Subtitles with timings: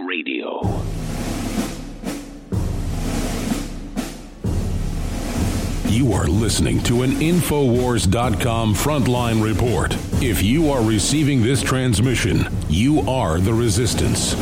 [0.00, 0.82] Radio.
[5.88, 9.94] You are listening to an Infowars.com frontline report.
[10.22, 14.34] If you are receiving this transmission, you are the resistance.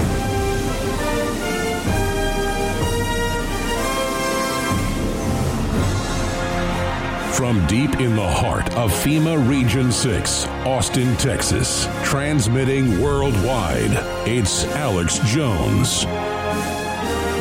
[7.40, 13.92] From deep in the heart of FEMA Region 6, Austin, Texas, transmitting worldwide,
[14.28, 16.04] it's Alex Jones.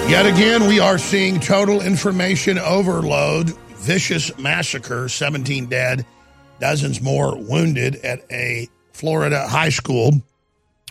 [0.09, 6.05] Yet again, we are seeing total information overload, vicious massacre, 17 dead,
[6.61, 10.13] dozens more wounded at a Florida high school.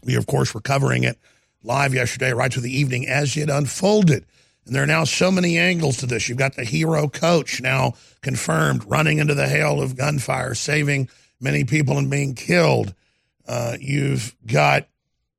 [0.05, 1.17] We, of course, were covering it
[1.63, 4.27] live yesterday, right to the evening as it unfolded.
[4.69, 6.29] And there are now so many angles to this.
[6.29, 11.09] You've got the hero coach now confirmed running into the hail of gunfire, saving
[11.41, 12.95] many people and being killed.
[13.47, 14.87] Uh, you've got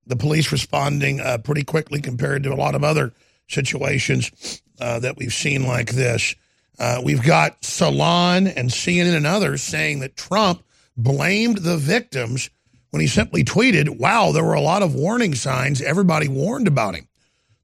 [0.08, 3.14] the police responding uh, pretty quickly compared to a lot of other
[3.48, 6.34] situations uh, that we've seen like this.
[6.80, 10.64] Uh, we've got Salon and CNN and others saying that Trump
[10.98, 12.50] blamed the victims
[12.90, 15.82] when he simply tweeted, Wow, there were a lot of warning signs.
[15.84, 17.09] Everybody warned about him.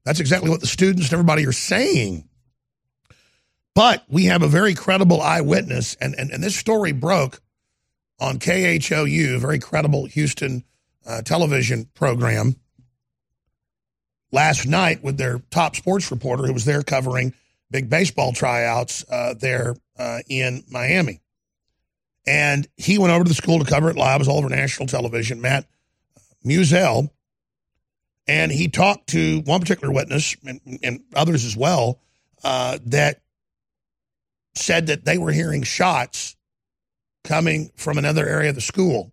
[0.06, 2.28] That's exactly what the students and everybody are saying.
[3.74, 7.40] But we have a very credible eyewitness, and, and, and this story broke
[8.20, 10.62] on KHOU, a very credible Houston
[11.04, 12.54] uh, television program,
[14.30, 17.34] last night with their top sports reporter who was there covering
[17.72, 21.20] big baseball tryouts uh, there uh, in Miami.
[22.28, 24.16] And he went over to the school to cover it live.
[24.16, 25.40] It was all over national television.
[25.40, 25.66] Matt
[26.44, 27.10] Musil
[28.26, 32.00] and he talked to one particular witness and, and others as well
[32.44, 33.20] uh, that
[34.54, 36.36] said that they were hearing shots
[37.24, 39.12] coming from another area of the school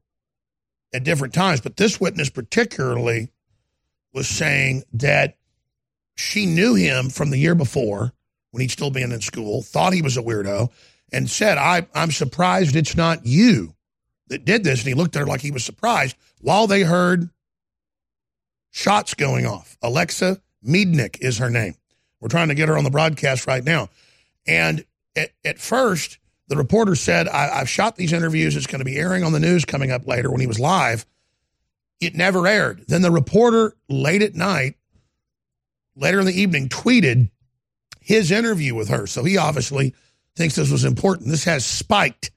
[0.93, 1.61] at different times.
[1.61, 3.29] But this witness, particularly,
[4.13, 5.37] was saying that
[6.15, 8.13] she knew him from the year before
[8.51, 10.71] when he'd still been in school, thought he was a weirdo,
[11.11, 13.75] and said, I, I'm surprised it's not you
[14.27, 14.79] that did this.
[14.79, 17.29] And he looked at her like he was surprised while they heard
[18.73, 19.77] shots going off.
[19.83, 21.75] Alexa Miednik is her name.
[22.19, 23.89] We're trying to get her on the broadcast right now.
[24.47, 24.83] And
[25.15, 26.17] at, at first,
[26.47, 28.55] the reporter said, I, have shot these interviews.
[28.55, 31.05] It's going to be airing on the news coming up later when he was live.
[32.01, 32.83] It never aired.
[32.87, 34.75] Then the reporter, late at night,
[35.95, 37.29] later in the evening, tweeted
[38.01, 39.05] his interview with her.
[39.05, 39.93] So he obviously
[40.35, 41.29] thinks this was important.
[41.29, 42.31] This has spiked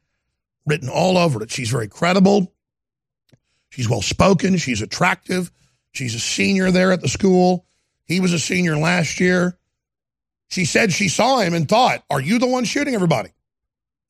[0.66, 1.50] written all over it.
[1.50, 2.52] She's very credible.
[3.70, 4.58] She's well spoken.
[4.58, 5.50] She's attractive.
[5.96, 7.64] She's a senior there at the school.
[8.04, 9.58] He was a senior last year.
[10.48, 13.30] She said she saw him and thought, Are you the one shooting everybody?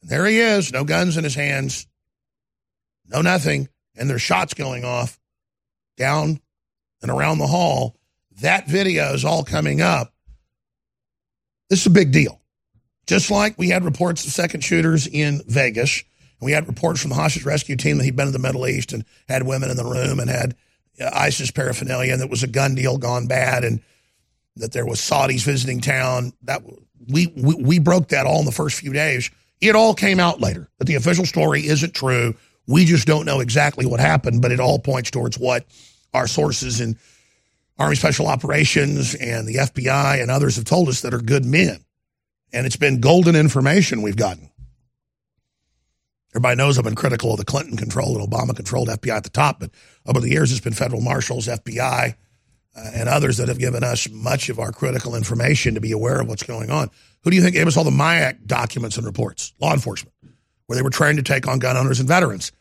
[0.02, 1.86] And there he is, no guns in his hands,
[3.06, 3.68] no nothing.
[3.96, 5.18] And there's shots going off
[5.96, 6.40] down
[7.02, 7.96] and around the hall.
[8.42, 10.12] That video is all coming up.
[11.70, 12.40] This is a big deal.
[13.06, 16.02] Just like we had reports of second shooters in Vegas,
[16.40, 18.66] and we had reports from the hostage rescue team that he'd been to the Middle
[18.66, 20.56] East and had women in the room and had
[21.00, 23.82] ISIS paraphernalia and that was a gun deal gone bad and
[24.56, 26.32] that there was Saudis visiting town.
[26.42, 26.62] That
[27.08, 29.30] we, we we broke that all in the first few days.
[29.60, 32.34] It all came out later that the official story isn't true.
[32.66, 35.66] We just don't know exactly what happened, but it all points towards what
[36.12, 36.98] our sources in
[37.78, 41.84] Army Special Operations and the FBI and others have told us that are good men.
[42.52, 44.50] And it's been golden information we've gotten.
[46.36, 49.30] Everybody knows I've been critical of the Clinton controlled and Obama controlled FBI at the
[49.30, 49.70] top, but
[50.04, 52.14] over the years it's been federal marshals, FBI,
[52.76, 56.20] uh, and others that have given us much of our critical information to be aware
[56.20, 56.90] of what's going on.
[57.24, 59.54] Who do you think gave us all the MIAC documents and reports?
[59.62, 60.12] Law enforcement,
[60.66, 62.52] where they were trying to take on gun owners and veterans.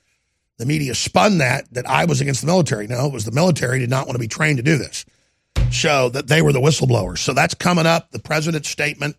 [0.57, 2.87] The media spun that that I was against the military.
[2.87, 5.03] No, it was the military did not want to be trained to do this.
[5.69, 7.17] So that they were the whistleblowers.
[7.17, 9.17] So that's coming up, the president's statement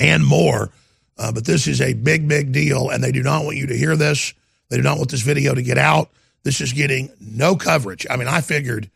[0.00, 0.72] and more
[1.20, 3.76] uh, but this is a big, big deal, and they do not want you to
[3.76, 4.32] hear this.
[4.70, 6.10] They do not want this video to get out.
[6.44, 8.06] This is getting no coverage.
[8.08, 8.90] I mean, I figured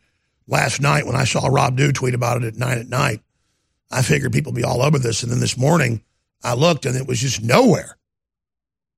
[0.47, 3.21] last night when I saw Rob Dew tweet about it at nine at night,
[3.91, 5.21] I figured people would be all over this.
[5.21, 6.01] And then this morning,
[6.43, 7.95] I looked and it was just nowhere,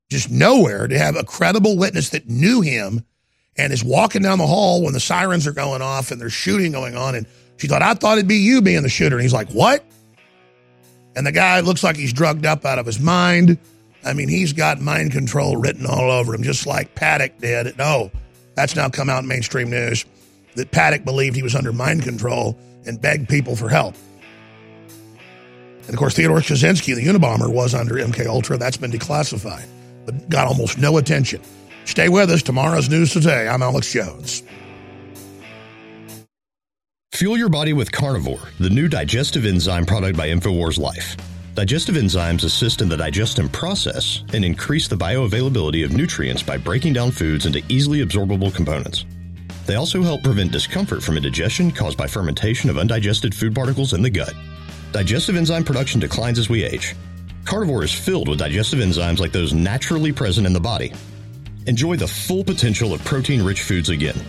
[0.10, 3.04] just nowhere to have a credible witness that knew him
[3.58, 6.72] and is walking down the hall when the sirens are going off and there's shooting
[6.72, 7.16] going on.
[7.16, 7.28] And
[7.58, 9.18] she thought, I thought it'd be you being the shooter.
[9.18, 9.84] And he's like, What?
[11.18, 13.58] And the guy looks like he's drugged up out of his mind.
[14.06, 17.76] I mean, he's got mind control written all over him, just like Paddock did.
[17.76, 18.12] No,
[18.54, 20.06] that's now come out in mainstream news
[20.54, 22.56] that Paddock believed he was under mind control
[22.86, 23.96] and begged people for help.
[25.88, 28.58] And of course, Theodore Kaczynski, the Unabomber, was under MK Ultra.
[28.58, 29.66] That's been declassified,
[30.06, 31.42] but got almost no attention.
[31.86, 32.44] Stay with us.
[32.44, 33.48] Tomorrow's news today.
[33.48, 34.44] I'm Alex Jones.
[37.18, 41.18] Fuel your body with Carnivore, the new digestive enzyme product by InfoWars Life.
[41.56, 46.94] Digestive enzymes assist in the digestion process and increase the bioavailability of nutrients by breaking
[46.94, 49.06] down foods into easily absorbable components.
[49.66, 54.04] They also help prevent discomfort from indigestion caused by fermentation of undigested food particles in
[54.04, 54.36] the gut.
[54.92, 56.96] Digestive enzyme production declines as we age.
[57.46, 60.94] Carnivore is filled with digestive enzymes like those naturally present in the body.
[61.66, 64.22] Enjoy the full potential of protein rich foods again.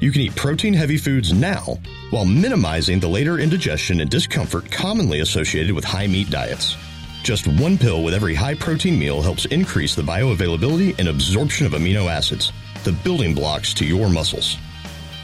[0.00, 1.78] You can eat protein heavy foods now
[2.10, 6.76] while minimizing the later indigestion and discomfort commonly associated with high meat diets.
[7.22, 11.72] Just one pill with every high protein meal helps increase the bioavailability and absorption of
[11.72, 12.52] amino acids,
[12.84, 14.56] the building blocks to your muscles.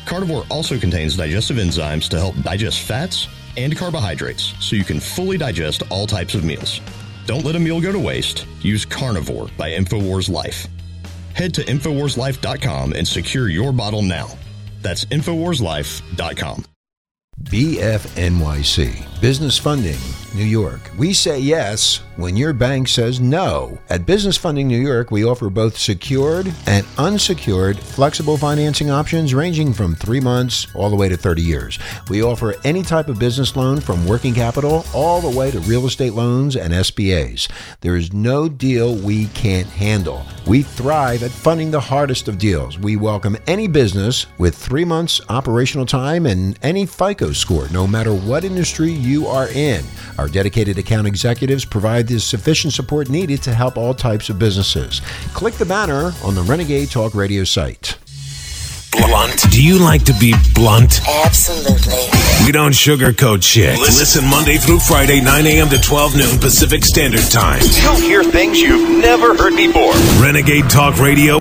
[0.05, 5.38] Carnivore also contains digestive enzymes to help digest fats and carbohydrates so you can fully
[5.38, 6.81] digest all types of meals.
[7.26, 8.46] Don't let a meal go to waste.
[8.61, 10.67] Use Carnivore by InfoWars Life.
[11.34, 14.29] Head to InfoWarsLife.com and secure your bottle now.
[14.82, 16.64] That's InfoWarsLife.com.
[17.52, 19.99] BFNYC, Business Funding,
[20.34, 20.81] New York.
[20.96, 23.79] We say yes when your bank says no.
[23.90, 29.73] At Business Funding New York, we offer both secured and unsecured flexible financing options ranging
[29.75, 31.79] from three months all the way to 30 years.
[32.08, 35.87] We offer any type of business loan from working capital all the way to real
[35.87, 37.50] estate loans and SBAs.
[37.81, 40.25] There is no deal we can't handle.
[40.46, 42.79] We thrive at funding the hardest of deals.
[42.79, 48.12] We welcome any business with three months operational time and any FICO score, no matter
[48.12, 49.84] what industry you are in.
[50.19, 55.00] Our dedicated account executives provide the sufficient support needed to help all types of businesses.
[55.34, 57.98] Click the banner on the Renegade Talk Radio site.
[58.92, 59.50] Blunt.
[59.50, 61.00] Do you like to be blunt?
[61.08, 62.10] Absolutely.
[62.44, 63.78] We don't sugarcoat shit.
[63.78, 65.69] Listen Monday through Friday, 9 a.m.
[65.70, 67.62] to 12 noon Pacific Standard Time.
[67.82, 69.94] You'll hear things you've never heard before.
[70.20, 71.40] Renegade Talk Radio.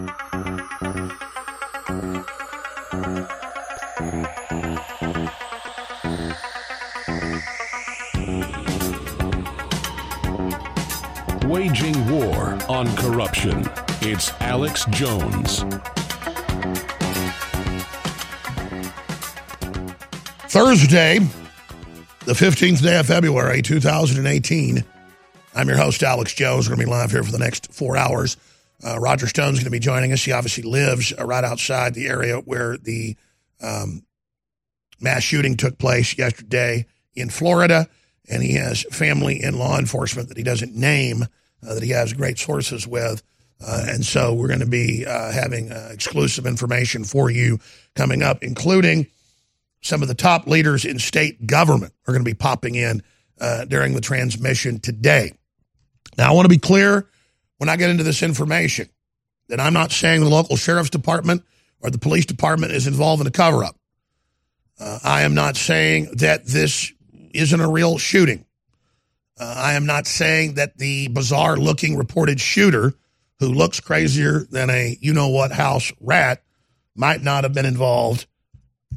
[11.52, 13.70] Waging war on corruption.
[14.00, 15.64] It's Alex Jones.
[20.50, 21.20] Thursday,
[22.26, 24.86] the 15th day of February, 2018.
[25.54, 26.70] I'm your host, Alex Jones.
[26.70, 28.38] We're going to be live here for the next four hours.
[28.82, 30.24] Uh, Roger Stone's going to be joining us.
[30.24, 33.18] He obviously lives uh, right outside the area where the
[33.62, 34.06] um,
[35.02, 37.90] mass shooting took place yesterday in Florida,
[38.30, 41.26] and he has family in law enforcement that he doesn't name,
[41.62, 43.24] that he has great sources with.
[43.66, 47.60] Uh, and so we're going to be uh, having uh, exclusive information for you
[47.96, 49.08] coming up, including
[49.82, 53.04] some of the top leaders in state government are going to be popping in
[53.40, 55.34] uh, during the transmission today.
[56.18, 57.08] Now, I want to be clear
[57.58, 58.90] when I get into this information
[59.50, 61.44] that I'm not saying the local sheriff's department
[61.82, 63.76] or the police department is involved in a cover up.
[64.80, 66.92] Uh, I am not saying that this
[67.34, 68.46] isn't a real shooting.
[69.42, 72.94] Uh, I am not saying that the bizarre looking reported shooter
[73.40, 76.44] who looks crazier than a you know what house rat
[76.96, 78.28] might not have been involved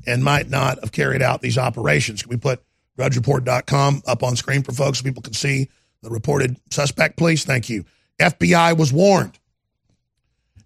[0.07, 2.21] and might not have carried out these operations.
[2.21, 2.63] Can we put
[2.99, 5.71] drudgereport.com up on screen for folks so people can see
[6.03, 7.45] the reported suspect, please?
[7.45, 7.87] Thank you.
[8.21, 9.39] FBI was warned.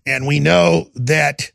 [0.05, 1.53] And we know that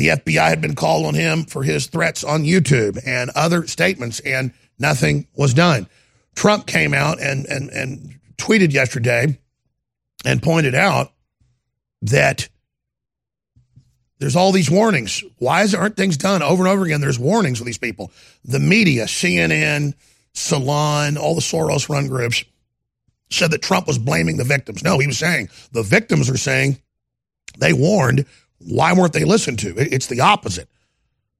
[0.00, 4.18] the FBI had been called on him for his threats on YouTube and other statements,
[4.20, 5.86] and nothing was done.
[6.34, 9.38] Trump came out and, and, and tweeted yesterday
[10.24, 11.12] and pointed out
[12.00, 12.48] that
[14.20, 15.22] there's all these warnings.
[15.36, 17.02] Why is, aren't things done over and over again?
[17.02, 18.10] There's warnings with these people.
[18.42, 19.92] The media, CNN,
[20.32, 22.42] Salon, all the Soros run groups
[23.28, 24.82] said that Trump was blaming the victims.
[24.82, 26.80] No, he was saying the victims are saying
[27.58, 28.24] they warned.
[28.60, 29.74] Why weren't they listened to?
[29.76, 30.68] It's the opposite.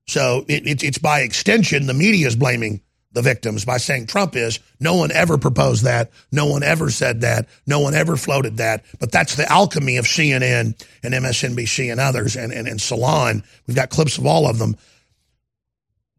[0.07, 2.81] So it, it, it's by extension, the media is blaming
[3.12, 4.61] the victims by saying Trump is.
[4.79, 6.11] No one ever proposed that.
[6.31, 7.49] No one ever said that.
[7.67, 8.85] No one ever floated that.
[8.99, 13.43] But that's the alchemy of CNN and MSNBC and others and, and, and Salon.
[13.67, 14.77] We've got clips of all of them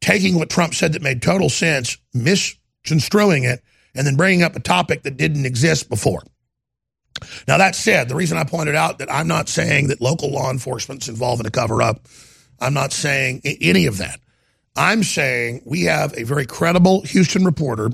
[0.01, 3.63] taking what Trump said that made total sense, misconstruing it,
[3.95, 6.23] and then bringing up a topic that didn't exist before.
[7.47, 10.49] Now, that said, the reason I pointed out that I'm not saying that local law
[10.49, 12.07] enforcement's involved in a cover up,
[12.59, 14.19] I'm not saying any of that.
[14.75, 17.91] I'm saying we have a very credible Houston reporter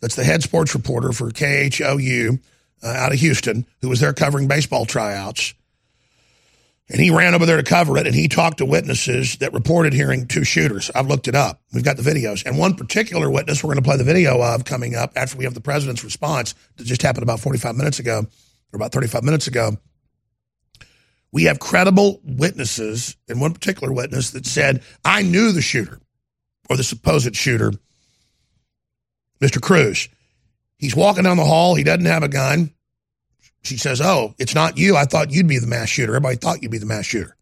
[0.00, 2.38] that's the head sports reporter for KHOU
[2.82, 5.54] uh, out of Houston who was there covering baseball tryouts.
[6.88, 9.92] And he ran over there to cover it and he talked to witnesses that reported
[9.92, 10.90] hearing two shooters.
[10.94, 11.60] I've looked it up.
[11.72, 12.44] We've got the videos.
[12.44, 15.44] And one particular witness we're going to play the video of coming up after we
[15.44, 18.26] have the president's response that just happened about 45 minutes ago
[18.76, 19.76] about 35 minutes ago
[21.32, 26.00] We have credible witnesses, and one particular witness that said, I knew the shooter
[26.68, 27.72] or the supposed shooter,
[29.40, 29.60] Mr.
[29.60, 30.08] Cruz.
[30.78, 31.74] He's walking down the hall.
[31.74, 32.72] He doesn't have a gun.
[33.62, 34.96] She says, Oh, it's not you.
[34.96, 36.12] I thought you'd be the mass shooter.
[36.12, 37.36] Everybody thought you'd be the mass shooter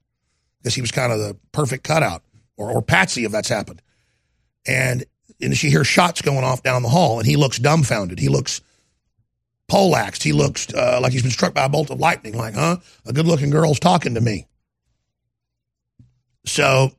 [0.59, 2.23] because he was kind of the perfect cutout
[2.57, 3.81] or, or patsy if that's happened.
[4.67, 5.05] And,
[5.41, 8.19] and she hears shots going off down the hall, and he looks dumbfounded.
[8.19, 8.61] He looks
[9.69, 10.23] poleaxed.
[10.23, 12.79] He looks uh, like he's been struck by a bolt of lightning, like, huh?
[13.07, 14.47] A good looking girl's talking to me.
[16.45, 16.93] So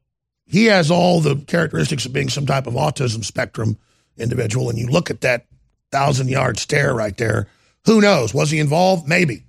[0.46, 3.78] he has all the characteristics of being some type of autism spectrum
[4.18, 4.70] individual.
[4.70, 5.46] And you look at that
[5.92, 7.48] thousand yard stare right there.
[7.86, 8.34] Who knows?
[8.34, 9.08] Was he involved?
[9.08, 9.44] Maybe.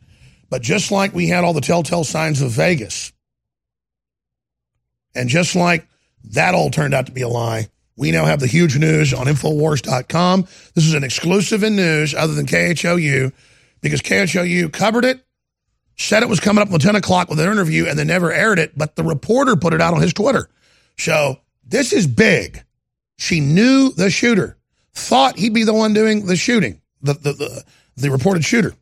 [0.48, 3.12] But just like we had all the telltale signs of Vegas,
[5.14, 5.86] and just like
[6.32, 7.68] that all turned out to be a lie,
[8.00, 10.46] we now have the huge news on Infowars.com.
[10.74, 13.30] This is an exclusive in news other than KHOU
[13.82, 15.22] because KHOU covered it,
[15.98, 18.58] said it was coming up on 10 o'clock with an interview, and they never aired
[18.58, 20.48] it, but the reporter put it out on his Twitter.
[20.96, 22.64] So this is big.
[23.18, 24.56] She knew the shooter,
[24.94, 27.64] thought he'd be the one doing the shooting, the, the, the,
[27.96, 28.72] the reported shooter.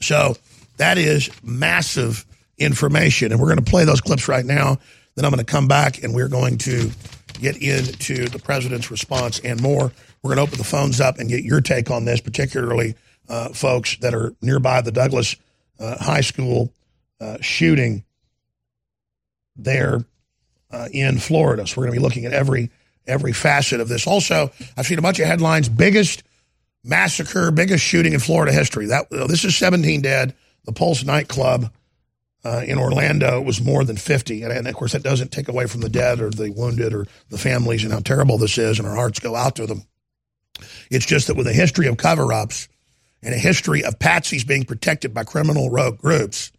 [0.00, 0.34] So
[0.78, 2.26] that is massive
[2.58, 3.30] information.
[3.30, 4.78] And we're going to play those clips right now.
[5.14, 6.90] Then I'm going to come back and we're going to
[7.38, 9.92] get into the president's response and more.
[10.22, 12.94] We're going to open the phones up and get your take on this, particularly
[13.28, 15.36] uh, folks that are nearby the Douglas
[15.78, 16.72] uh, High School
[17.20, 18.04] uh, shooting
[19.56, 20.04] there
[20.70, 21.66] uh, in Florida.
[21.66, 22.70] So we're going to be looking at every
[23.06, 24.06] every facet of this.
[24.06, 26.22] Also, I've seen a bunch of headlines: biggest
[26.84, 28.86] massacre, biggest shooting in Florida history.
[28.86, 30.34] That this is 17 dead.
[30.64, 31.72] The Pulse nightclub
[32.48, 34.42] uh, in Orlando it was more than 50.
[34.42, 37.06] And, and, of course, that doesn't take away from the dead or the wounded or
[37.28, 39.82] the families and how terrible this is, and our hearts go out to them.
[40.90, 42.68] It's just that with a history of cover ups
[43.22, 46.50] and a history of patsies being protected by criminal rogue groups,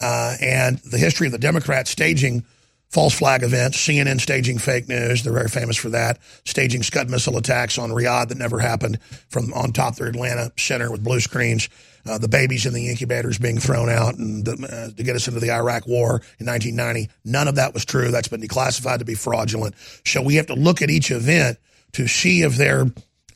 [0.00, 2.44] uh, and the history of the Democrats staging
[2.88, 5.22] false flag events, CNN staging fake news.
[5.22, 6.18] They're very famous for that.
[6.46, 8.98] Staging Scud missile attacks on Riyadh that never happened
[9.28, 11.68] from on top their Atlanta center with blue screens
[12.06, 15.28] uh, the babies in the incubators being thrown out and the, uh, to get us
[15.28, 17.08] into the Iraq War in 1990.
[17.24, 18.10] None of that was true.
[18.10, 19.74] That's been declassified to be fraudulent.
[20.04, 21.58] So we have to look at each event
[21.92, 22.86] to see if they're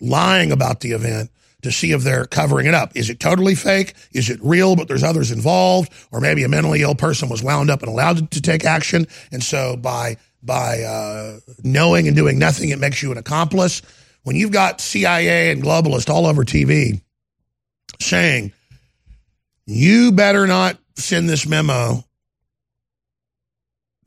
[0.00, 1.30] lying about the event,
[1.62, 2.92] to see if they're covering it up.
[2.94, 3.94] Is it totally fake?
[4.12, 5.92] Is it real, but there's others involved?
[6.12, 9.06] Or maybe a mentally ill person was wound up and allowed to take action.
[9.32, 13.80] And so by by uh, knowing and doing nothing, it makes you an accomplice.
[14.24, 17.00] When you've got CIA and globalists all over TV
[18.00, 18.52] saying,
[19.66, 22.04] you better not send this memo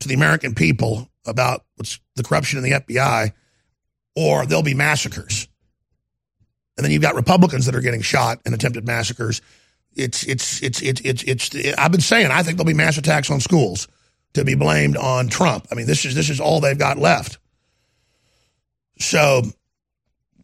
[0.00, 3.32] to the American people about what's the corruption in the FBI,
[4.16, 5.48] or there'll be massacres.
[6.76, 9.42] And then you've got Republicans that are getting shot in attempted massacres.
[9.96, 13.30] It's it's it's it's it's, it's I've been saying I think there'll be mass attacks
[13.30, 13.88] on schools
[14.34, 15.66] to be blamed on Trump.
[15.72, 17.38] I mean, this is this is all they've got left.
[19.00, 19.42] So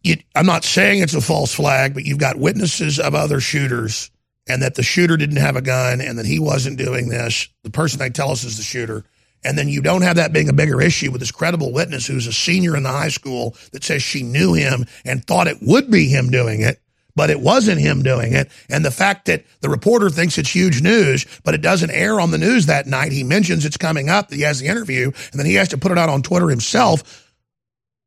[0.03, 4.11] it, I'm not saying it's a false flag, but you've got witnesses of other shooters
[4.47, 7.49] and that the shooter didn't have a gun and that he wasn't doing this.
[7.63, 9.05] The person they tell us is the shooter.
[9.45, 12.27] And then you don't have that being a bigger issue with this credible witness who's
[12.27, 15.91] a senior in the high school that says she knew him and thought it would
[15.91, 16.81] be him doing it,
[17.15, 18.51] but it wasn't him doing it.
[18.71, 22.31] And the fact that the reporter thinks it's huge news, but it doesn't air on
[22.31, 23.13] the news that night.
[23.13, 25.79] He mentions it's coming up, that he has the interview, and then he has to
[25.79, 27.33] put it out on Twitter himself.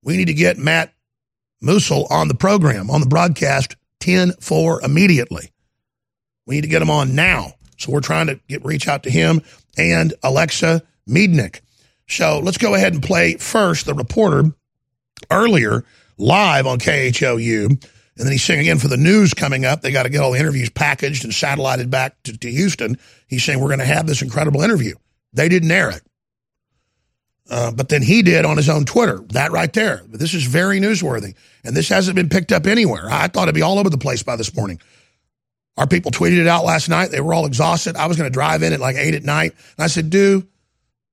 [0.04, 0.94] We need to get Matt
[1.64, 5.52] Musil on the program, on the broadcast 10 4 immediately.
[6.48, 7.54] We need to get him on now.
[7.78, 9.42] So we're trying to get reach out to him
[9.78, 11.60] and Alexa Miednik.
[12.08, 14.46] So let's go ahead and play first the reporter
[15.30, 15.84] earlier
[16.18, 17.66] live on KHOU.
[17.68, 20.32] And then he's saying again for the news coming up, they got to get all
[20.32, 22.98] the interviews packaged and satellited back to, to Houston.
[23.28, 24.96] He's saying we're going to have this incredible interview.
[25.34, 26.02] They didn't air it.
[27.50, 29.20] Uh, but then he did on his own Twitter.
[29.30, 30.02] That right there.
[30.08, 31.36] This is very newsworthy.
[31.64, 33.10] And this hasn't been picked up anywhere.
[33.10, 34.82] I thought it'd be all over the place by this morning.
[35.78, 37.12] Our people tweeted it out last night.
[37.12, 37.96] They were all exhausted.
[37.96, 39.52] I was going to drive in at like eight at night.
[39.78, 40.48] And I said, dude,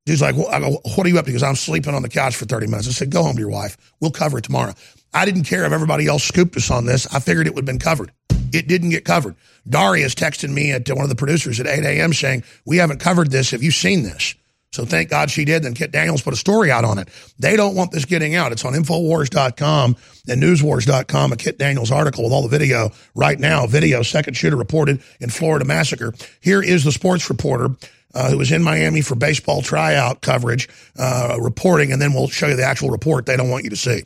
[0.06, 1.30] dude's like, well, I go, what are you up to?
[1.30, 2.88] Because I'm sleeping on the couch for 30 minutes.
[2.88, 3.76] I said, go home to your wife.
[4.00, 4.74] We'll cover it tomorrow.
[5.12, 7.06] I didn't care if everybody else scooped us on this.
[7.14, 8.10] I figured it would have been covered.
[8.52, 9.36] It didn't get covered.
[9.68, 12.12] Darius texted me at one of the producers at 8 a.m.
[12.12, 13.50] saying, we haven't covered this.
[13.50, 14.34] Have you seen this?
[14.74, 15.62] So thank God she did.
[15.62, 17.08] Then Kit Daniels put a story out on it.
[17.38, 18.50] They don't want this getting out.
[18.50, 19.96] It's on Infowars.com
[20.28, 23.66] and Newswars.com, a Kit Daniels article with all the video right now.
[23.68, 26.12] Video, second shooter reported in Florida massacre.
[26.40, 27.68] Here is the sports reporter
[28.14, 32.48] uh, who was in Miami for baseball tryout coverage, uh, reporting, and then we'll show
[32.48, 34.02] you the actual report they don't want you to see.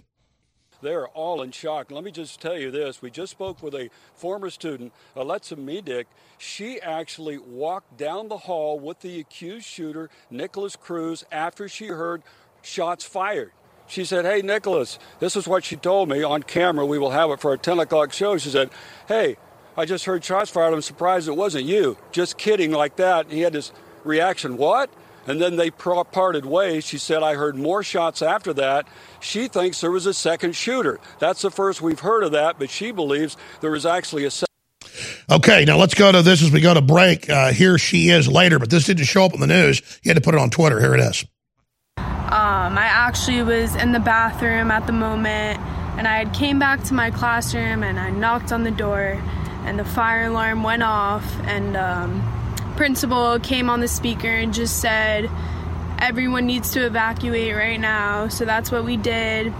[0.80, 1.90] They're all in shock.
[1.90, 3.02] Let me just tell you this.
[3.02, 6.04] We just spoke with a former student, Alexa Miednik.
[6.38, 12.23] She actually walked down the hall with the accused shooter, Nikolas Cruz, after she heard
[12.62, 13.52] shots fired.
[13.88, 16.87] She said, Hey, Nikolas, this is what she told me on camera.
[16.87, 18.37] We will have it for our 10 o'clock show.
[18.38, 18.70] She said,
[19.08, 19.37] Hey,
[19.76, 20.75] I just heard shots fired.
[20.75, 21.97] I'm surprised it wasn't you.
[22.12, 23.26] Just kidding, like that.
[23.26, 23.73] And he had this
[24.04, 24.90] reaction, What?
[25.28, 26.87] And then they parted ways.
[26.87, 28.88] She said, I heard more shots after that.
[29.20, 30.99] She thinks there was a second shooter.
[31.18, 34.49] That's the first we've heard of that, but she believes there was actually a second.
[35.30, 37.28] Okay, now let's go to this as we go to break.
[37.28, 39.82] Uh, here she is later, but this didn't show up in the news.
[40.02, 40.80] You had to put it on Twitter.
[40.80, 41.26] Here it is.
[41.99, 45.61] Um, I actually was in the bathroom at the moment,
[45.99, 49.20] and I had came back to my classroom and I knocked on the door,
[49.64, 52.38] and the fire alarm went off, and um,
[52.78, 55.28] principal came on the speaker and just said,
[55.99, 59.52] "Everyone needs to evacuate right now." So that's what we did.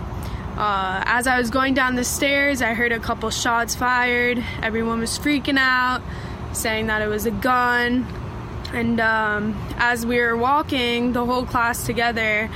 [0.56, 4.42] Uh, as I was going down the stairs, I heard a couple shots fired.
[4.62, 6.00] Everyone was freaking out,
[6.52, 8.06] saying that it was a gun.
[8.72, 12.48] And um, as we were walking, the whole class together,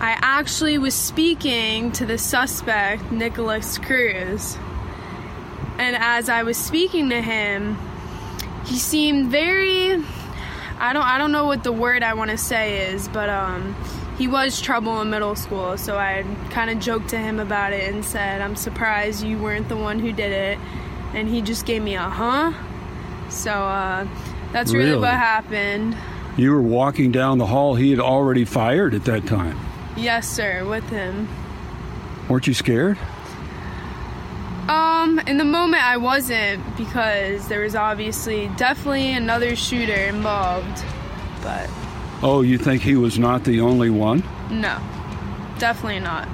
[0.00, 4.58] I actually was speaking to the suspect, Nikolas Cruz.
[5.78, 7.78] And as I was speaking to him,
[8.66, 9.92] he seemed very
[10.78, 13.74] I don't I don't know what the word I want to say is, but um
[14.18, 17.92] he was trouble in middle school, so I kind of joked to him about it
[17.92, 20.58] and said, "I'm surprised you weren't the one who did it."
[21.14, 22.52] And he just gave me a huh.
[23.28, 24.06] So uh
[24.52, 25.00] that's really, Really?
[25.00, 25.96] what happened.
[26.36, 27.74] You were walking down the hall.
[27.76, 29.58] He had already fired at that time.
[29.96, 31.28] Yes, sir, with him.
[32.28, 32.98] Weren't you scared?
[34.68, 40.82] Um, in the moment I wasn't because there was obviously definitely another shooter involved.
[41.42, 41.68] But
[42.22, 44.22] Oh, you think he was not the only one?
[44.50, 44.78] no.
[45.58, 46.26] Definitely not.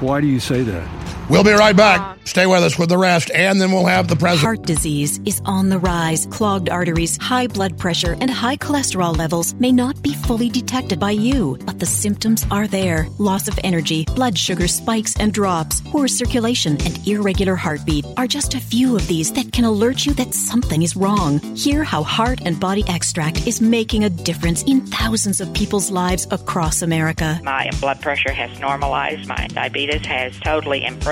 [0.00, 0.86] Why do you say that?
[1.28, 2.00] We'll be right back.
[2.00, 2.16] Uh-huh.
[2.24, 4.40] Stay with us with the rest, and then we'll have the president.
[4.42, 6.26] Heart disease is on the rise.
[6.26, 11.10] Clogged arteries, high blood pressure, and high cholesterol levels may not be fully detected by
[11.10, 13.08] you, but the symptoms are there.
[13.18, 18.54] Loss of energy, blood sugar spikes and drops, poor circulation, and irregular heartbeat are just
[18.54, 21.40] a few of these that can alert you that something is wrong.
[21.56, 26.26] Hear how Heart and Body Extract is making a difference in thousands of people's lives
[26.30, 27.40] across America.
[27.42, 29.28] My blood pressure has normalized.
[29.28, 31.11] My diabetes has totally improved.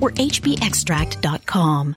[0.00, 1.96] or hbextract.com.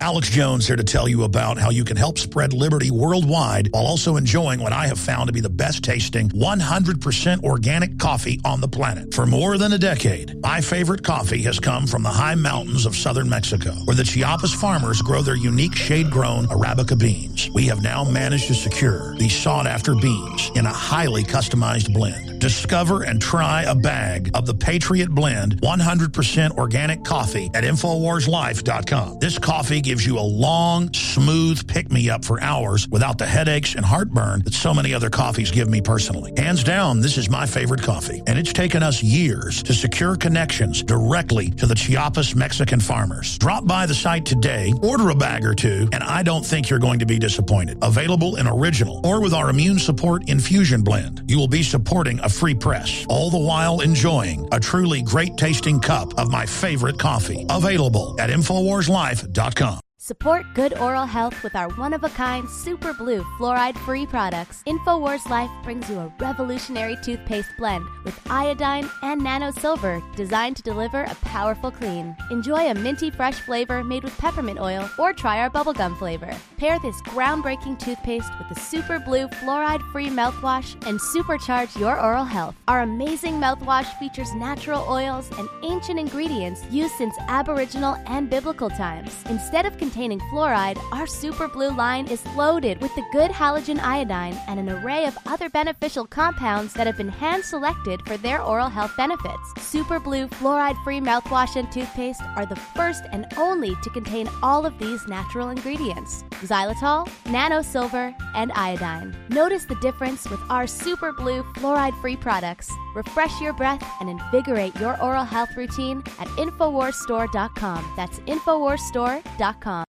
[0.00, 3.86] Alex Jones here to tell you about how you can help spread liberty worldwide while
[3.86, 8.60] also enjoying what I have found to be the best tasting 100% organic coffee on
[8.60, 9.14] the planet.
[9.14, 12.96] For more than a decade, my favorite coffee has come from the high mountains of
[12.96, 17.48] southern Mexico, where the Chiapas farmers grow their unique shade-grown Arabica beans.
[17.54, 22.40] We have now managed to secure these sought-after beans in a highly customized blend.
[22.40, 29.20] Discover and try a bag of the Patriot Blend 100% organic coffee at InfoWarsLife.com.
[29.20, 33.74] This coffee gives you a long, smooth pick me up for hours without the headaches
[33.74, 36.32] and heartburn that so many other coffees give me personally.
[36.34, 40.82] Hands down, this is my favorite coffee, and it's taken us years to secure connections
[40.82, 43.36] directly to the Chiapas Mexican farmers.
[43.36, 46.78] Drop by the site today, order a bag or two, and I don't think you're
[46.78, 47.76] going to be disappointed.
[47.82, 51.22] Available in original or with our immune support infusion blend.
[51.28, 55.80] You will be supporting a free press, all the while enjoying a truly great tasting
[55.80, 57.44] cup of my favorite coffee.
[57.50, 59.81] Available at InfoWarsLife.com.
[60.04, 64.64] Support good oral health with our one of a kind Super Blue fluoride free products.
[64.66, 70.62] InfoWars Life brings you a revolutionary toothpaste blend with iodine and nano silver designed to
[70.64, 72.16] deliver a powerful clean.
[72.32, 76.36] Enjoy a minty fresh flavor made with peppermint oil or try our bubblegum flavor.
[76.56, 82.24] Pair this groundbreaking toothpaste with the Super Blue fluoride free mouthwash and supercharge your oral
[82.24, 82.56] health.
[82.66, 89.14] Our amazing mouthwash features natural oils and ancient ingredients used since Aboriginal and biblical times.
[89.28, 94.34] Instead of containing fluoride, our Super Blue line is loaded with the good halogen iodine
[94.48, 98.70] and an array of other beneficial compounds that have been hand selected for their oral
[98.70, 99.52] health benefits.
[99.58, 104.64] Super Blue fluoride free mouthwash and toothpaste are the first and only to contain all
[104.64, 109.14] of these natural ingredients xylitol, nano silver, and iodine.
[109.28, 112.70] Notice the difference with our Super Blue fluoride free products.
[112.94, 117.92] Refresh your breath and invigorate your oral health routine at InfoWarsStore.com.
[117.96, 119.84] That's InfoWarsStore.com.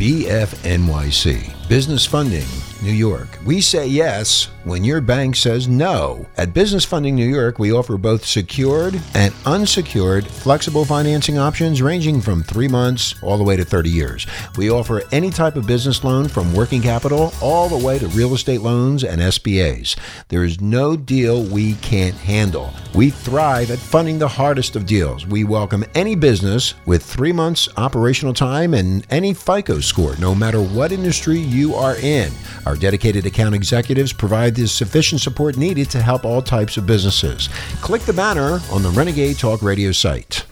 [0.00, 2.46] BFNYC, Business Funding,
[2.82, 3.28] New York.
[3.44, 6.26] We say yes when your bank says no.
[6.36, 12.20] At Business Funding New York, we offer both secured and unsecured flexible financing options ranging
[12.20, 14.26] from three months all the way to 30 years.
[14.56, 18.34] We offer any type of business loan from working capital all the way to real
[18.34, 19.96] estate loans and SBAs.
[20.28, 22.72] There is no deal we can't handle.
[22.94, 25.26] We thrive at funding the hardest of deals.
[25.26, 30.60] We welcome any business with three months operational time and any FICO score, no matter
[30.60, 32.32] what industry you are in.
[32.66, 37.48] Our dedicated account executives provide the sufficient support needed to help all types of businesses.
[37.80, 40.44] Click the banner on the Renegade Talk Radio site.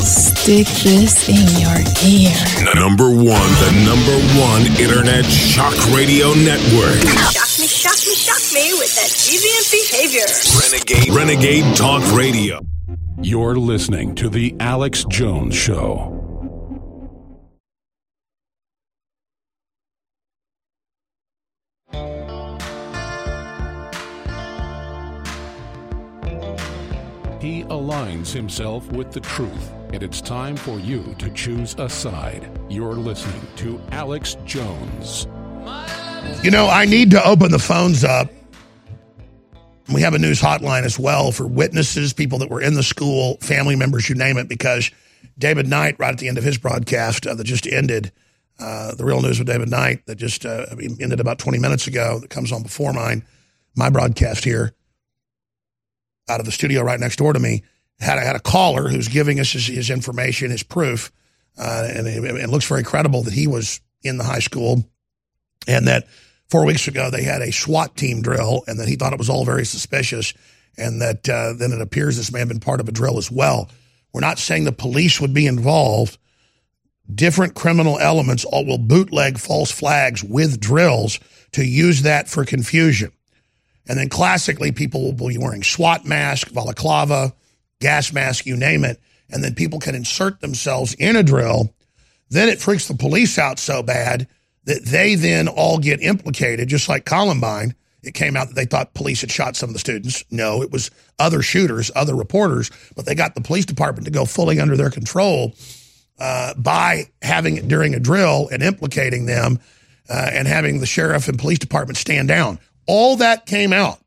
[0.00, 2.74] Stick this in your ear.
[2.74, 6.96] Number one, the number one internet shock radio network.
[7.30, 10.26] Shock me, shock me, shock me with that deviant behavior.
[10.58, 12.60] Renegade, Renegade Talk Radio.
[13.22, 16.19] You're listening to The Alex Jones Show.
[27.40, 32.50] He aligns himself with the truth, and it's time for you to choose a side.
[32.68, 35.26] You're listening to Alex Jones.
[36.42, 38.28] You know, I need to open the phones up.
[39.90, 43.38] We have a news hotline as well for witnesses, people that were in the school,
[43.40, 44.90] family members, you name it, because
[45.38, 48.12] David Knight, right at the end of his broadcast uh, that just ended,
[48.58, 50.66] uh, the real news with David Knight that just uh,
[51.00, 53.24] ended about 20 minutes ago, that comes on before mine,
[53.74, 54.74] my broadcast here
[56.30, 57.62] out of the studio right next door to me,
[57.98, 61.12] had a, had a caller who's giving us his, his information, his proof,
[61.58, 64.84] uh, and it, it looks very credible that he was in the high school
[65.68, 66.06] and that
[66.48, 69.28] four weeks ago they had a SWAT team drill and that he thought it was
[69.28, 70.32] all very suspicious
[70.78, 73.30] and that uh, then it appears this may have been part of a drill as
[73.30, 73.68] well.
[74.12, 76.18] We're not saying the police would be involved.
[77.12, 81.20] Different criminal elements all will bootleg false flags with drills
[81.52, 83.12] to use that for confusion.
[83.90, 87.34] And then classically, people will be wearing SWAT mask, balaclava,
[87.80, 89.00] gas mask, you name it.
[89.30, 91.74] And then people can insert themselves in a drill.
[92.28, 94.28] Then it freaks the police out so bad
[94.66, 97.74] that they then all get implicated, just like Columbine.
[98.04, 100.24] It came out that they thought police had shot some of the students.
[100.30, 104.24] No, it was other shooters, other reporters, but they got the police department to go
[104.24, 105.56] fully under their control
[106.20, 109.58] uh, by having it during a drill and implicating them
[110.08, 112.60] uh, and having the sheriff and police department stand down.
[112.86, 113.98] All that came out.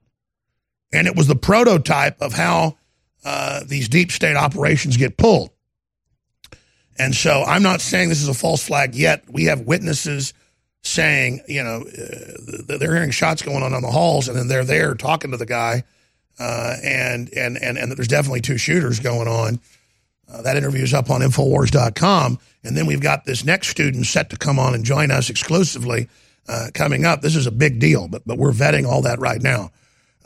[0.91, 2.77] And it was the prototype of how
[3.25, 5.49] uh, these deep state operations get pulled.
[6.97, 9.23] And so I'm not saying this is a false flag yet.
[9.29, 10.33] We have witnesses
[10.83, 14.65] saying, you know, uh, they're hearing shots going on on the halls, and then they're
[14.65, 15.83] there talking to the guy,
[16.39, 19.59] uh, and and and and there's definitely two shooters going on.
[20.31, 24.29] Uh, that interview is up on Infowars.com, and then we've got this next student set
[24.29, 26.09] to come on and join us exclusively
[26.47, 27.21] uh, coming up.
[27.21, 29.71] This is a big deal, but but we're vetting all that right now.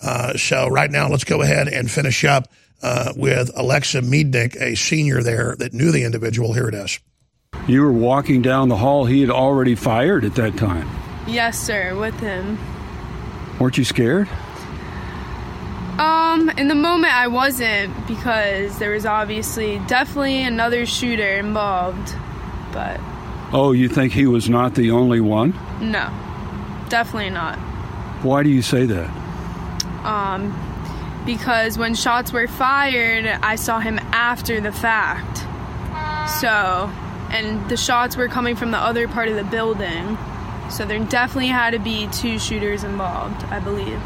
[0.01, 2.47] Uh, so right now, let's go ahead and finish up
[2.83, 6.53] uh, with Alexa Miednik, a senior there that knew the individual.
[6.53, 6.99] Here it is.
[7.67, 9.05] You were walking down the hall.
[9.05, 10.87] He had already fired at that time.
[11.27, 12.57] Yes, sir, with him.
[13.59, 14.29] Weren't you scared?
[15.97, 22.13] Um, in the moment I wasn't because there was obviously definitely another shooter involved.
[22.71, 22.99] but
[23.53, 25.53] Oh, you think he was not the only one?
[25.79, 26.09] no,
[26.89, 27.57] definitely not.
[28.23, 29.09] Why do you say that?
[30.03, 30.53] Um,
[31.25, 35.37] because when shots were fired, I saw him after the fact.
[36.41, 36.91] So,
[37.29, 40.17] and the shots were coming from the other part of the building.
[40.69, 44.01] So there definitely had to be two shooters involved, I believe.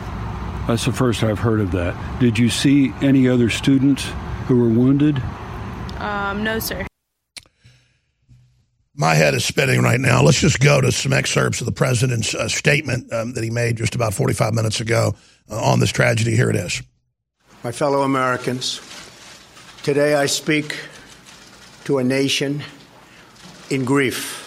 [0.68, 1.96] That's the first I've heard of that.
[2.20, 4.08] Did you see any other students
[4.48, 5.22] who were wounded?
[5.98, 6.86] Um, no, sir.
[9.02, 10.22] My head is spinning right now.
[10.22, 13.78] Let's just go to some excerpts of the president's uh, statement um, that he made
[13.78, 15.16] just about 45 minutes ago
[15.50, 16.36] uh, on this tragedy.
[16.36, 16.84] Here it is.
[17.64, 18.80] My fellow Americans,
[19.82, 20.78] today I speak
[21.86, 22.64] to a nation
[23.72, 24.38] in grief.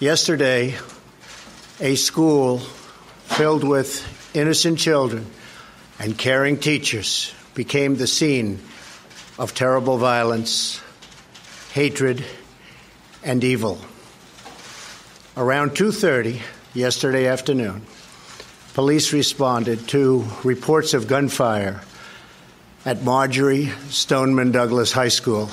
[0.00, 0.74] Yesterday,
[1.78, 5.24] a school filled with innocent children
[6.00, 8.58] and caring teachers became the scene
[9.38, 10.80] of terrible violence,
[11.72, 12.24] hatred,
[13.22, 13.78] and evil.
[15.36, 16.40] Around 2:30
[16.74, 17.82] yesterday afternoon,
[18.74, 21.82] police responded to reports of gunfire
[22.84, 25.50] at Marjorie Stoneman Douglas High School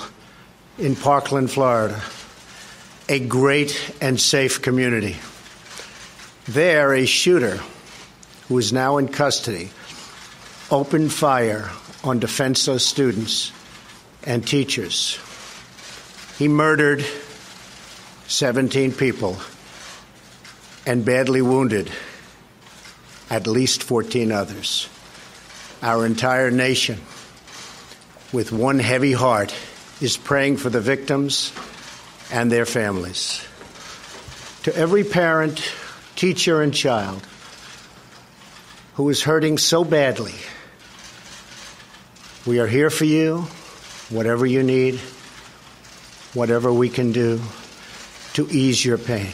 [0.78, 2.02] in Parkland, Florida,
[3.10, 5.18] a great and safe community.
[6.48, 7.60] There, a shooter
[8.48, 9.70] who is now in custody
[10.72, 11.70] opened fire
[12.04, 13.52] on defenseless students
[14.24, 15.20] and teachers.
[16.38, 17.06] He murdered
[18.28, 19.38] 17 people
[20.86, 21.90] and badly wounded
[23.30, 24.90] at least 14 others.
[25.82, 27.00] Our entire nation,
[28.34, 29.56] with one heavy heart,
[30.02, 31.54] is praying for the victims
[32.30, 33.46] and their families.
[34.64, 35.62] To every parent,
[36.18, 37.26] teacher, and child
[38.96, 40.36] who is hurting so badly,
[42.46, 43.48] we are here for you,
[44.10, 45.00] whatever you need,
[46.34, 47.40] whatever we can do
[48.38, 49.34] to ease your pain.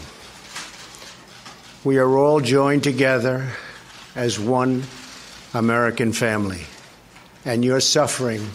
[1.83, 3.49] We are all joined together
[4.15, 4.83] as one
[5.53, 6.61] American family,
[7.43, 8.47] and your suffering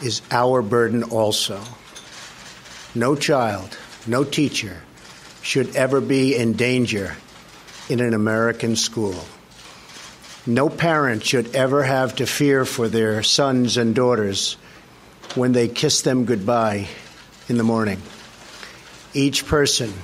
[0.00, 1.60] is our burden also.
[2.94, 4.80] No child, no teacher
[5.42, 7.16] should ever be in danger
[7.88, 9.24] in an American school.
[10.46, 14.56] No parent should ever have to fear for their sons and daughters
[15.34, 16.86] when they kiss them goodbye
[17.48, 18.00] in the morning.
[19.16, 19.94] Each person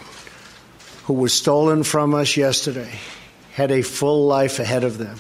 [1.05, 2.99] who was stolen from us yesterday
[3.53, 5.19] had a full life ahead of them,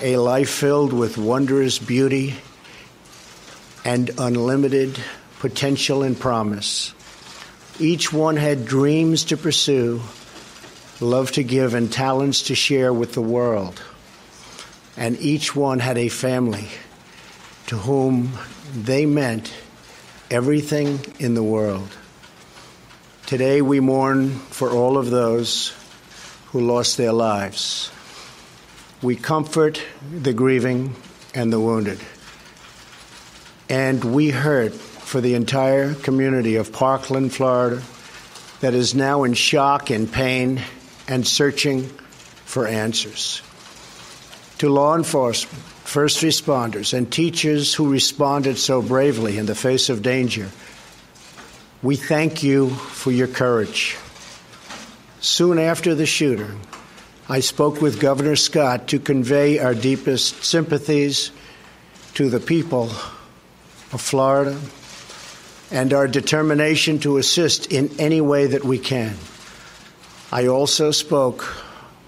[0.00, 2.34] a life filled with wondrous beauty
[3.84, 4.98] and unlimited
[5.38, 6.92] potential and promise.
[7.78, 10.00] Each one had dreams to pursue,
[10.98, 13.80] love to give, and talents to share with the world.
[14.96, 16.66] And each one had a family
[17.68, 18.32] to whom
[18.74, 19.54] they meant
[20.28, 21.96] everything in the world.
[23.30, 25.72] Today we mourn for all of those
[26.46, 27.92] who lost their lives.
[29.02, 29.80] We comfort
[30.12, 30.96] the grieving
[31.32, 32.00] and the wounded.
[33.68, 37.80] And we hurt for the entire community of Parkland, Florida,
[38.62, 40.60] that is now in shock and pain
[41.06, 41.84] and searching
[42.46, 43.42] for answers.
[44.58, 50.02] To law enforcement, first responders, and teachers who responded so bravely in the face of
[50.02, 50.50] danger,
[51.82, 53.96] we thank you for your courage.
[55.20, 56.60] Soon after the shooting,
[57.28, 61.30] I spoke with Governor Scott to convey our deepest sympathies
[62.14, 62.90] to the people
[63.92, 64.60] of Florida
[65.70, 69.14] and our determination to assist in any way that we can.
[70.32, 71.56] I also spoke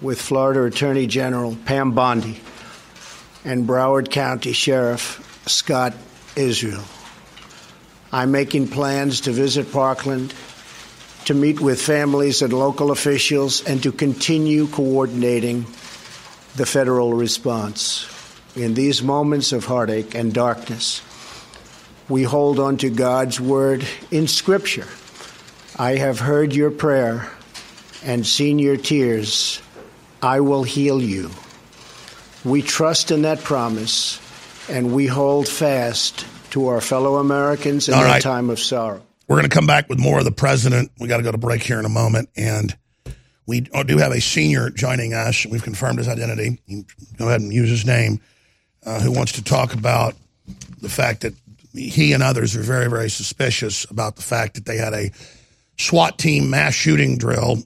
[0.00, 2.40] with Florida Attorney General Pam Bondi
[3.44, 5.94] and Broward County Sheriff Scott
[6.36, 6.82] Israel.
[8.12, 10.34] I'm making plans to visit Parkland,
[11.24, 15.62] to meet with families and local officials, and to continue coordinating
[16.56, 18.06] the federal response.
[18.54, 21.00] In these moments of heartache and darkness,
[22.10, 24.88] we hold on to God's word in Scripture.
[25.78, 27.30] I have heard your prayer
[28.04, 29.62] and seen your tears.
[30.20, 31.30] I will heal you.
[32.44, 34.20] We trust in that promise
[34.68, 38.22] and we hold fast to our fellow Americans in All right.
[38.22, 39.02] time of sorrow.
[39.26, 40.90] We're going to come back with more of the president.
[40.98, 42.28] We got to go to break here in a moment.
[42.36, 42.76] And
[43.46, 45.46] we do have a senior joining us.
[45.46, 46.60] We've confirmed his identity.
[47.16, 48.20] Go ahead and use his name,
[48.84, 50.14] uh, who wants to talk about
[50.80, 51.34] the fact that
[51.74, 55.10] he and others are very, very suspicious about the fact that they had a
[55.78, 57.62] SWAT team mass shooting drill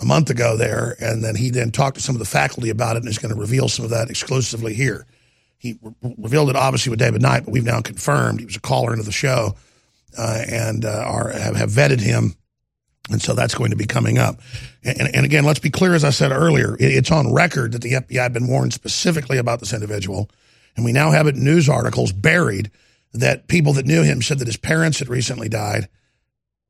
[0.00, 0.96] a month ago there.
[1.00, 3.34] And then he then talked to some of the faculty about it and is going
[3.34, 5.06] to reveal some of that exclusively here.
[5.60, 8.60] He re- revealed it obviously with David Knight, but we've now confirmed he was a
[8.60, 9.54] caller into the show
[10.16, 12.34] uh, and uh, are have, have vetted him.
[13.10, 14.40] And so that's going to be coming up.
[14.82, 17.72] And, and, and again, let's be clear, as I said earlier, it, it's on record
[17.72, 20.30] that the FBI had been warned specifically about this individual.
[20.76, 22.70] And we now have it in news articles buried
[23.12, 25.88] that people that knew him said that his parents had recently died,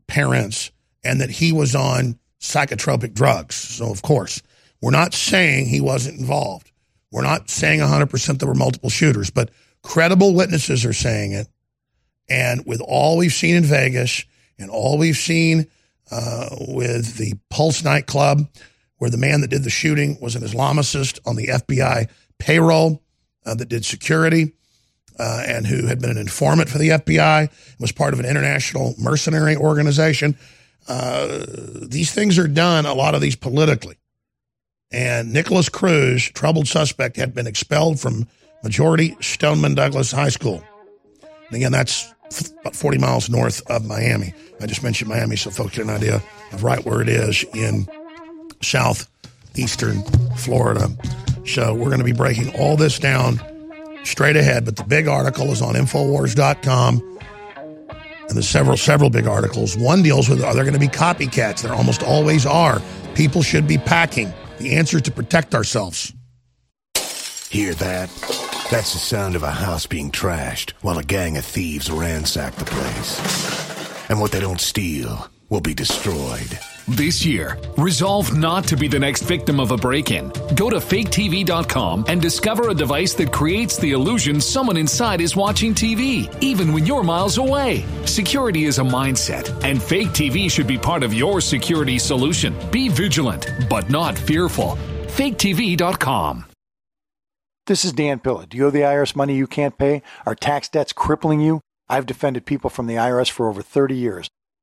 [0.08, 0.72] parents,
[1.04, 3.54] and that he was on psychotropic drugs.
[3.54, 4.42] So, of course,
[4.80, 6.69] we're not saying he wasn't involved.
[7.10, 9.50] We're not saying 100% there were multiple shooters, but
[9.82, 11.48] credible witnesses are saying it.
[12.28, 14.24] And with all we've seen in Vegas
[14.58, 15.66] and all we've seen
[16.10, 18.48] uh, with the Pulse nightclub,
[18.98, 23.02] where the man that did the shooting was an Islamicist on the FBI payroll
[23.44, 24.52] uh, that did security
[25.18, 28.94] uh, and who had been an informant for the FBI, was part of an international
[28.98, 30.36] mercenary organization.
[30.88, 31.44] Uh,
[31.82, 33.96] these things are done, a lot of these politically.
[34.92, 38.26] And Nikolas Cruz, troubled suspect, had been expelled from
[38.62, 40.62] Marjory Stoneman Douglas High School.
[41.22, 42.12] And again, that's
[42.60, 44.34] about 40 miles north of Miami.
[44.60, 46.22] I just mentioned Miami so folks get an idea
[46.52, 47.88] of right where it is in
[48.62, 50.02] southeastern
[50.36, 50.88] Florida.
[51.46, 53.40] So we're going to be breaking all this down
[54.04, 57.18] straight ahead, but the big article is on Infowars.com.
[58.28, 59.76] And there's several, several big articles.
[59.76, 61.62] One deals with are there going to be copycats?
[61.62, 62.80] There almost always are.
[63.14, 64.32] People should be packing.
[64.60, 66.12] The answer is to protect ourselves.
[67.48, 68.10] Hear that?
[68.70, 72.66] That's the sound of a house being trashed while a gang of thieves ransack the
[72.66, 74.10] place.
[74.10, 76.58] And what they don't steal will be destroyed.
[76.88, 80.28] This year, resolve not to be the next victim of a break in.
[80.54, 85.74] Go to faketv.com and discover a device that creates the illusion someone inside is watching
[85.74, 87.84] TV, even when you're miles away.
[88.06, 92.54] Security is a mindset, and fake TV should be part of your security solution.
[92.70, 94.76] Be vigilant, but not fearful.
[95.08, 96.44] faketv.com.
[97.66, 98.46] This is Dan Pilla.
[98.46, 100.02] Do you owe the IRS money you can't pay?
[100.26, 101.60] Are tax debts crippling you?
[101.88, 104.28] I've defended people from the IRS for over 30 years.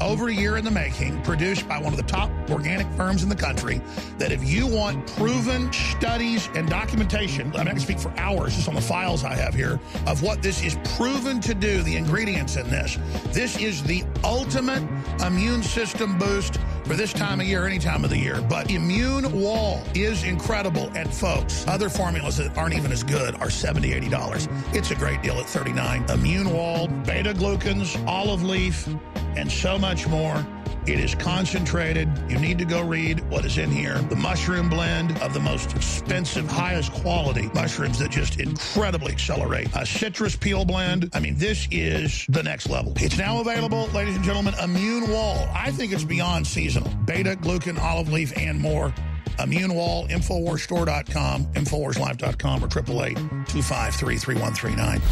[0.00, 3.28] over a year in the making, produced by one of the top organic firms in
[3.28, 3.80] the country.
[4.18, 8.54] That if you want proven studies and documentation, I mean, I can speak for hours
[8.54, 11.96] just on the files I have here of what this is proven to do, the
[11.96, 12.98] ingredients in this.
[13.32, 14.82] This is the ultimate
[15.22, 18.40] immune system boost for this time of year, any time of the year.
[18.40, 20.90] But Immune Wall is incredible.
[20.94, 24.74] And folks, other formulas that aren't even as good are $70, $80.
[24.74, 26.08] It's a great deal at 39.
[26.08, 28.88] Immune Wall, beta glucans, olive leaf,
[29.36, 30.44] and so much more.
[30.88, 32.08] It is concentrated.
[32.30, 33.98] You need to go read what is in here.
[33.98, 39.68] The mushroom blend of the most expensive, highest quality mushrooms that just incredibly accelerate.
[39.76, 41.10] A citrus peel blend.
[41.12, 42.94] I mean, this is the next level.
[42.96, 44.54] It's now available, ladies and gentlemen.
[44.62, 45.46] Immune Wall.
[45.52, 46.88] I think it's beyond seasonal.
[47.04, 48.94] Beta, glucan, olive leaf, and more.
[49.38, 53.14] Immune Wall, InfoWarsStore.com, InfoWarsLife.com, or 888
[53.46, 55.02] 253 3139.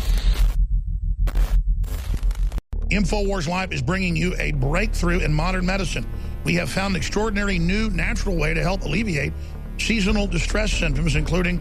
[2.90, 6.06] InfoWars Life is bringing you a breakthrough in modern medicine.
[6.44, 9.32] We have found an extraordinary new natural way to help alleviate
[9.78, 11.60] seasonal distress symptoms, including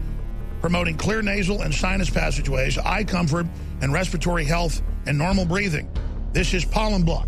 [0.60, 3.46] promoting clear nasal and sinus passageways, eye comfort,
[3.80, 5.90] and respiratory health and normal breathing.
[6.32, 7.26] This is pollen block.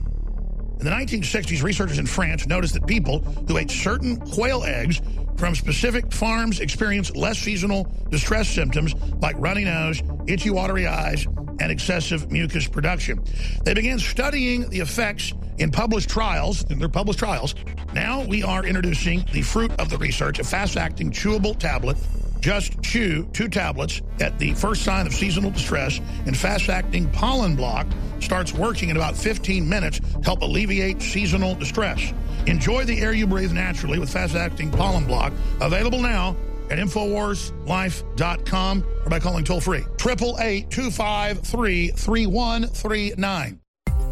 [0.79, 5.03] In the 1960s, researchers in France noticed that people who ate certain quail eggs
[5.38, 11.27] from specific farms experience less seasonal distress symptoms like runny nose, itchy, watery eyes,
[11.61, 13.22] and excessive mucus production.
[13.64, 17.55] They began studying the effects in published trials, in their published trials.
[17.94, 21.96] Now we are introducing the fruit of the research, a fast-acting chewable tablet
[22.40, 27.57] just chew two tablets at the first sign of seasonal distress, and fast acting pollen
[27.57, 27.87] block
[28.20, 32.12] starts working in about 15 minutes to help alleviate seasonal distress.
[32.46, 35.33] Enjoy the air you breathe naturally with fast acting pollen block.
[35.61, 36.37] Available now
[36.70, 43.61] at InfoWarsLife.com or by calling toll free 888 253 3139.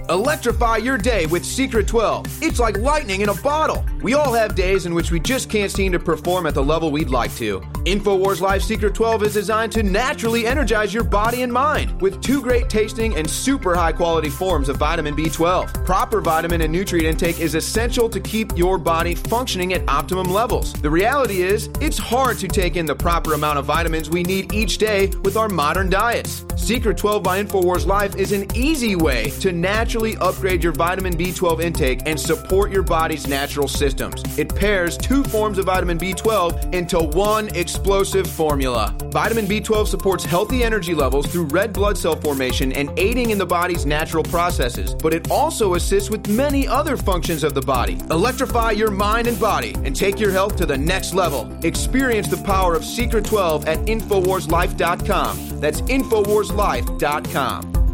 [0.08, 2.40] Electrify your day with Secret 12.
[2.40, 3.84] It's like lightning in a bottle.
[4.02, 6.92] We all have days in which we just can't seem to perform at the level
[6.92, 7.60] we'd like to.
[7.86, 12.40] InfoWars Life Secret 12 is designed to naturally energize your body and mind with two
[12.40, 15.84] great tasting and super high quality forms of vitamin B12.
[15.84, 20.72] Proper vitamin and nutrient intake is essential to keep your body functioning at optimum levels.
[20.74, 24.52] The reality is, it's hard to take in the proper amount of vitamins we need
[24.52, 26.44] each day with our modern diets.
[26.56, 31.62] Secret 12 by InfoWars Life is an easy way to naturally upgrade your vitamin B12
[31.62, 34.22] intake and support your body's natural systems.
[34.38, 38.94] It pairs two forms of vitamin B12 into one explosive formula.
[39.10, 43.46] Vitamin B12 supports healthy energy levels through red blood cell formation and aiding in the
[43.46, 47.98] body's natural processes, but it also assists with many other functions of the body.
[48.10, 51.50] Electrify your mind and body and take your health to the next level.
[51.64, 55.60] Experience the power of Secret 12 at InfoWarsLife.com.
[55.60, 57.85] That's InfoWarsLife.com.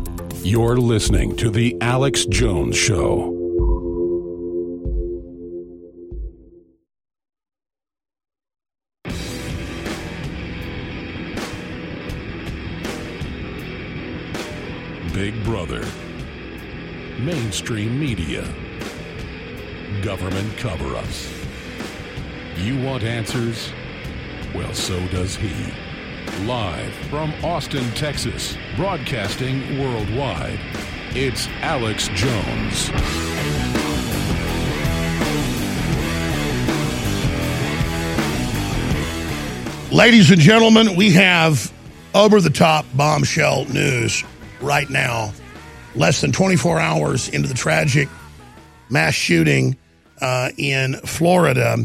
[0.45, 3.31] You're listening to The Alex Jones Show.
[15.15, 15.87] Big Brother,
[17.21, 18.43] mainstream media,
[20.03, 21.33] government cover ups.
[22.57, 23.71] You want answers?
[24.53, 25.92] Well, so does he.
[26.41, 30.59] Live from Austin, Texas, broadcasting worldwide,
[31.15, 32.91] it's Alex Jones.
[39.93, 41.73] Ladies and gentlemen, we have
[42.13, 44.25] over the top bombshell news
[44.61, 45.33] right now.
[45.95, 48.09] Less than 24 hours into the tragic
[48.91, 49.77] mass shooting
[50.21, 51.77] uh, in Florida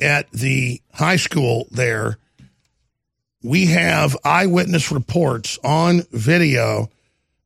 [0.00, 2.18] at the high school there,
[3.46, 6.90] we have eyewitness reports on video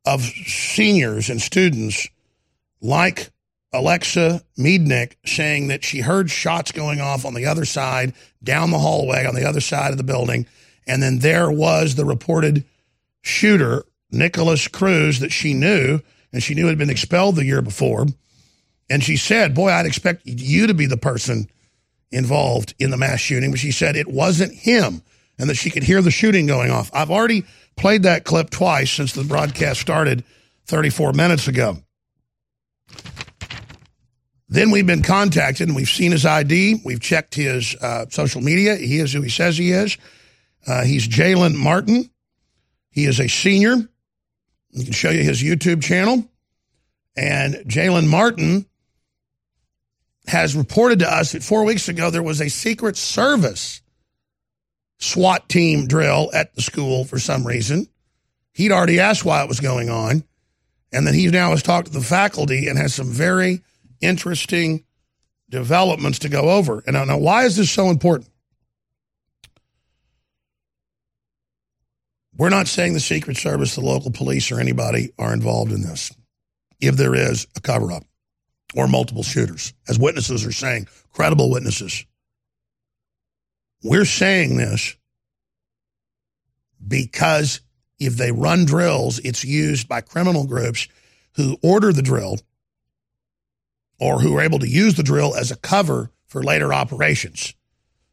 [0.03, 2.07] of seniors and students
[2.81, 3.29] like
[3.71, 8.79] Alexa Miednik saying that she heard shots going off on the other side, down the
[8.79, 10.47] hallway on the other side of the building.
[10.87, 12.65] And then there was the reported
[13.21, 15.99] shooter, Nikolas Cruz, that she knew,
[16.33, 18.07] and she knew had been expelled the year before.
[18.89, 21.47] And she said, Boy, I'd expect you to be the person
[22.11, 23.51] involved in the mass shooting.
[23.51, 25.03] But she said it wasn't him
[25.37, 26.91] and that she could hear the shooting going off.
[26.93, 30.23] I've already played that clip twice since the broadcast started
[30.67, 31.77] 34 minutes ago.
[34.47, 36.81] Then we've been contacted and we've seen his ID.
[36.83, 38.75] We've checked his uh, social media.
[38.75, 39.97] He is who he says he is.
[40.67, 42.09] Uh, he's Jalen Martin.
[42.89, 43.75] He is a senior.
[44.75, 46.29] We can show you his YouTube channel.
[47.15, 48.65] And Jalen Martin
[50.27, 53.81] has reported to us that four weeks ago there was a Secret Service
[55.01, 57.87] SWAT team drill at the school for some reason.
[58.53, 60.23] He'd already asked why it was going on.
[60.93, 63.61] And then he now has talked to the faculty and has some very
[64.01, 64.83] interesting
[65.49, 66.83] developments to go over.
[66.85, 68.29] And I know why is this so important?
[72.37, 76.11] We're not saying the Secret Service, the local police, or anybody are involved in this.
[76.79, 78.03] If there is a cover up
[78.75, 82.05] or multiple shooters, as witnesses are saying, credible witnesses.
[83.83, 84.95] We're saying this
[86.87, 87.61] because
[87.99, 90.87] if they run drills, it's used by criminal groups
[91.35, 92.39] who order the drill
[93.99, 97.53] or who are able to use the drill as a cover for later operations.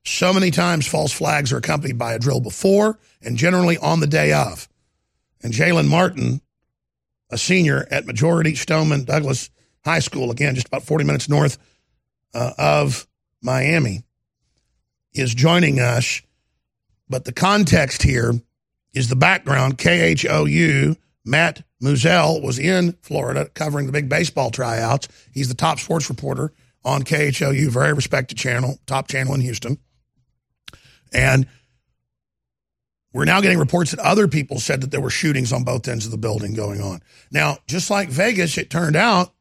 [0.04, 4.06] So many times false flags are accompanied by a drill before and generally on the
[4.06, 4.68] day of.
[5.42, 6.40] And Jalen Martin,
[7.30, 9.50] a senior at Marjory Stoneman Douglas
[9.84, 11.58] High School, again, just about 40 minutes north
[12.34, 13.06] uh, of
[13.42, 14.02] Miami,
[15.12, 16.22] is joining us.
[17.08, 18.34] But the context here
[18.92, 19.78] is the background.
[19.78, 25.08] KHOU, Matt Musil was in Florida covering the big baseball tryouts.
[25.32, 26.52] He's the top sports reporter
[26.84, 29.78] on KHOU, very respected channel, top channel in Houston.
[31.12, 31.46] And
[33.12, 36.04] we're now getting reports that other people said that there were shootings on both ends
[36.04, 37.00] of the building going on.
[37.30, 39.32] Now, just like Vegas, it turned out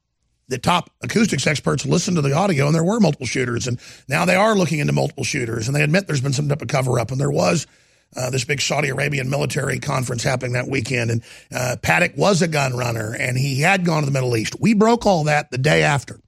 [0.47, 3.67] the top acoustics experts listened to the audio and there were multiple shooters.
[3.67, 6.61] And now they are looking into multiple shooters and they admit there's been some type
[6.61, 7.11] of cover up.
[7.11, 7.67] And there was
[8.15, 11.11] uh, this big Saudi Arabian military conference happening that weekend.
[11.11, 11.23] And
[11.53, 14.55] uh, Paddock was a gun runner and he had gone to the Middle East.
[14.59, 16.19] We broke all that the day after,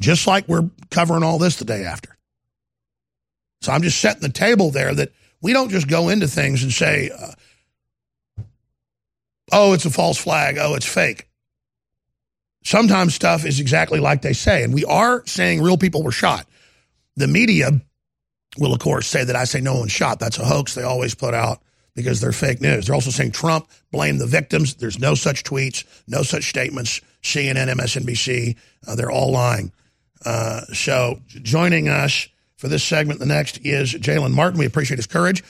[0.00, 2.16] just like we're covering all this the day after.
[3.60, 5.12] So I'm just setting the table there that
[5.42, 8.44] we don't just go into things and say, uh,
[9.50, 10.58] oh, it's a false flag.
[10.60, 11.27] Oh, it's fake
[12.64, 14.62] sometimes stuff is exactly like they say.
[14.62, 16.46] And we are saying real people were shot.
[17.16, 17.70] The media
[18.58, 20.20] will, of course, say that I say no one shot.
[20.20, 21.60] That's a hoax they always put out
[21.94, 22.86] because they're fake news.
[22.86, 24.74] They're also saying Trump blamed the victims.
[24.74, 27.00] There's no such tweets, no such statements.
[27.22, 28.56] CNN, MSNBC,
[28.86, 29.72] uh, they're all lying.
[30.24, 33.20] Uh, so joining us for this segment.
[33.20, 34.58] The next is Jalen Martin.
[34.58, 35.42] We appreciate his courage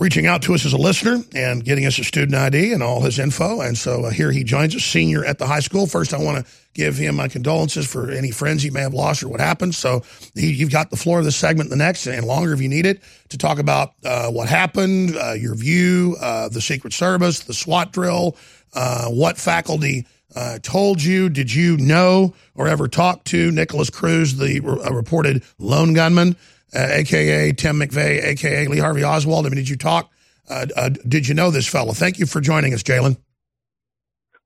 [0.00, 3.02] reaching out to us as a listener and getting us a student ID and all
[3.02, 3.60] his info.
[3.60, 5.86] And so uh, here he joins us, senior at the high school.
[5.86, 9.22] First, I want to give him my condolences for any friends he may have lost
[9.22, 9.74] or what happened.
[9.74, 10.02] So
[10.34, 12.86] he, you've got the floor of this segment, the next, and longer if you need
[12.86, 17.54] it, to talk about uh, what happened, uh, your view, uh, the Secret Service, the
[17.54, 18.36] SWAT drill,
[18.72, 21.28] uh, what faculty uh, told you.
[21.28, 26.36] Did you know or ever talk to Nikolas Cruz, the re- reported lone gunman?
[26.74, 29.46] Uh, aka Tim McVeigh, aka Lee Harvey Oswald.
[29.46, 30.10] I mean, did you talk?
[30.48, 31.92] Uh, uh, did you know this fellow?
[31.92, 33.16] Thank you for joining us, Jalen.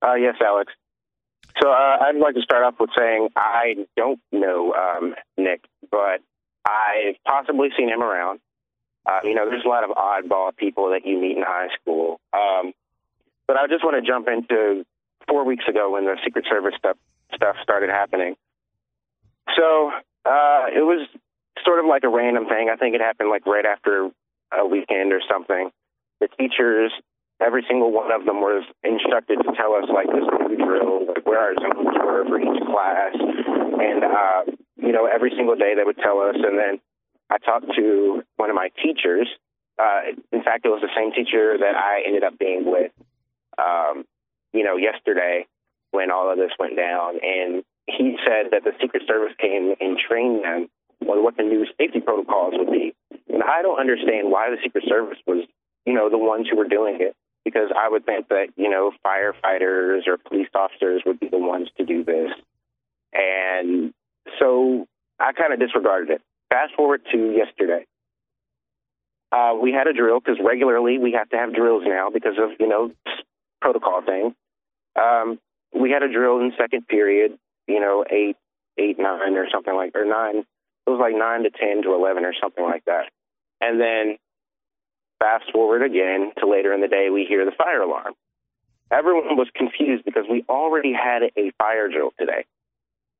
[0.02, 0.72] Uh, yes, Alex.
[1.62, 6.20] So uh, I'd like to start off with saying I don't know um, Nick, but
[6.66, 8.40] I've possibly seen him around.
[9.06, 12.20] Uh, you know, there's a lot of oddball people that you meet in high school.
[12.32, 12.72] Um,
[13.46, 14.84] but I just want to jump into
[15.28, 16.96] four weeks ago when the Secret Service stuff
[17.34, 18.34] stuff started happening.
[19.56, 19.90] So
[20.24, 21.06] uh, it was
[21.62, 22.68] sort of like a random thing.
[22.72, 24.10] I think it happened like right after
[24.50, 25.70] a weekend or something.
[26.20, 26.92] The teachers,
[27.40, 31.26] every single one of them was instructed to tell us like this new drill, like
[31.26, 34.42] where our zones were for each class, and uh,
[34.76, 36.36] you know every single day they would tell us.
[36.36, 36.80] And then
[37.30, 39.28] I talked to one of my teachers.
[39.78, 42.92] Uh, in fact, it was the same teacher that I ended up being with,
[43.58, 44.04] um,
[44.52, 45.46] you know, yesterday
[45.90, 49.98] when all of this went down, and he said that the Secret Service came and
[49.98, 50.68] trained them
[51.08, 52.94] on what the new safety protocols would be.
[53.28, 55.46] And I don't understand why the Secret Service was,
[55.86, 57.14] you know, the ones who were doing it.
[57.44, 61.68] Because I would think that, you know, firefighters or police officers would be the ones
[61.76, 62.30] to do this.
[63.12, 63.92] And
[64.40, 64.86] so
[65.20, 66.22] I kind of disregarded it.
[66.48, 67.84] Fast forward to yesterday.
[69.30, 72.50] Uh, we had a drill because regularly we have to have drills now because of,
[72.58, 72.92] you know,
[73.60, 74.34] protocol thing.
[75.00, 75.38] Um,
[75.74, 77.36] we had a drill in second period,
[77.66, 78.36] you know, eight,
[78.78, 80.44] eight, nine or something like, or nine,
[80.86, 83.10] it was like nine to ten to eleven or something like that.
[83.60, 84.18] And then
[85.18, 88.14] fast forward again to later in the day, we hear the fire alarm.
[88.90, 92.44] Everyone was confused because we already had a fire drill today.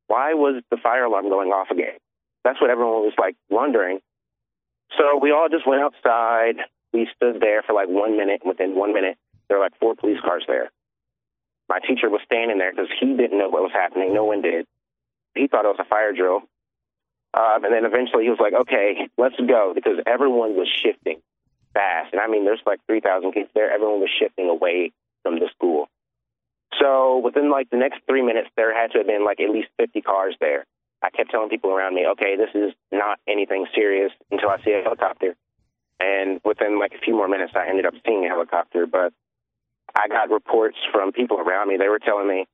[0.07, 1.97] Why was the fire alarm going off again?
[2.45, 4.01] That's what everyone was like wondering.
[4.99, 6.57] So we all just went outside.
[6.93, 8.43] We stood there for like one minute.
[8.45, 9.17] Within one minute,
[9.49, 10.71] there were like four police cars there.
[11.69, 14.12] My teacher was standing there because he didn't know what was happening.
[14.12, 14.67] No one did.
[15.35, 16.43] He thought it was a fire drill.
[17.35, 21.20] Um, and then eventually he was like, okay, let's go because everyone was shifting
[21.74, 22.12] fast.
[22.12, 23.72] And I mean, there's like 3,000 kids there.
[23.72, 25.89] Everyone was shifting away from the school.
[26.80, 29.68] So within like the next three minutes, there had to have been like at least
[29.78, 30.64] 50 cars there.
[31.03, 34.72] I kept telling people around me, okay, this is not anything serious until I see
[34.72, 35.35] a helicopter.
[36.01, 38.87] And within like a few more minutes, I ended up seeing a helicopter.
[38.87, 39.12] But
[39.95, 41.76] I got reports from people around me.
[41.76, 42.47] They were telling me,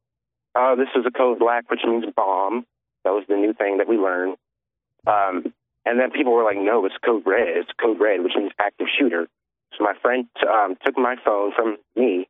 [0.57, 2.67] oh, this is a code black, which means bomb.
[3.05, 4.37] That was the new thing that we learned.
[5.07, 5.53] Um,
[5.87, 7.49] and then people were like, no, it's code red.
[7.49, 9.27] It's code red, which means active shooter.
[9.77, 12.29] So my friend um, took my phone from me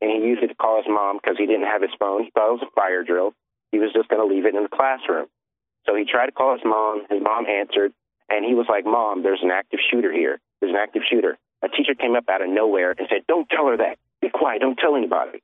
[0.00, 2.24] and he used it to call his mom because he didn't have his phone.
[2.24, 3.34] He thought it was a fire drill.
[3.72, 5.26] He was just going to leave it in the classroom.
[5.86, 7.04] So he tried to call his mom.
[7.10, 7.92] His mom answered,
[8.28, 10.40] and he was like, Mom, there's an active shooter here.
[10.60, 11.38] There's an active shooter.
[11.62, 13.98] A teacher came up out of nowhere and said, Don't tell her that.
[14.20, 14.60] Be quiet.
[14.60, 15.42] Don't tell anybody.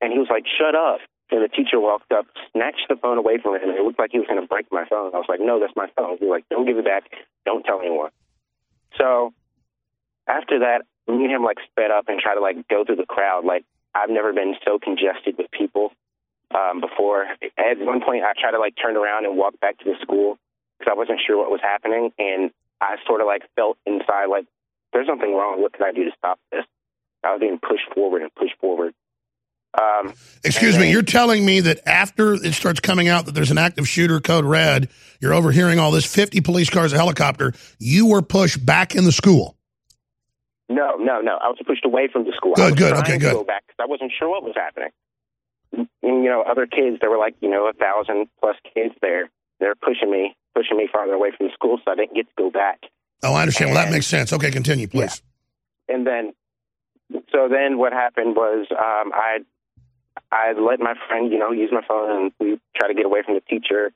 [0.00, 1.00] And he was like, Shut up.
[1.30, 4.10] And the teacher walked up, snatched the phone away from him, and it looked like
[4.10, 5.14] he was going to break my phone.
[5.14, 6.18] I was like, no, that's my phone.
[6.18, 7.04] He was like, don't give it back.
[7.44, 8.10] Don't tell anyone.
[8.98, 9.32] So
[10.26, 13.06] after that, me and him like sped up and tried to like go through the
[13.06, 13.44] crowd.
[13.44, 13.64] Like
[13.94, 15.92] I've never been so congested with people
[16.54, 17.26] um, before.
[17.58, 20.38] At one point, I tried to like turn around and walk back to the school
[20.78, 22.50] because I wasn't sure what was happening, and
[22.80, 24.46] I sort of like felt inside like
[24.92, 25.60] there's something wrong.
[25.60, 26.64] What can I do to stop this?
[27.22, 28.94] I was being pushed forward and pushed forward.
[29.78, 33.58] Um, Excuse me, you're telling me that after it starts coming out that there's an
[33.58, 34.88] active shooter code red,
[35.20, 39.12] you're overhearing all this 50 police cars, a helicopter, you were pushed back in the
[39.12, 39.56] school.
[40.68, 41.36] No, no, no.
[41.42, 42.54] I was pushed away from the school.
[42.54, 43.32] Good, good, okay, to good.
[43.32, 44.90] Go back because I wasn't sure what was happening.
[45.72, 49.30] And, you know, other kids, there were like you know a thousand plus kids there.
[49.58, 52.32] They're pushing me, pushing me farther away from the school, so I didn't get to
[52.36, 52.80] go back.
[53.22, 53.72] Oh, I understand.
[53.72, 54.32] well, that makes sense.
[54.32, 55.22] Okay, continue, please.
[55.88, 56.32] And then,
[57.30, 59.40] so then what happened was um, I
[60.32, 63.22] I let my friend, you know, use my phone, and we try to get away
[63.24, 63.92] from the teacher.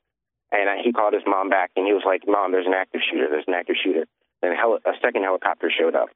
[0.52, 3.28] And he called his mom back, and he was like, "Mom, there's an active shooter.
[3.28, 4.06] There's an active shooter."
[4.40, 6.10] Then a, heli- a second helicopter showed up.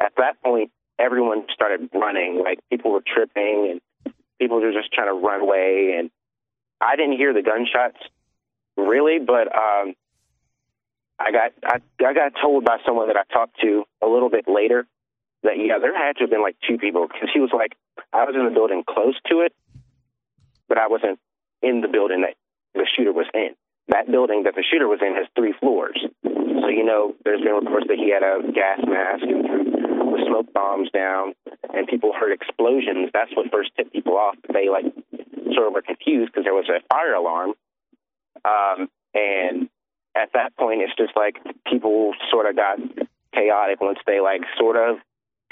[0.00, 2.42] At that point, everyone started running.
[2.42, 5.96] Like people were tripping, and people were just trying to run away.
[5.98, 6.10] And
[6.80, 7.98] I didn't hear the gunshots
[8.76, 9.94] really, but um,
[11.18, 14.48] I got I, I got told by someone that I talked to a little bit
[14.48, 14.86] later
[15.42, 17.76] that yeah, there had to have been like two people because he was like,
[18.12, 19.52] I was in the building close to it,
[20.68, 21.18] but I wasn't
[21.62, 22.34] in the building that
[22.74, 23.54] the shooter was in.
[23.90, 25.98] that building that the shooter was in has three floors.
[26.24, 30.24] So, you know, there's been reports that he had a gas mask and threw the
[30.26, 31.34] smoke bombs down,
[31.74, 33.10] and people heard explosions.
[33.12, 34.36] That's what first tipped people off.
[34.52, 34.84] They, like,
[35.54, 37.54] sort of were confused because there was a fire alarm.
[38.44, 39.68] Um, and
[40.14, 41.36] at that point, it's just like
[41.66, 42.78] people sort of got
[43.34, 44.98] chaotic once they, like, sort of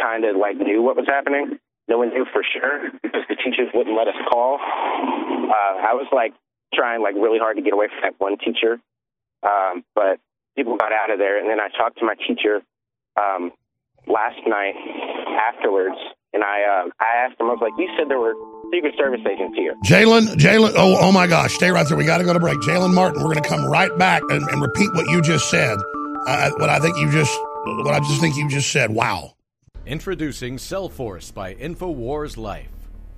[0.01, 1.59] kind of, like, knew what was happening.
[1.89, 4.61] No one knew for sure because the teachers wouldn't let us call.
[4.61, 6.35] Uh, I was, like,
[6.75, 8.79] trying, like, really hard to get away from that one teacher.
[9.43, 10.21] Um, but
[10.57, 12.61] people got out of there, and then I talked to my teacher
[13.17, 13.53] um,
[14.07, 14.75] last night
[15.39, 15.97] afterwards,
[16.33, 18.35] and I uh, I asked him, I was like, "You said there were
[18.73, 21.97] Secret Service agents here." Jalen, Jalen, oh, oh my gosh, stay right there.
[21.97, 22.59] We got to go to break.
[22.59, 25.79] Jalen Martin, we're going to come right back and, and repeat what you just said.
[26.27, 27.33] Uh, what I think you just,
[27.65, 28.91] what I just think you just said.
[28.91, 29.35] Wow.
[29.89, 32.69] Introducing Cellforce by InfoWars Life.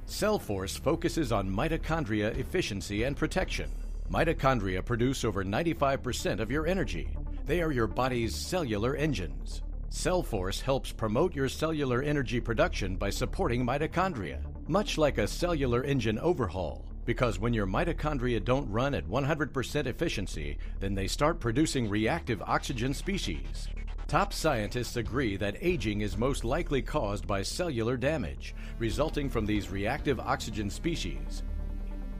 [0.07, 3.68] Cellforce focuses on mitochondria efficiency and protection.
[4.09, 7.09] Mitochondria produce over 95% of your energy.
[7.45, 9.62] They are your body's cellular engines.
[9.91, 16.21] Cellforce helps promote your cellular energy production by supporting mitochondria, much like a cellular engine
[16.21, 16.85] overhaul.
[17.05, 22.95] Because when your mitochondria don't run at 100% efficiency, then they start producing reactive oxygen
[22.95, 23.66] species.
[24.11, 29.71] Top scientists agree that aging is most likely caused by cellular damage, resulting from these
[29.71, 31.45] reactive oxygen species.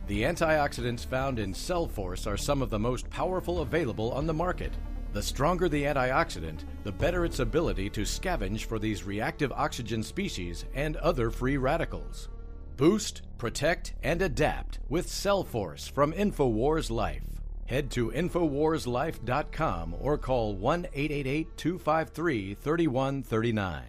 [0.07, 4.70] The antioxidants found in Cellforce are some of the most powerful available on the market.
[5.14, 10.66] The stronger the antioxidant, the better its ability to scavenge for these reactive oxygen species
[10.74, 12.28] and other free radicals.
[12.76, 17.39] Boost, protect, and adapt with Cellforce from InfoWars Life.
[17.70, 23.82] Head to InfoWarsLife.com or call 1 888 253 3139.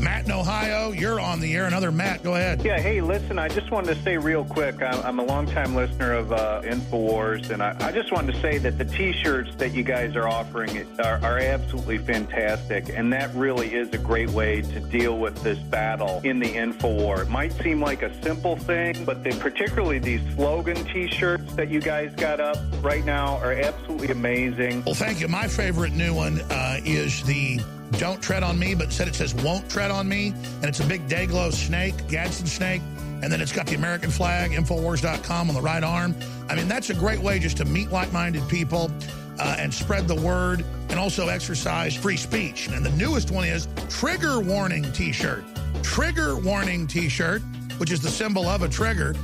[0.00, 1.66] Matt in Ohio, you're on the air.
[1.66, 2.62] Another Matt, go ahead.
[2.64, 6.12] Yeah, hey, listen, I just wanted to say real quick, I'm, I'm a longtime listener
[6.12, 9.82] of uh, InfoWars, and I, I, just wanted to say that the T-shirts that you
[9.82, 14.80] guys are offering are, are, absolutely fantastic, and that really is a great way to
[14.80, 17.22] deal with this battle in the InfoWar.
[17.22, 21.80] It might seem like a simple thing, but they, particularly these slogan T-shirts that you
[21.80, 24.82] guys got up right now are absolutely amazing.
[24.84, 25.28] Well, thank you.
[25.28, 27.60] My favorite new one uh, is the
[27.92, 30.28] don't tread on me, but instead it says won't tread on me.
[30.28, 32.82] And it's a big Dayglow snake, Gadsden snake.
[33.22, 36.14] And then it's got the American flag, Infowars.com on the right arm.
[36.48, 38.90] I mean, that's a great way just to meet like-minded people
[39.38, 42.68] uh, and spread the word and also exercise free speech.
[42.68, 45.44] And the newest one is Trigger Warning T-shirt.
[45.82, 47.42] Trigger Warning T-shirt,
[47.78, 49.14] which is the symbol of a trigger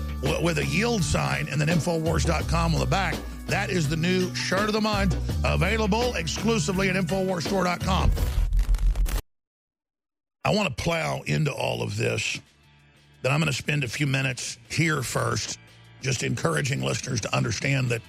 [0.42, 3.14] with a yield sign and then Infowars.com on the back.
[3.46, 8.10] That is the new shirt of the month, available exclusively at InfoWarsStore.com.
[10.44, 12.40] I want to plow into all of this.
[13.22, 15.60] but I'm going to spend a few minutes here first,
[16.00, 18.02] just encouraging listeners to understand that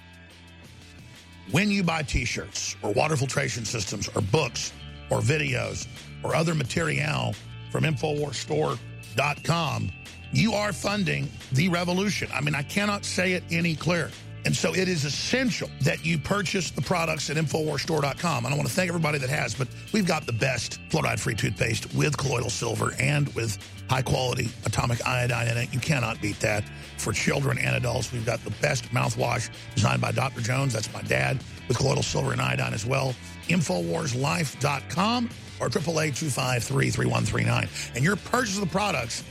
[1.52, 4.72] when you buy T-shirts or water filtration systems or books
[5.10, 5.86] or videos
[6.24, 7.34] or other material
[7.70, 9.92] from InfoWarsStore.com,
[10.32, 12.28] you are funding the revolution.
[12.34, 14.10] I mean, I cannot say it any clearer.
[14.44, 18.44] And so it is essential that you purchase the products at InfoWarsStore.com.
[18.44, 21.94] And I want to thank everybody that has, but we've got the best fluoride-free toothpaste
[21.94, 25.72] with colloidal silver and with high-quality atomic iodine in it.
[25.72, 26.64] You cannot beat that.
[26.98, 30.40] For children and adults, we've got the best mouthwash designed by Dr.
[30.40, 30.72] Jones.
[30.72, 31.38] That's my dad
[31.68, 33.14] with colloidal silver and iodine as well.
[33.48, 35.30] InfoWarsLife.com
[35.60, 37.94] or 888-253-3139.
[37.94, 39.22] And your purchase of the products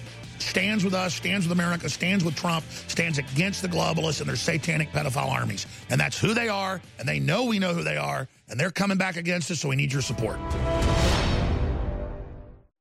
[0.43, 4.35] stands with us, stands with America, stands with Trump, stands against the globalists and their
[4.35, 5.65] satanic pedophile armies.
[5.89, 8.71] And that's who they are, and they know we know who they are, and they're
[8.71, 10.39] coming back against us, so we need your support.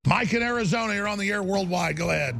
[0.06, 1.96] Mike in Arizona, you're on the air worldwide.
[1.96, 2.36] Go ahead.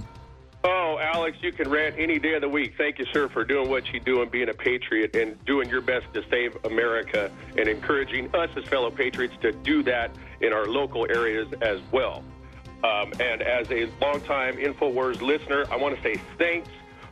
[0.64, 2.74] Oh, Alex, you can rant any day of the week.
[2.78, 5.80] Thank you, sir, for doing what you do and being a patriot and doing your
[5.80, 10.10] best to save America and encouraging us as fellow patriots to do that
[10.40, 12.22] in our local areas as well.
[12.84, 16.68] Um, and as a longtime InfoWars listener, I want to say thanks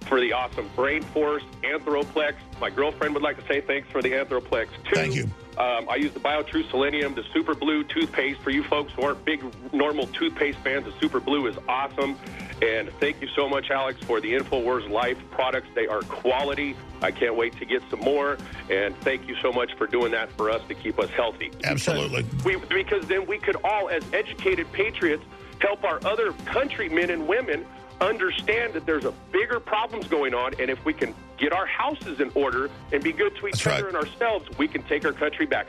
[0.07, 2.35] for the awesome Brain Force, Anthroplex.
[2.61, 4.95] My girlfriend would like to say thanks for the Anthroplex, too.
[4.95, 5.25] Thank you.
[5.59, 8.41] Um, I use the BioTrue Selenium, the Super Blue toothpaste.
[8.41, 12.16] For you folks who aren't big normal toothpaste fans, the Super Blue is awesome.
[12.62, 15.68] And thank you so much, Alex, for the InfoWars Life products.
[15.75, 16.77] They are quality.
[17.03, 18.39] I can't wait to get some more.
[18.71, 21.51] And thank you so much for doing that for us to keep us healthy.
[21.64, 22.25] Absolutely.
[22.45, 25.25] We, because then we could all, as educated patriots,
[25.61, 27.65] help our other countrymen and women
[28.01, 32.21] understand that there's a bigger problems going on, and if we can get our houses
[32.21, 33.95] in order and be good to each That's other right.
[33.95, 35.67] and ourselves, we can take our country back.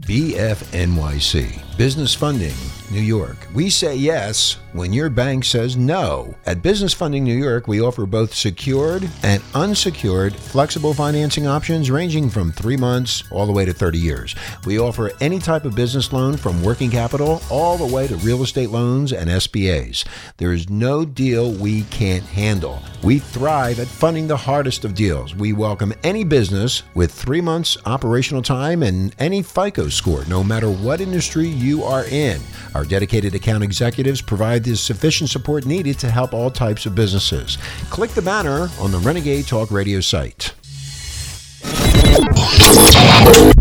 [0.00, 3.36] BFNYC, business funding New York.
[3.54, 6.34] We say yes when your bank says no.
[6.46, 12.30] At Business Funding New York, we offer both secured and unsecured flexible financing options ranging
[12.30, 14.34] from three months all the way to 30 years.
[14.66, 18.42] We offer any type of business loan from working capital all the way to real
[18.42, 20.04] estate loans and SBAs.
[20.36, 22.82] There is no deal we can't handle.
[23.02, 25.34] We thrive at funding the hardest of deals.
[25.34, 30.70] We welcome any business with three months operational time and any FICO score, no matter
[30.70, 32.40] what industry you are in.
[32.74, 37.58] Our dedicated account executives provide the sufficient support needed to help all types of businesses.
[37.90, 40.54] Click the banner on the Renegade Talk Radio site.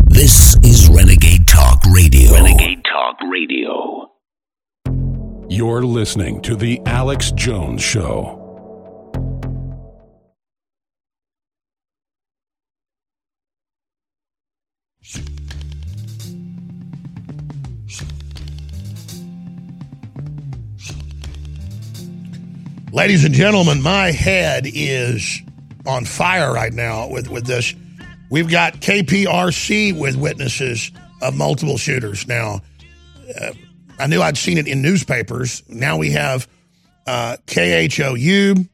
[0.07, 2.33] This is Renegade Talk Radio.
[2.33, 4.11] Renegade Talk Radio.
[5.49, 8.38] You're listening to The Alex Jones Show.
[22.91, 25.41] Ladies and gentlemen, my head is
[25.85, 27.75] on fire right now with, with this.
[28.31, 32.27] We've got KPRC with witnesses of multiple shooters.
[32.27, 32.61] Now,
[33.39, 33.51] uh,
[33.99, 35.61] I knew I'd seen it in newspapers.
[35.69, 36.47] Now we have
[37.05, 38.67] uh, KHOU,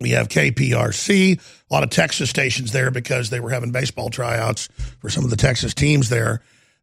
[0.00, 4.70] we have KPRC, a lot of Texas stations there because they were having baseball tryouts
[5.00, 6.40] for some of the Texas teams there.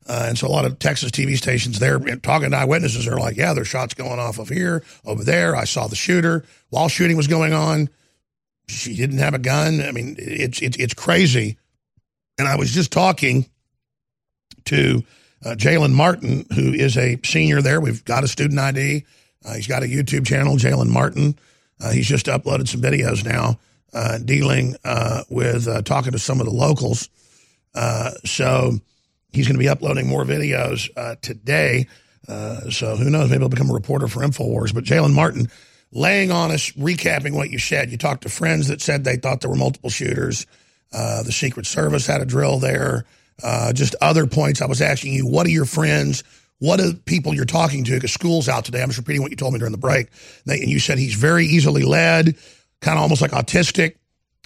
[0.07, 3.37] Uh, and so a lot of Texas TV stations there talking to eyewitnesses are like,
[3.37, 5.55] yeah, there's shots going off of here, over there.
[5.55, 7.89] I saw the shooter while shooting was going on.
[8.67, 9.81] She didn't have a gun.
[9.81, 11.57] I mean, it's it's it's crazy.
[12.37, 13.49] And I was just talking
[14.65, 15.03] to
[15.43, 17.79] uh, Jalen Martin, who is a senior there.
[17.79, 19.05] We've got a student ID.
[19.43, 21.37] Uh, he's got a YouTube channel, Jalen Martin.
[21.79, 23.59] Uh, he's just uploaded some videos now
[23.93, 27.09] uh, dealing uh, with talking to some of the locals.
[28.23, 28.79] so
[29.35, 30.89] he's going to be uploading more videos
[31.21, 31.87] today.
[32.27, 33.29] so who knows?
[33.29, 34.73] Maybe he'll become a reporter for InfoWars.
[34.73, 35.49] But Jalen Martin
[35.91, 37.89] laying on us, recapping what you said.
[37.89, 40.45] You talked to friends that said they thought there were multiple shooters.
[40.93, 43.05] Uh, the Secret Service had a drill there.
[43.41, 44.61] Uh, just other points.
[44.61, 46.23] I was asking you, what are your friends?
[46.59, 47.93] What are people you're talking to?
[47.93, 48.81] Because school's out today.
[48.81, 50.07] I'm just repeating what you told me during the break.
[50.47, 52.37] And you said he's very easily led,
[52.81, 53.95] kind of almost like autistic.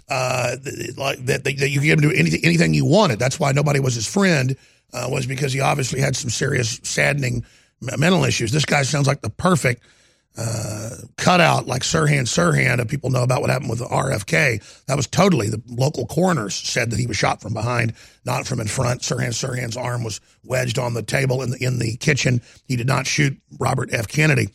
[0.10, 0.56] Uh,
[0.98, 3.20] like that, that, you give him to anything, anything you wanted.
[3.20, 4.58] That's why nobody was his friend.
[4.92, 7.46] Uh, was because he obviously had some serious, saddening
[7.80, 8.52] mental issues.
[8.52, 9.84] This guy sounds like the perfect
[10.38, 14.96] uh, cutout like Sirhan Sirhan, if people know about what happened with the RFK, that
[14.96, 17.94] was totally the local coroners said that he was shot from behind,
[18.26, 19.02] not from in front.
[19.02, 22.42] Sirhan Sirhan's arm was wedged on the table in the in the kitchen.
[22.68, 24.08] He did not shoot Robert F.
[24.08, 24.50] Kennedy.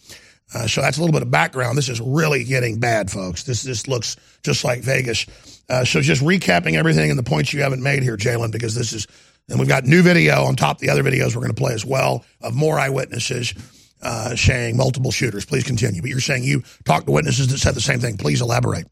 [0.55, 1.77] Uh, so that's a little bit of background.
[1.77, 3.43] This is really getting bad, folks.
[3.43, 5.27] This this looks just like Vegas.
[5.69, 8.93] Uh, so just recapping everything and the points you haven't made here, Jalen, because this
[8.93, 9.07] is,
[9.49, 11.75] and we've got new video on top of the other videos we're going to play
[11.75, 13.55] as well of more eyewitnesses
[14.03, 15.45] uh, saying multiple shooters.
[15.45, 16.01] Please continue.
[16.01, 18.17] But you're saying you talked to witnesses that said the same thing.
[18.17, 18.87] Please elaborate.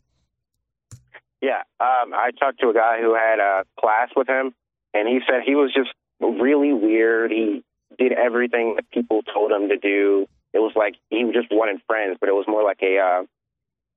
[1.40, 4.54] Yeah, um, I talked to a guy who had a class with him,
[4.94, 5.90] and he said he was just
[6.20, 7.32] really weird.
[7.32, 7.64] He
[7.98, 10.26] did everything that people told him to do.
[10.52, 13.22] It was like he just wanted friends, but it was more like a uh,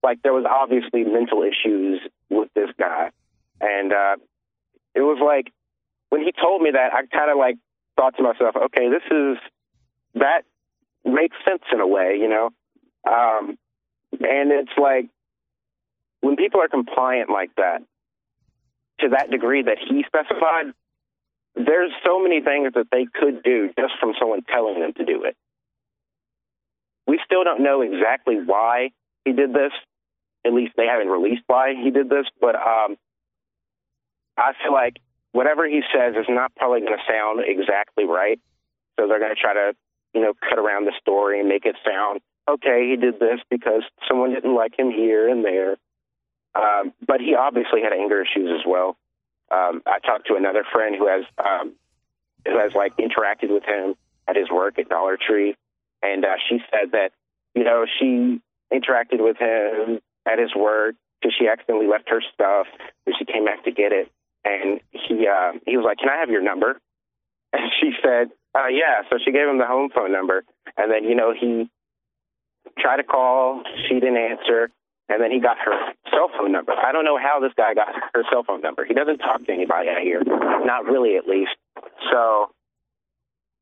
[0.01, 3.12] like there was obviously mental issues with this guy,
[3.62, 4.16] and uh,
[4.95, 5.53] it was like
[6.16, 7.57] when he told me that, I kind of like
[7.97, 9.38] thought to myself, okay, this is
[10.13, 10.43] that
[11.03, 12.51] makes sense in a way, you know.
[13.05, 13.57] Um,
[14.13, 15.09] and it's like
[16.22, 17.80] when people are compliant like that,
[19.01, 20.72] to that degree that he specified,
[21.53, 25.26] there's so many things that they could do just from someone telling them to do
[25.26, 25.36] it.
[27.07, 28.91] We still don't know exactly why
[29.26, 29.74] he did this.
[30.45, 32.95] At least they haven't released why he did this, but um,
[34.38, 35.01] I feel like
[35.36, 38.40] whatever he says is not probably going to sound exactly right.
[38.98, 39.74] So they're going to try to
[40.16, 42.88] you know, cut around the story and make it sound okay.
[42.90, 45.76] He did this because someone didn't like him here and there.
[46.56, 48.96] Um, but he obviously had anger issues as well.
[49.52, 51.74] Um, I talked to another friend who has um,
[52.46, 53.96] who has like interacted with him
[54.28, 55.56] at his work at Dollar Tree,
[56.02, 57.12] and uh, she said that
[57.54, 58.40] you know she
[58.72, 62.68] interacted with him at his work because she accidentally left her stuff
[63.06, 64.10] and she came back to get it,
[64.46, 66.80] and he uh, he was like, "Can I have your number?"
[67.56, 70.43] And she said, uh, yeah, so she gave him the home phone number,
[70.78, 71.70] and then you know he
[72.80, 74.72] tried to call, she didn't answer,
[75.10, 75.76] and then he got her
[76.10, 76.72] cell phone number.
[76.72, 78.86] I don't know how this guy got her cell phone number.
[78.86, 81.52] He doesn't talk to anybody out here, not really, at least.
[82.12, 82.52] So,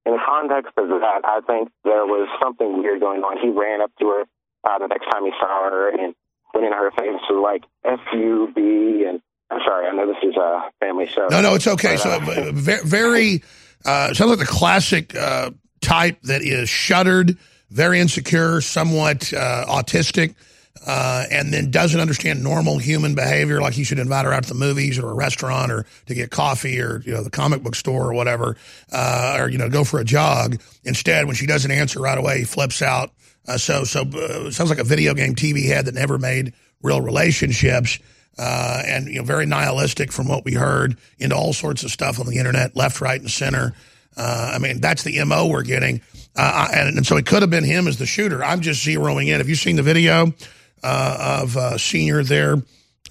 [0.06, 3.42] in the context of that, I think there was something weird going on.
[3.42, 4.24] He ran up to her
[4.64, 6.14] uh, the next time he saw her and
[6.54, 10.18] went in her face with like "F U B" and I'm sorry, I know this
[10.24, 11.28] is a family show.
[11.30, 11.98] No, no, it's okay.
[12.04, 12.52] But, uh, so
[12.84, 13.44] very.
[13.86, 17.38] Uh, sounds like the classic uh, type that is shuttered,
[17.70, 20.36] very insecure, somewhat uh, autistic,
[20.88, 24.50] uh, and then doesn't understand normal human behavior, like he should invite her out to
[24.50, 27.76] the movies or a restaurant or to get coffee or you know the comic book
[27.76, 28.58] store or whatever,
[28.92, 30.60] uh, or you know go for a jog.
[30.84, 33.12] Instead, when she doesn't answer right away, he flips out.
[33.48, 37.02] Uh, so so uh, sounds like a video game TV head that never made real
[37.02, 38.00] relationships.
[38.38, 42.20] Uh, and you know, very nihilistic from what we heard into all sorts of stuff
[42.20, 43.74] on the internet, left, right, and center.
[44.18, 46.02] Uh, I mean, that's the mo we're getting,
[46.36, 48.44] uh, and, and, so it could have been him as the shooter.
[48.44, 49.40] I'm just zeroing in.
[49.40, 50.34] Have you seen the video
[50.84, 52.58] uh, of uh, senior there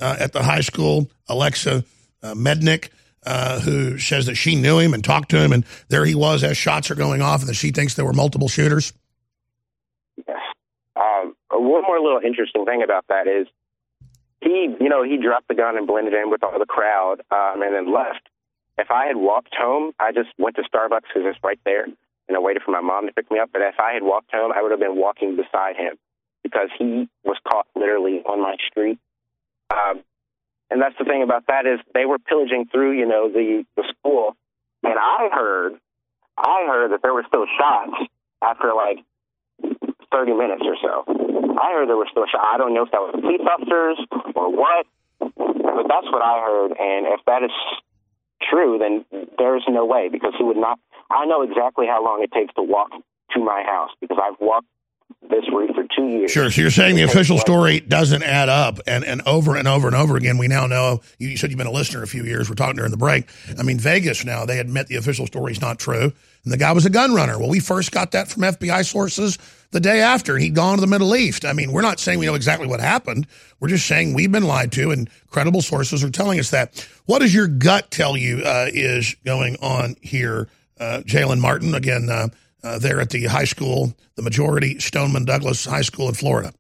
[0.01, 1.85] uh, at the high school, Alexa
[2.23, 2.91] Miednik?
[3.63, 6.57] who says that she knew him and talked to him, and there he was as
[6.57, 8.93] shots are going off, and that she thinks there were multiple shooters.
[10.97, 13.47] Um, one more little interesting thing about that is
[14.43, 17.63] he, you know, he dropped the gun and blended in with all the crowd, um,
[17.63, 18.29] and then left.
[18.79, 22.37] If I had walked home, I just went to Starbucks because it's right there, and
[22.37, 23.51] I waited for my mom to pick me up.
[23.53, 25.97] But if I had walked home, I would have been walking beside him
[26.43, 28.99] because he was caught literally on my street.
[29.71, 30.03] Um,
[30.71, 33.85] and that's the thing about that is they were pillaging through, you know, the the
[33.99, 34.35] school,
[34.83, 35.75] and I heard,
[36.37, 38.09] I heard that there were still shots
[38.43, 38.99] after like
[40.11, 41.32] 30 minutes or so.
[41.63, 42.27] I heard there were still.
[42.27, 43.97] I don't know if that was police officers
[44.35, 44.87] or what,
[45.19, 46.75] but that's what I heard.
[46.75, 47.55] And if that is
[48.43, 49.07] true, then
[49.39, 50.81] there's no way because he would not.
[51.09, 54.67] I know exactly how long it takes to walk to my house because I've walked
[55.23, 56.31] this route for two years.
[56.31, 56.51] Sure.
[56.51, 59.97] So you're saying the official story doesn't add up, and and over and over and
[59.97, 61.01] over again, we now know.
[61.19, 62.49] You said you've been a listener a few years.
[62.49, 63.29] We're talking during the break.
[63.59, 66.13] I mean, Vegas now they admit the official story is not true,
[66.45, 67.39] and the guy was a gun runner.
[67.39, 69.39] Well, we first got that from FBI sources
[69.71, 71.45] the day after he'd gone to the Middle East.
[71.45, 73.27] I mean, we're not saying we know exactly what happened.
[73.59, 76.87] We're just saying we've been lied to, and credible sources are telling us that.
[77.07, 80.49] What does your gut tell you uh, is going on here,
[80.79, 81.75] uh, Jalen Martin?
[81.75, 82.29] Again, uh,
[82.65, 86.53] uh, there at the high school, the Marjory Stoneman Douglas High School in Florida.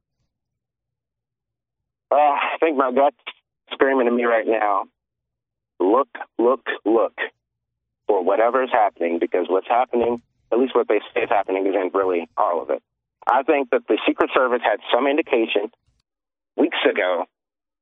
[2.11, 3.17] Uh, I think my gut's
[3.73, 4.85] screaming at me right now.
[5.81, 7.15] Look, look, look
[8.07, 10.23] for whatever is happening because what's happening,
[10.53, 12.83] at least what they say is happening, isn't really all of it.
[13.27, 15.71] I think that the Secret Service had some indication
[16.57, 17.25] weeks ago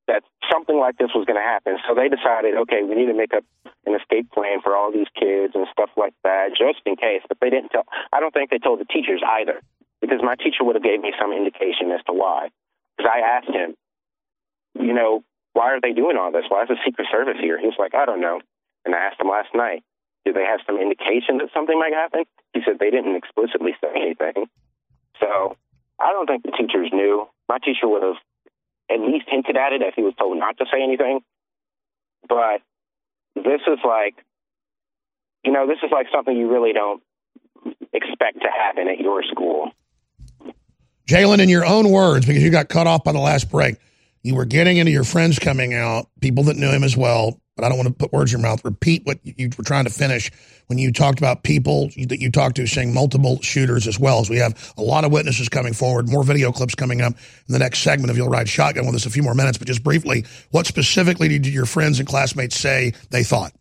[0.07, 1.77] that something like this was going to happen.
[1.87, 3.43] So they decided, okay, we need to make up
[3.85, 7.21] an escape plan for all these kids and stuff like that, just in case.
[7.27, 7.85] But they didn't tell.
[8.11, 9.61] I don't think they told the teachers either,
[10.01, 12.49] because my teacher would have gave me some indication as to why.
[12.97, 13.75] Because I asked him,
[14.75, 15.23] you know,
[15.53, 16.45] why are they doing all this?
[16.47, 17.59] Why is the Secret Service here?
[17.59, 18.39] He was like, I don't know.
[18.85, 19.83] And I asked him last night,
[20.25, 22.23] did they have some indication that something might happen?
[22.53, 24.47] He said they didn't explicitly say anything.
[25.19, 25.57] So
[25.99, 27.27] I don't think the teachers knew.
[27.49, 28.21] My teacher would have
[28.93, 31.21] at least hinted at it if he was told not to say anything.
[32.27, 32.61] But
[33.35, 34.15] this is like,
[35.43, 37.01] you know, this is like something you really don't
[37.93, 39.71] expect to happen at your school.
[41.07, 43.75] Jalen, in your own words, because you got cut off by the last break,
[44.23, 47.65] you were getting into your friends coming out, people that knew him as well, but
[47.65, 48.63] I don't want to put words in your mouth.
[48.63, 50.31] Repeat what you were trying to finish
[50.67, 54.19] when you talked about people that you talked to saying multiple shooters as well.
[54.19, 57.53] As we have a lot of witnesses coming forward, more video clips coming up in
[57.53, 59.57] the next segment of You'll Ride Shotgun with us a few more minutes.
[59.57, 63.53] But just briefly, what specifically did your friends and classmates say they thought?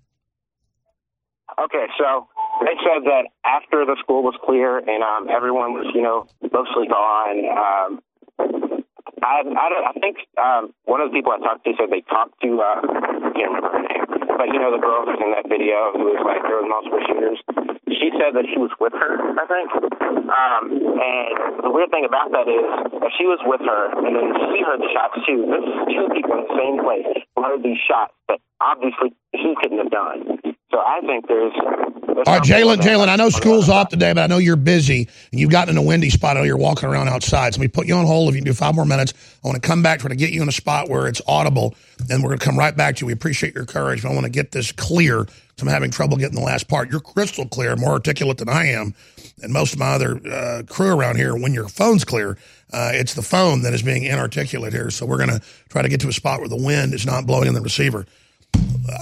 [1.58, 2.28] Okay, so
[2.60, 6.86] they said that after the school was clear and um, everyone was, you know, mostly
[6.86, 8.00] gone,
[8.38, 8.79] um,
[9.22, 12.02] I, I, don't, I think um, one of the people I talked to said they
[12.08, 14.04] talked to, uh, I can't remember her name,
[14.36, 17.02] but you know the girl who's in that video who was like there was multiple
[17.04, 17.38] shooters.
[17.90, 19.68] She said that she was with her, I think.
[20.30, 21.32] Um, and
[21.64, 22.64] the weird thing about that is
[23.02, 26.06] if she was with her and then she heard the shots too, this is two
[26.16, 30.40] people in the same place who heard these shots that obviously he couldn't have done.
[30.70, 31.52] So I think there's.
[32.06, 35.08] there's All right, Jalen, Jalen, I know school's off today, but I know you're busy
[35.32, 36.36] and you've gotten in a windy spot.
[36.36, 37.54] I know you're walking around outside.
[37.54, 38.28] So let me put you on hold.
[38.28, 39.12] If you can do five more minutes,
[39.42, 41.74] I want to come back, try to get you in a spot where it's audible,
[42.08, 43.08] and we're going to come right back to you.
[43.08, 46.16] We appreciate your courage, but I want to get this clear because I'm having trouble
[46.16, 46.88] getting the last part.
[46.88, 48.94] You're crystal clear, more articulate than I am,
[49.42, 51.34] and most of my other uh, crew around here.
[51.34, 52.38] When your phone's clear,
[52.72, 54.90] uh, it's the phone that is being inarticulate here.
[54.90, 57.26] So we're going to try to get to a spot where the wind is not
[57.26, 58.06] blowing in the receiver.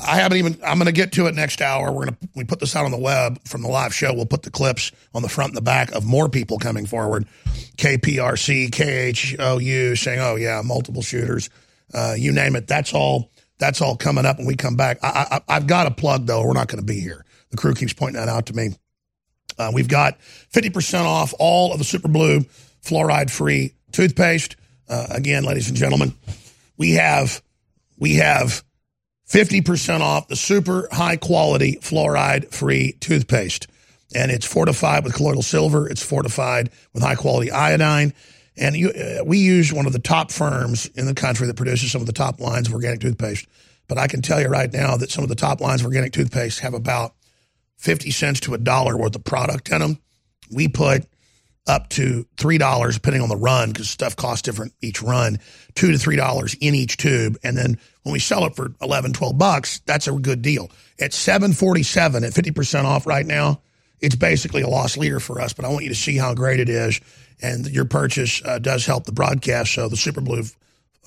[0.06, 0.58] I haven't even.
[0.64, 1.92] I'm going to get to it next hour.
[1.92, 4.12] We're going to we put this out on the web from the live show.
[4.12, 7.26] We'll put the clips on the front and the back of more people coming forward.
[7.76, 11.50] KPRC, KHOU saying, "Oh yeah, multiple shooters,
[11.94, 13.30] uh, you name it." That's all.
[13.58, 14.98] That's all coming up when we come back.
[15.02, 16.44] I, I've got a plug though.
[16.44, 17.24] We're not going to be here.
[17.50, 18.70] The crew keeps pointing that out to me.
[19.58, 20.18] Uh, we've got
[20.52, 22.40] 50% off all of the Super Blue
[22.84, 24.56] fluoride free toothpaste.
[24.88, 26.14] Uh, again, ladies and gentlemen,
[26.76, 27.42] we have
[27.98, 28.62] we have
[29.28, 33.66] 50% off the super high quality fluoride free toothpaste.
[34.14, 35.86] and it's fortified with colloidal silver.
[35.86, 38.14] It's fortified with high quality iodine.
[38.56, 41.92] And you, uh, we use one of the top firms in the country that produces
[41.92, 43.46] some of the top lines of organic toothpaste.
[43.86, 46.14] But I can tell you right now that some of the top lines of organic
[46.14, 47.14] toothpaste have about
[47.76, 49.98] 50 cents to a dollar worth of product in them.
[50.50, 51.06] We put
[51.68, 55.38] up to $3, depending on the run, because stuff costs different each run,
[55.74, 57.36] 2 to $3 in each tube.
[57.44, 60.70] And then when we sell it for 11, 12 bucks, that's a good deal.
[61.00, 63.60] At 747 at 50% off right now,
[64.00, 66.60] it's basically a loss leader for us, but I want you to see how great
[66.60, 67.00] it is.
[67.40, 69.74] And your purchase uh, does help the broadcast.
[69.74, 70.42] So the Super Blue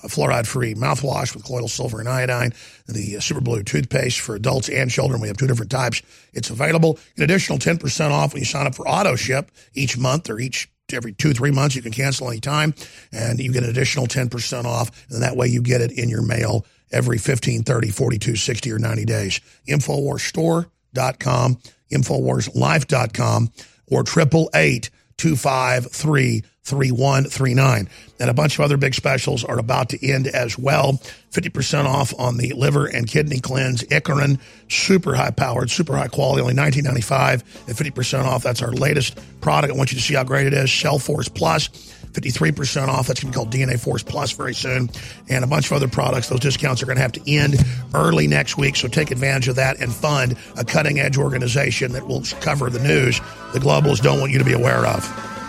[0.08, 2.52] fluoride free mouthwash with colloidal silver and iodine,
[2.86, 5.20] the Super Blue toothpaste for adults and children.
[5.20, 6.02] We have two different types.
[6.32, 6.98] It's available.
[7.16, 10.68] An additional 10% off when you sign up for auto ship each month or each
[10.92, 11.74] every two, three months.
[11.74, 12.74] You can cancel anytime
[13.12, 14.90] and you get an additional 10% off.
[15.10, 18.78] And that way you get it in your mail every 15, 30, 42, 60, or
[18.78, 19.40] 90 days.
[19.68, 21.58] Infowarsstore.com,
[21.90, 23.52] Infowarslife.com,
[23.90, 27.88] or 888 253 3139.
[28.20, 31.00] And a bunch of other big specials are about to end as well.
[31.32, 34.38] 50% off on the liver and kidney cleanse, Icarin,
[34.68, 38.42] super high powered, super high quality, only 1995 and 50% off.
[38.42, 39.72] That's our latest product.
[39.72, 40.70] I want you to see how great it is.
[40.70, 41.68] Cellforce Plus.
[42.12, 43.06] 53% off.
[43.06, 44.90] That's going to be called DNA Force Plus very soon.
[45.30, 46.28] And a bunch of other products.
[46.28, 47.56] Those discounts are going to have to end
[47.94, 48.76] early next week.
[48.76, 52.80] So take advantage of that and fund a cutting edge organization that will cover the
[52.80, 53.20] news
[53.52, 55.41] the globals don't want you to be aware of.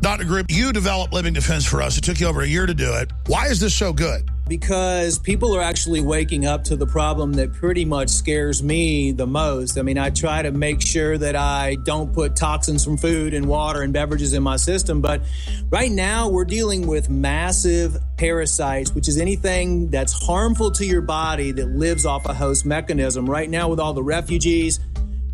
[0.00, 0.24] Dr.
[0.24, 1.98] Group, you developed Living Defense for us.
[1.98, 3.10] It took you over a year to do it.
[3.26, 4.30] Why is this so good?
[4.48, 9.26] Because people are actually waking up to the problem that pretty much scares me the
[9.26, 9.78] most.
[9.78, 13.46] I mean, I try to make sure that I don't put toxins from food and
[13.46, 15.02] water and beverages in my system.
[15.02, 15.22] But
[15.68, 21.52] right now, we're dealing with massive parasites, which is anything that's harmful to your body
[21.52, 23.28] that lives off a host mechanism.
[23.28, 24.80] Right now, with all the refugees,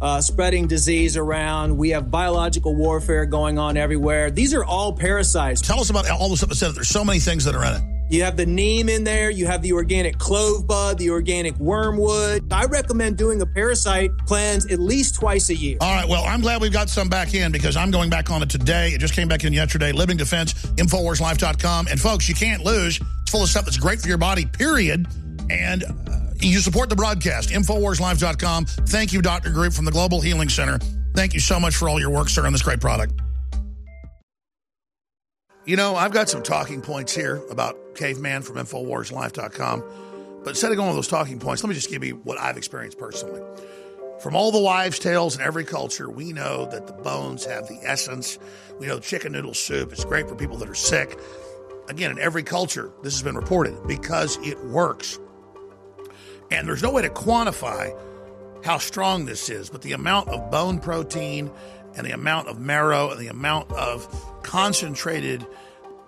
[0.01, 1.76] uh, spreading disease around.
[1.76, 4.30] We have biological warfare going on everywhere.
[4.30, 5.61] These are all parasites.
[5.61, 7.74] Tell us about all the stuff that said there's so many things that are in
[7.74, 7.82] it.
[8.09, 9.30] You have the neem in there.
[9.30, 12.53] You have the organic clove bud, the organic wormwood.
[12.53, 15.78] I recommend doing a parasite cleanse at least twice a year.
[15.80, 16.09] All right.
[16.09, 18.90] Well, I'm glad we've got some back in because I'm going back on it today.
[18.90, 19.90] It just came back in yesterday.
[19.90, 21.88] Living Defense, InfoWarsLife.com.
[21.88, 23.01] And folks, you can't lose.
[23.22, 25.09] It's full of stuff that's great for your body, period.
[25.51, 28.66] And uh, you support the broadcast, InfoWarsLife.com.
[28.66, 29.51] Thank you, Dr.
[29.51, 30.78] Group from the Global Healing Center.
[31.14, 33.14] Thank you so much for all your work, sir, on this great product.
[35.64, 39.82] You know, I've got some talking points here about Caveman from InfoWarsLife.com.
[40.45, 42.57] But instead of going with those talking points, let me just give you what I've
[42.57, 43.43] experienced personally.
[44.20, 47.80] From all the wives' tales in every culture, we know that the bones have the
[47.82, 48.39] essence.
[48.78, 51.18] We know chicken noodle soup is great for people that are sick.
[51.89, 55.18] Again, in every culture, this has been reported because it works.
[56.51, 57.97] And there's no way to quantify
[58.64, 61.51] how strong this is, but the amount of bone protein
[61.94, 64.07] and the amount of marrow and the amount of
[64.42, 65.47] concentrated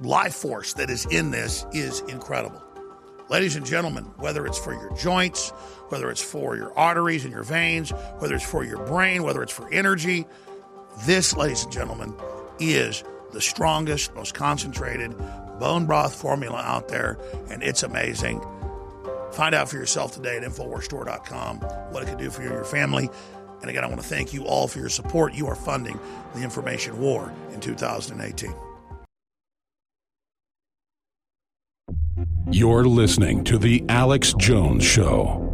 [0.01, 2.63] life force that is in this is incredible.
[3.29, 5.51] Ladies and gentlemen, whether it's for your joints,
[5.89, 9.53] whether it's for your arteries and your veins, whether it's for your brain, whether it's
[9.53, 10.27] for energy,
[11.05, 12.15] this, ladies and gentlemen,
[12.59, 15.15] is the strongest, most concentrated
[15.59, 17.19] bone broth formula out there,
[17.51, 18.41] and it's amazing.
[19.33, 21.61] Find out for yourself today at InfoWarsStore.com
[21.93, 23.09] what it can do for you and your family.
[23.61, 25.35] And again, I want to thank you all for your support.
[25.35, 25.99] You are funding
[26.35, 28.55] the information war in 2018.
[32.51, 35.45] You're listening to The Alex Jones Show.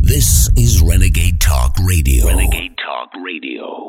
[0.00, 2.26] This is Renegade Talk Radio.
[2.26, 3.88] Renegade Talk Radio.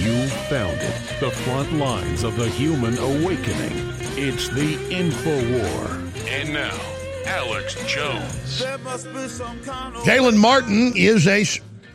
[0.00, 1.20] You found it.
[1.20, 3.92] The front lines of the human awakening.
[4.16, 5.88] It's the Info War.
[6.26, 6.80] And now,
[7.26, 8.62] Alex Jones.
[10.06, 11.44] Jalen Martin is a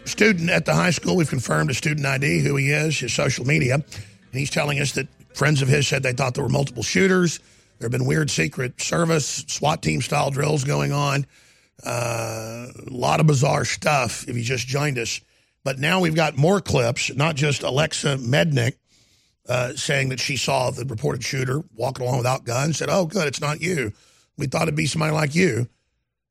[0.03, 1.15] student at the high school.
[1.15, 3.73] We've confirmed his student ID, who he is, his social media.
[3.73, 3.83] And
[4.31, 7.39] he's telling us that friends of his said they thought there were multiple shooters.
[7.79, 11.25] There have been weird secret service, SWAT team style drills going on.
[11.83, 15.21] Uh, a lot of bizarre stuff if you just joined us.
[15.65, 18.75] But now we've got more clips, not just Alexa Miednik
[19.49, 23.27] uh, saying that she saw the reported shooter walking along without guns, said, Oh, good,
[23.27, 23.91] it's not you.
[24.37, 25.67] We thought it'd be somebody like you.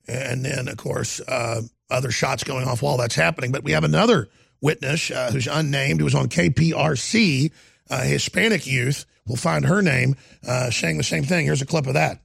[0.07, 3.51] And then, of course, uh, other shots going off while that's happening.
[3.51, 4.28] But we have another
[4.61, 7.51] witness uh, who's unnamed, who was on KPRC,
[7.91, 9.05] uh, Hispanic youth.
[9.26, 10.14] We'll find her name
[10.47, 11.47] uh, saying the same thing.
[11.47, 12.20] Here's a clip of that.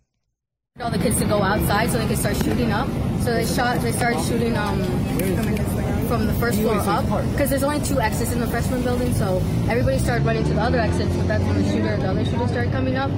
[0.80, 2.88] All the kids to go outside so they could start shooting up.
[3.22, 3.82] So they shot.
[3.82, 4.56] They started shooting.
[4.56, 5.69] Um,
[6.10, 9.14] from the first floor up because there's only two exits in the freshman building.
[9.14, 9.38] So
[9.70, 11.16] everybody started running to the other exits.
[11.16, 13.12] But that's when the shooter, the other shooter, started coming up.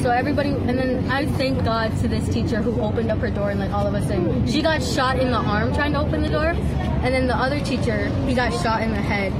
[0.00, 3.50] So everybody, and then I thank God to this teacher who opened up her door
[3.50, 4.46] and let all of us in.
[4.46, 7.58] She got shot in the arm trying to open the door, and then the other
[7.58, 9.32] teacher, he got shot in the head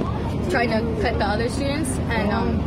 [0.51, 2.59] trying to cut the other students, and um,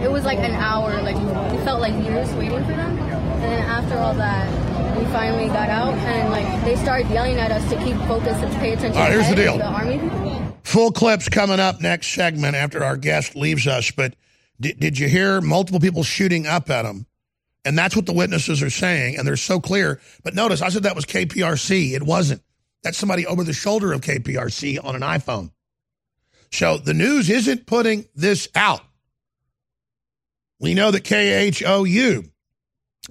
[0.00, 1.02] it was like an hour.
[1.02, 2.98] Like it felt like years waiting for them.
[2.98, 7.50] And then after all that, we finally got out, and like they started yelling at
[7.50, 9.00] us to keep focus and pay attention.
[9.00, 9.58] All right, here's the deal.
[9.58, 10.00] The army.
[10.64, 13.90] Full clips coming up next segment after our guest leaves us.
[13.90, 14.14] But
[14.60, 17.06] did, did you hear multiple people shooting up at him?
[17.64, 20.00] And that's what the witnesses are saying, and they're so clear.
[20.24, 21.92] But notice, I said that was KPRC.
[21.92, 22.42] It wasn't.
[22.82, 25.52] That's somebody over the shoulder of KPRC on an iPhone.
[26.50, 28.80] So the news isn't putting this out.
[30.58, 32.31] We know that KHOU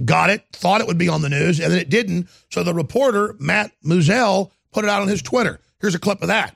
[0.06, 2.30] got it, thought it would be on the news, and then it didn't.
[2.50, 5.60] So the reporter, Matt Musil, put it out on his Twitter.
[5.80, 6.56] Here's a clip of that.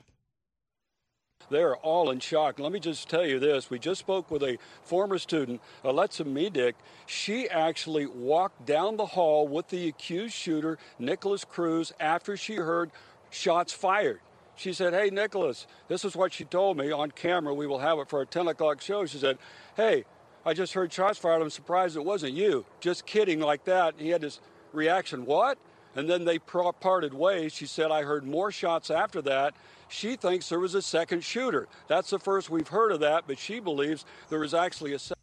[1.48, 2.58] They are all in shock.
[2.58, 3.70] Let me just tell you this.
[3.70, 6.74] We just spoke with a former student, Alexa Miednik.
[7.06, 12.90] She actually walked down the hall with the accused shooter, Nikolas Cruz, after she heard
[13.30, 14.20] shots fired.
[14.56, 17.54] She said, Hey, Nikolas, this is what she told me on camera.
[17.54, 19.06] We will have it for our 10 o'clock show.
[19.06, 19.38] She said,
[19.76, 20.04] Hey,
[20.46, 21.42] I just heard shots fired.
[21.42, 22.64] I'm surprised it wasn't you.
[22.78, 23.94] Just kidding, like that.
[23.94, 24.40] And he had this
[24.72, 25.58] reaction, What?
[25.96, 27.54] And then they parted ways.
[27.54, 29.54] She said, I heard more shots after that.
[29.88, 31.68] She thinks there was a second shooter.
[31.88, 35.16] That's the first we've heard of that, but she believes there was actually a second.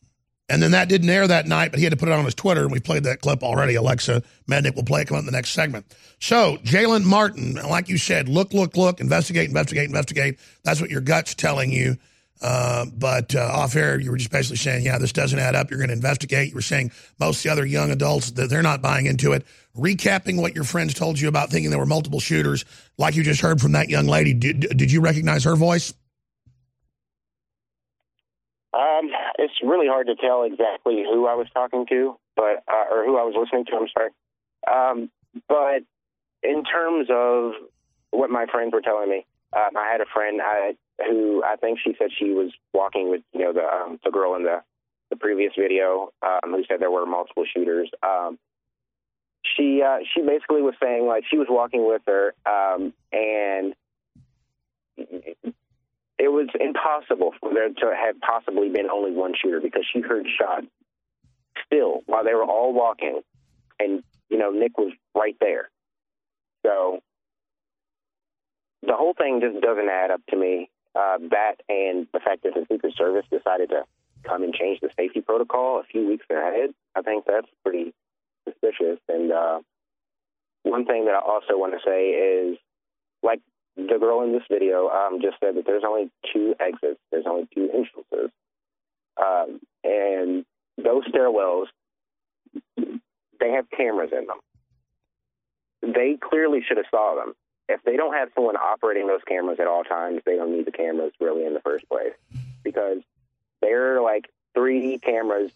[0.49, 2.33] And then that didn't air that night, but he had to put it on his
[2.33, 3.75] Twitter, and we played that clip already.
[3.75, 5.85] Alexa Miednik will play it come up in the next segment.
[6.19, 10.39] So, Jalen Martin, like you said, look, look, look, investigate, investigate, investigate.
[10.63, 11.97] That's what your gut's telling you.
[12.43, 15.71] Uh, but uh, off air, you were just basically saying, yeah, this doesn't add up.
[15.71, 16.49] You're going to investigate.
[16.49, 19.45] You were saying most of the other young adults that they're not buying into it.
[19.77, 22.65] Recapping what your friends told you about thinking there were multiple shooters,
[22.97, 24.33] like you just heard from that young lady.
[24.33, 25.93] Did, did you recognize her voice?
[28.73, 33.05] Um, it's really hard to tell exactly who I was talking to, but uh, or
[33.05, 33.77] who I was listening to.
[33.77, 34.09] I'm sorry.
[34.69, 35.11] Um,
[35.47, 35.83] but
[36.41, 37.53] in terms of
[38.11, 41.79] what my friends were telling me, um, I had a friend I, who I think
[41.83, 44.61] she said she was walking with you know the um, the girl in the
[45.09, 47.89] the previous video um, who said there were multiple shooters.
[48.01, 48.37] Um,
[49.43, 53.73] she uh, she basically was saying like she was walking with her um, and
[56.23, 60.25] it was impossible for there to have possibly been only one shooter because she heard
[60.39, 60.67] shots
[61.65, 63.21] still while they were all walking,
[63.79, 65.69] and you know Nick was right there.
[66.65, 66.99] So
[68.83, 70.69] the whole thing just doesn't add up to me.
[70.95, 73.83] Uh, that and the fact that the Secret Service decided to
[74.23, 77.93] come and change the safety protocol a few weeks ahead, I think that's pretty
[78.47, 78.99] suspicious.
[79.09, 79.59] And uh,
[80.63, 82.57] one thing that I also want to say is,
[83.23, 83.41] like
[83.75, 87.47] the girl in this video um, just said that there's only two exits, there's only
[87.53, 88.31] two entrances,
[89.17, 90.45] um, and
[90.77, 91.65] those stairwells
[93.39, 95.93] they have cameras in them.
[95.93, 97.33] They clearly should have saw them.
[97.69, 100.71] If they don't have someone operating those cameras at all times, they don't need the
[100.71, 102.13] cameras really in the first place
[102.63, 102.99] because
[103.61, 105.51] there are like three cameras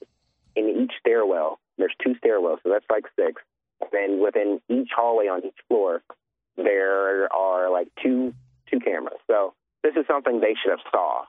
[0.56, 1.60] in each stairwell.
[1.78, 3.42] There's two stairwells, so that's like six.
[3.92, 6.02] Then within each hallway on each floor,
[6.56, 8.34] there are like two
[8.72, 9.20] two cameras.
[9.28, 9.54] So
[9.84, 11.26] this is something they should have saw.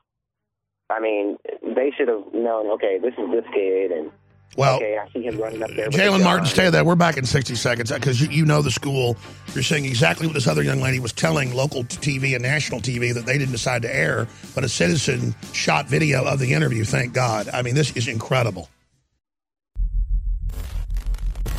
[0.91, 2.71] I mean, they should have known.
[2.73, 4.11] Okay, this is this kid, and
[4.59, 5.89] Well, okay, I see him running up there.
[5.89, 6.25] Jalen.
[6.25, 6.85] Martin, stay there.
[6.85, 9.17] We're back in 60 seconds uh, because you, you know the school.
[9.55, 13.15] You're saying exactly what this other young lady was telling local TV and national TV
[13.15, 16.83] that they didn't decide to air, but a citizen shot video of the interview.
[16.83, 17.49] Thank God.
[17.51, 18.69] I mean, this is incredible.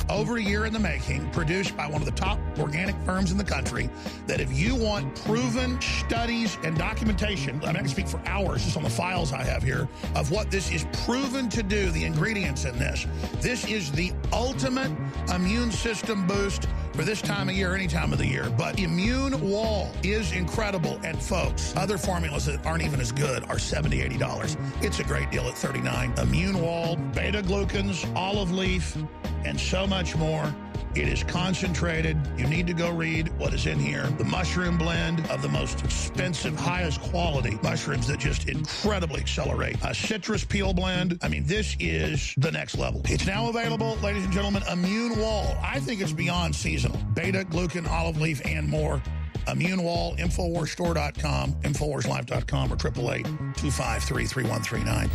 [0.09, 3.37] Over a year in the making, produced by one of the top organic firms in
[3.37, 3.89] the country.
[4.25, 8.63] That if you want proven studies and documentation, I mean, I can speak for hours
[8.63, 12.05] just on the files I have here of what this is proven to do, the
[12.05, 13.05] ingredients in this.
[13.39, 14.91] This is the ultimate
[15.33, 16.67] immune system boost
[16.99, 18.49] for this time of year, any time of the year.
[18.57, 20.99] But Immune Wall is incredible.
[21.01, 24.83] And folks, other formulas that aren't even as good are $70, $80.
[24.83, 28.97] It's a great deal at 39 Immune Wall, beta glucans, olive leaf,
[29.45, 30.53] and so much more.
[30.95, 32.17] It is concentrated.
[32.35, 34.07] You need to go read what is in here.
[34.17, 39.77] The mushroom blend of the most expensive, highest quality mushrooms that just incredibly accelerate.
[39.83, 41.19] A citrus peel blend.
[41.21, 43.01] I mean, this is the next level.
[43.05, 44.63] It's now available, ladies and gentlemen.
[44.71, 45.55] Immune Wall.
[45.61, 46.97] I think it's beyond seasonal.
[47.13, 49.01] Beta, glucan, olive leaf, and more.
[49.47, 55.09] Immune Wall, InfoWarsStore.com, InfoWarsLife.com, or 888 253 3139.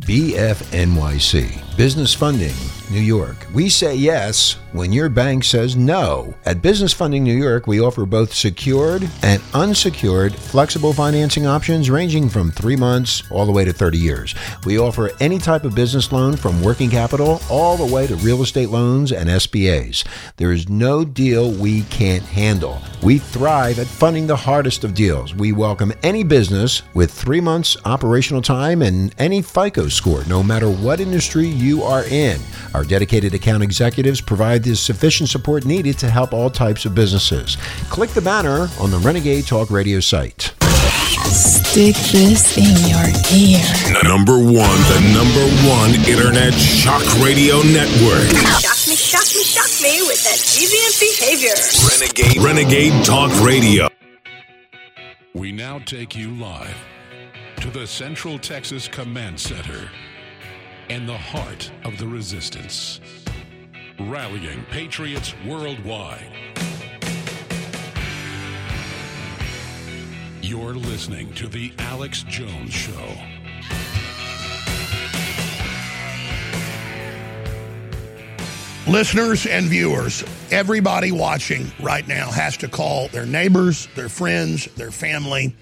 [0.00, 2.54] BFNYC, business funding
[2.90, 3.46] New York.
[3.54, 6.34] We say yes when your bank says no.
[6.44, 12.28] At Business Funding New York, we offer both secured and unsecured flexible financing options ranging
[12.28, 14.34] from three months all the way to 30 years.
[14.64, 18.42] We offer any type of business loan from working capital all the way to real
[18.42, 20.04] estate loans and SBAs.
[20.36, 22.80] There is no deal we can't handle.
[23.02, 25.34] We thrive at funding the hardest of deals.
[25.34, 30.70] We welcome any business with three months operational time and any FICO score, no matter
[30.70, 32.40] what industry you are in.
[32.74, 37.56] Our dedicated account executives provide the sufficient support needed to help all types of businesses.
[37.90, 40.54] Click the banner on the Renegade Talk Radio site.
[41.30, 43.62] Stick this in your ear.
[44.02, 48.26] Number one, the number one internet shock radio network.
[48.58, 51.54] Shock me, shock me, shock me with that deviant behavior.
[51.88, 53.88] Renegade, Renegade Talk Radio.
[55.34, 56.74] We now take you live
[57.60, 59.90] to the Central Texas Command Center
[60.88, 63.00] in the heart of the resistance,
[63.98, 66.32] rallying patriots worldwide.
[70.40, 73.14] You're listening to The Alex Jones Show.
[78.88, 84.90] Listeners and viewers, everybody watching right now has to call their neighbors, their friends, their
[84.90, 85.54] family.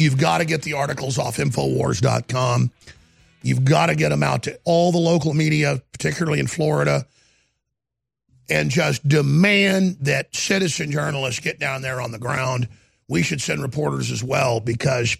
[0.00, 2.70] You've got to get the articles off Infowars.com.
[3.42, 7.06] You've got to get them out to all the local media, particularly in Florida,
[8.48, 12.66] and just demand that citizen journalists get down there on the ground.
[13.08, 15.18] We should send reporters as well because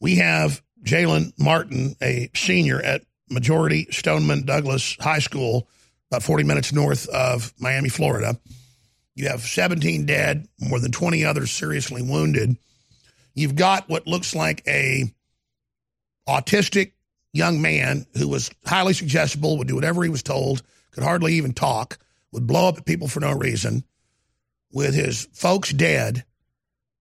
[0.00, 5.66] we have Jalen Martin, a senior at Majority Stoneman Douglas High School,
[6.12, 8.38] about 40 minutes north of Miami, Florida.
[9.16, 12.56] You have 17 dead, more than 20 others seriously wounded.
[13.34, 15.12] You've got what looks like a
[16.28, 16.92] autistic
[17.32, 20.62] young man who was highly suggestible, would do whatever he was told,
[20.92, 21.98] could hardly even talk,
[22.32, 23.84] would blow up at people for no reason,
[24.72, 26.24] with his folks dead,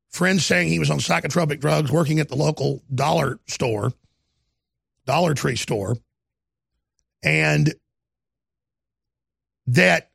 [0.10, 3.94] friends saying he was on psychotropic drugs, working at the local dollar store,
[5.06, 5.98] Dollar Tree store,
[7.22, 7.74] and
[9.68, 10.10] that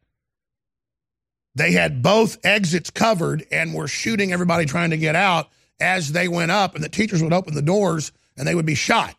[1.55, 5.49] they had both exits covered and were shooting everybody trying to get out
[5.81, 8.75] as they went up, and the teachers would open the doors and they would be
[8.75, 9.15] shot.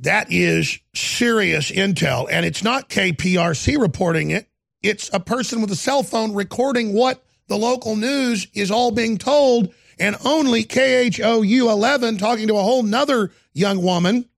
[0.00, 2.28] That is serious intel.
[2.30, 4.48] And it's not KPRC reporting it,
[4.82, 9.18] it's a person with a cell phone recording what the local news is all being
[9.18, 14.28] told, and only KHOU 11 talking to a whole nother young woman,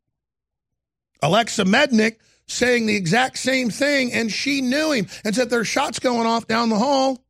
[1.22, 4.12] Alexa Miednik, saying the exact same thing.
[4.12, 7.22] And she knew him and said there's shots going off down the hall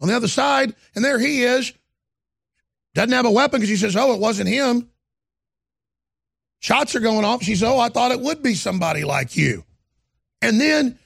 [0.00, 0.74] on the other side.
[0.94, 1.72] And there he is.
[2.94, 4.88] Doesn't have a weapon because he says, oh, it wasn't him.
[6.60, 7.42] Shots are going off.
[7.42, 9.64] She says, oh, I thought it would be somebody like you.
[10.40, 10.98] And then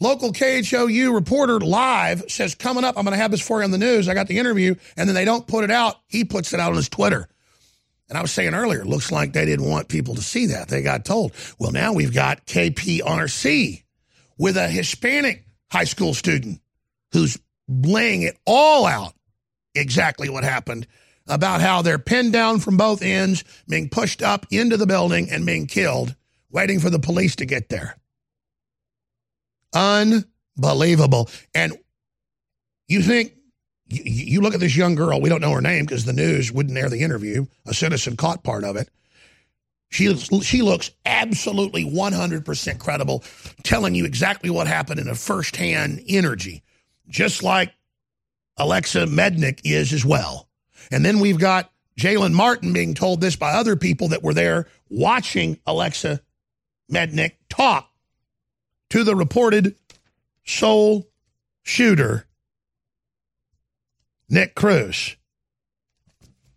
[0.00, 3.70] local KHOU reporter live says, coming up, I'm going to have this for you on
[3.70, 4.08] the news.
[4.08, 4.76] I got the interview.
[4.96, 5.96] And then they don't put it out.
[6.06, 7.28] He puts it out on his Twitter.
[8.08, 10.68] And I was saying earlier, looks like they didn't want people to see that.
[10.68, 11.32] They got told.
[11.58, 13.82] Well, now we've got KPRC
[14.38, 16.60] with a Hispanic high school student
[17.12, 17.38] who's
[17.68, 19.14] laying it all out
[19.74, 20.86] exactly what happened
[21.26, 25.46] about how they're pinned down from both ends, being pushed up into the building and
[25.46, 26.14] being killed,
[26.50, 27.96] waiting for the police to get there.
[29.74, 31.28] Unbelievable.
[31.54, 31.76] And
[32.88, 33.32] you think,
[33.88, 36.76] you, look at this young girl, we don't know her name because the news wouldn't
[36.76, 37.46] air the interview.
[37.66, 38.88] A citizen caught part of it.
[39.90, 43.22] She, she looks absolutely 100% credible,
[43.62, 46.62] telling you exactly what happened in a firsthand energy,
[47.08, 47.72] just like
[48.56, 50.48] Alexa Miednik is as well.
[50.90, 54.66] And then we've got Jalen Martin being told this by other people that were there
[54.88, 56.20] watching Alexa
[56.90, 57.90] Miednik talk
[58.90, 59.76] to the reported
[60.44, 61.08] sole
[61.62, 62.26] shooter,
[64.28, 65.16] Nick Cruz.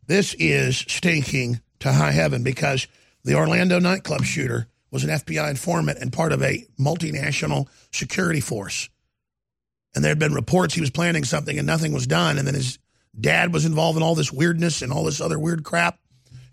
[0.07, 2.87] This is stinking to high heaven because
[3.23, 8.89] the Orlando nightclub shooter was an FBI informant and part of a multinational security force.
[9.93, 12.37] And there had been reports he was planning something and nothing was done.
[12.37, 12.79] And then his
[13.19, 15.99] dad was involved in all this weirdness and all this other weird crap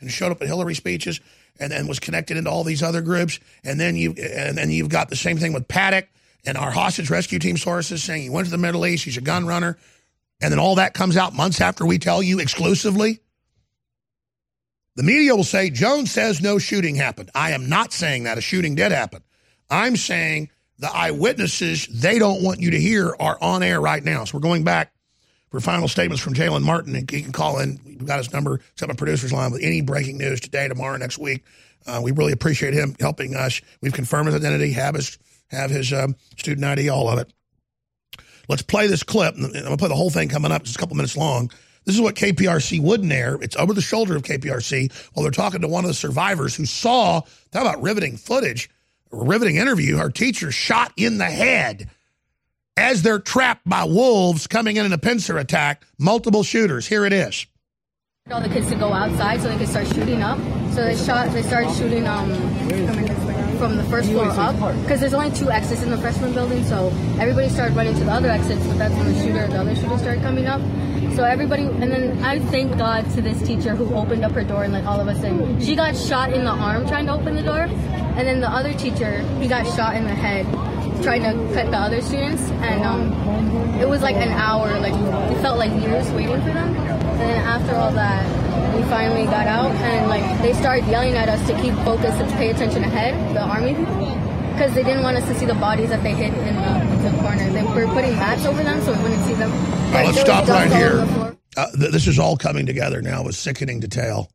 [0.01, 1.21] and showed up at Hillary speeches
[1.59, 3.39] and then was connected into all these other groups.
[3.63, 6.09] And then you and then you've got the same thing with Paddock
[6.45, 9.23] and our hostage rescue team sources saying he went to the Middle East, he's a
[9.23, 9.79] gun runner.
[10.41, 13.21] And then all that comes out months after we tell you exclusively.
[14.97, 17.31] The media will say Jones says no shooting happened.
[17.35, 19.23] I am not saying that a shooting did happen.
[19.71, 24.25] I'm saying the eyewitnesses they don't want you to hear are on air right now.
[24.25, 24.93] So we're going back
[25.55, 26.97] for final statements from Jalen Martin.
[26.97, 27.79] And he can call in.
[27.85, 31.17] We've got his number, set my producer's line with any breaking news today, tomorrow, next
[31.17, 31.45] week.
[31.87, 33.61] Uh, we really appreciate him helping us.
[33.81, 35.17] We've confirmed his identity, have his
[35.51, 37.33] have his um, student ID, all of it.
[38.49, 39.37] Let's play this clip.
[39.37, 40.63] I'm going to play the whole thing coming up.
[40.63, 41.51] It's a couple minutes long.
[41.85, 43.39] This is what KPRC wouldn't air.
[43.41, 46.67] It's over the shoulder of KPRC while they're talking to one of the survivors who
[46.67, 47.21] saw,
[47.53, 48.71] talk about riveting footage,
[49.13, 51.89] riveting interview, her teacher shot in the head
[52.77, 56.87] as they're trapped by wolves coming in in a pincer attack, multiple shooters.
[56.87, 57.47] Here it is.
[58.31, 60.39] All the kids to go outside so they could start shooting up.
[60.73, 61.31] So they shot.
[61.33, 62.33] They started shooting um,
[63.59, 66.65] from the first floor up because there's only two exits in the freshman building.
[66.65, 66.89] So
[67.21, 69.99] everybody started running to the other exits, but that's when the shooter, the other shooter,
[69.99, 70.63] started coming up.
[71.15, 74.65] So everybody, and then I thank God to this teacher who opened up her door
[74.65, 75.61] and let all of us in.
[75.61, 78.73] She got shot in the arm trying to open the door, and then the other
[78.73, 80.47] teacher, he got shot in the head
[81.03, 83.13] trying to cut the other students, and um,
[83.81, 84.79] it was like an hour.
[84.81, 84.95] Like
[85.33, 86.75] it felt like years waiting for them.
[86.77, 91.29] And then after all that, we finally got out, and like they started yelling at
[91.29, 93.97] us to keep focused and pay attention ahead, the army people,
[94.53, 97.17] because they didn't want us to see the bodies that they hid in the, the
[97.19, 97.51] corner.
[97.51, 99.53] They were putting mats over them so we wouldn't see them.
[99.53, 100.93] All right, let's stop right here.
[100.93, 101.37] over the floor.
[101.57, 104.29] Uh, th- this is all coming together now with sickening detail.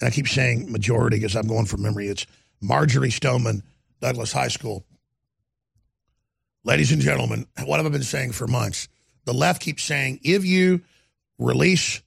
[0.00, 2.08] And I keep saying majority because I'm going from memory.
[2.08, 2.26] It's
[2.60, 3.62] Marjory Stoneman,
[4.00, 4.84] Douglas High School.
[6.68, 8.88] Ladies and gentlemen, what have I been saying for months?
[9.24, 10.82] The left keeps saying if you
[11.38, 12.02] release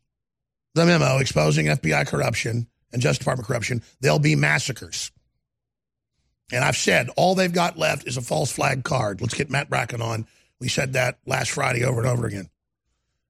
[0.75, 5.11] the memo exposing FBI corruption and Justice Department corruption, there'll be massacres.
[6.51, 9.19] And I've said all they've got left is a false flag card.
[9.19, 10.27] Let's get Matt Bracken on.
[10.59, 12.47] We said that last Friday over and over again.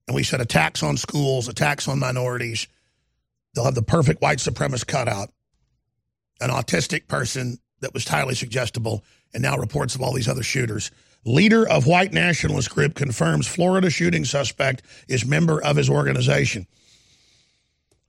[0.09, 2.67] And we said attacks on schools, attacks on minorities.
[3.55, 5.29] They'll have the perfect white supremacist cutout,
[6.41, 10.91] an autistic person that was highly suggestible, and now reports of all these other shooters.
[11.23, 16.65] Leader of white nationalist group confirms Florida shooting suspect is member of his organization.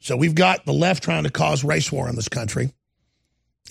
[0.01, 2.73] So we've got the left trying to cause race war in this country.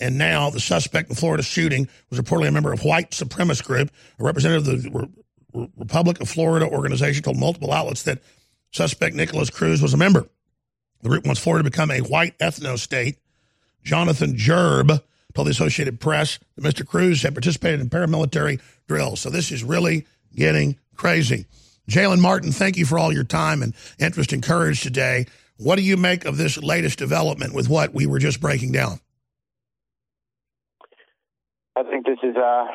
[0.00, 3.90] And now the suspect in Florida shooting was reportedly a member of white supremacist group.
[4.18, 5.08] A representative of the Re-
[5.52, 8.22] Re- Republic of Florida organization told multiple outlets that
[8.70, 10.26] suspect Nikolas Cruz was a member.
[11.02, 13.18] The group wants Florida to become a white ethno state.
[13.82, 15.02] Jonathan Gerb
[15.34, 16.86] told the Associated Press that Mr.
[16.86, 18.60] Cruz had participated in paramilitary
[19.16, 21.46] So this is really getting crazy.
[21.90, 25.26] Jalen Martin, thank you for all your time and interest and courage today.
[25.56, 29.00] What do you make of this latest development with what we were just breaking down?
[31.76, 32.66] I think this is uh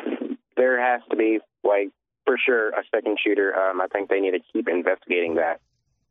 [0.55, 1.89] there has to be like
[2.25, 3.55] for sure a second shooter.
[3.55, 5.59] Um, I think they need to keep investigating that.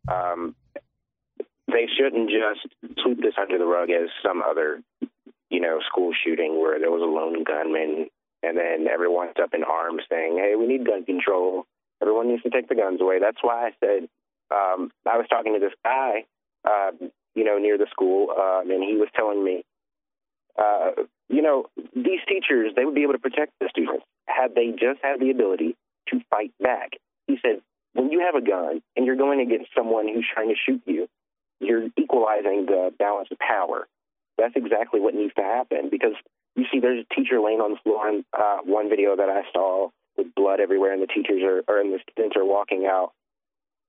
[0.08, 0.54] Um,
[1.68, 4.82] they shouldn't just sweep this under the rug as some other,
[5.50, 8.08] you know, school shooting where there was a lone gunman
[8.42, 11.66] and then everyone's up in arms saying, "Hey, we need gun control.
[12.00, 14.08] Everyone needs to take the guns away." That's why I said
[14.50, 16.24] um, I was talking to this guy,
[16.64, 16.92] uh,
[17.34, 19.64] you know, near the school, um, and he was telling me
[20.58, 20.90] uh,
[21.28, 25.00] you know, these teachers, they would be able to protect the students had they just
[25.02, 25.76] had the ability
[26.08, 26.92] to fight back.
[27.26, 27.60] He said,
[27.92, 31.08] when you have a gun and you're going against someone who's trying to shoot you,
[31.60, 33.86] you're equalizing the balance of power.
[34.38, 36.12] That's exactly what needs to happen because
[36.56, 39.42] you see there's a teacher laying on the floor in uh, one video that I
[39.52, 43.12] saw with blood everywhere and the teachers are, or and the students are walking out.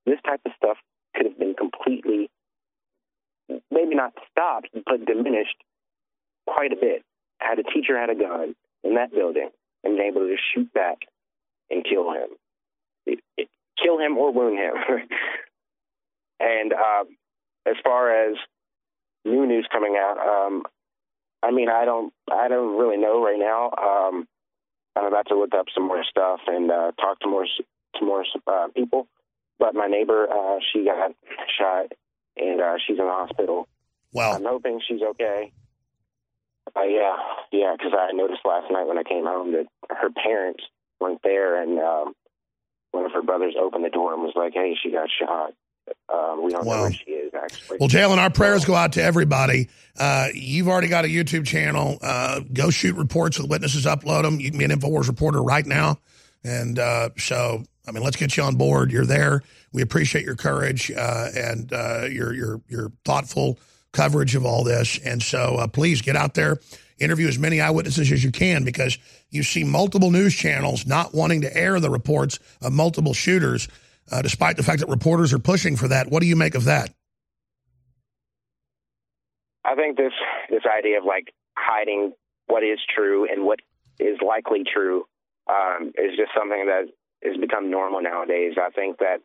[0.05, 0.77] This type of stuff
[1.15, 2.29] could have been completely,
[3.71, 5.55] maybe not stopped, but diminished
[6.45, 7.03] quite a bit
[7.39, 9.49] had a teacher had a gun in that building
[9.83, 10.99] and been able to shoot back
[11.69, 12.29] and kill him,
[13.05, 13.47] it, it,
[13.81, 14.73] kill him or wound him.
[16.39, 17.07] and um,
[17.65, 18.35] as far as
[19.25, 20.63] new news coming out, um,
[21.43, 23.71] I mean, I don't, I don't really know right now.
[23.77, 24.27] Um,
[24.95, 28.25] I'm about to look up some more stuff and uh, talk to more, to more
[28.47, 29.07] uh, people.
[29.59, 31.13] But my neighbor, uh, she got
[31.57, 31.91] shot
[32.35, 33.67] and uh, she's in the hospital.
[34.13, 34.33] Wow.
[34.33, 35.51] I'm hoping she's okay.
[36.75, 37.15] Uh, yeah,
[37.51, 40.63] yeah, because I noticed last night when I came home that her parents
[40.99, 42.13] weren't there, and um,
[42.91, 45.53] one of her brothers opened the door and was like, "Hey, she got shot.
[46.13, 49.03] Um, we don't know where she is actually." Well, Jalen, our prayers go out to
[49.03, 49.69] everybody.
[49.97, 51.97] Uh, you've already got a YouTube channel.
[52.01, 54.39] Uh, go shoot reports with witnesses, upload them.
[54.39, 55.97] You can be an InfoWars reporter right now.
[56.43, 58.91] And uh, so, I mean, let's get you on board.
[58.91, 59.41] You're there.
[59.73, 63.59] We appreciate your courage uh, and uh, your, your, your thoughtful
[63.91, 64.99] coverage of all this.
[64.99, 66.59] And so uh, please get out there,
[66.99, 68.97] interview as many eyewitnesses as you can because
[69.29, 73.67] you see multiple news channels not wanting to air the reports of multiple shooters,
[74.11, 76.09] uh, despite the fact that reporters are pushing for that.
[76.09, 76.91] What do you make of that?
[79.65, 80.13] I think this
[80.49, 82.13] this idea of like hiding
[82.47, 83.59] what is true and what
[83.99, 85.05] is likely true
[85.49, 86.87] um, is just something that
[87.23, 88.53] has become normal nowadays.
[88.57, 89.19] I think that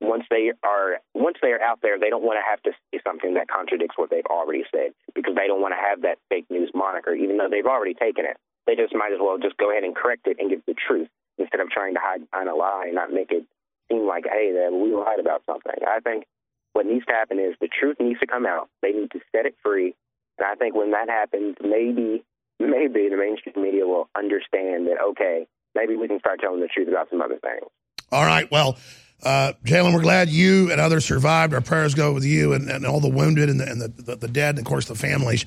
[0.00, 3.00] once they are once they are out there, they don't want to have to say
[3.04, 6.46] something that contradicts what they've already said because they don't want to have that fake
[6.50, 8.36] news moniker, even though they've already taken it.
[8.66, 11.08] They just might as well just go ahead and correct it and give the truth
[11.38, 13.44] instead of trying to hide behind a lie and not make it
[13.90, 15.72] seem like, hey, that we lied about something.
[15.86, 16.24] I think
[16.72, 18.68] what needs to happen is the truth needs to come out.
[18.82, 19.94] They need to set it free.
[20.38, 22.24] And I think when that happens, maybe
[22.60, 26.88] maybe the mainstream media will understand that okay, maybe we can start telling the truth
[26.88, 27.70] about some other things.
[28.10, 28.50] All right.
[28.50, 28.78] Well,
[29.22, 31.52] uh, Jalen, we're glad you and others survived.
[31.52, 34.16] Our prayers go with you and, and all the wounded and, the, and the, the,
[34.16, 35.44] the, dead, and of course the families.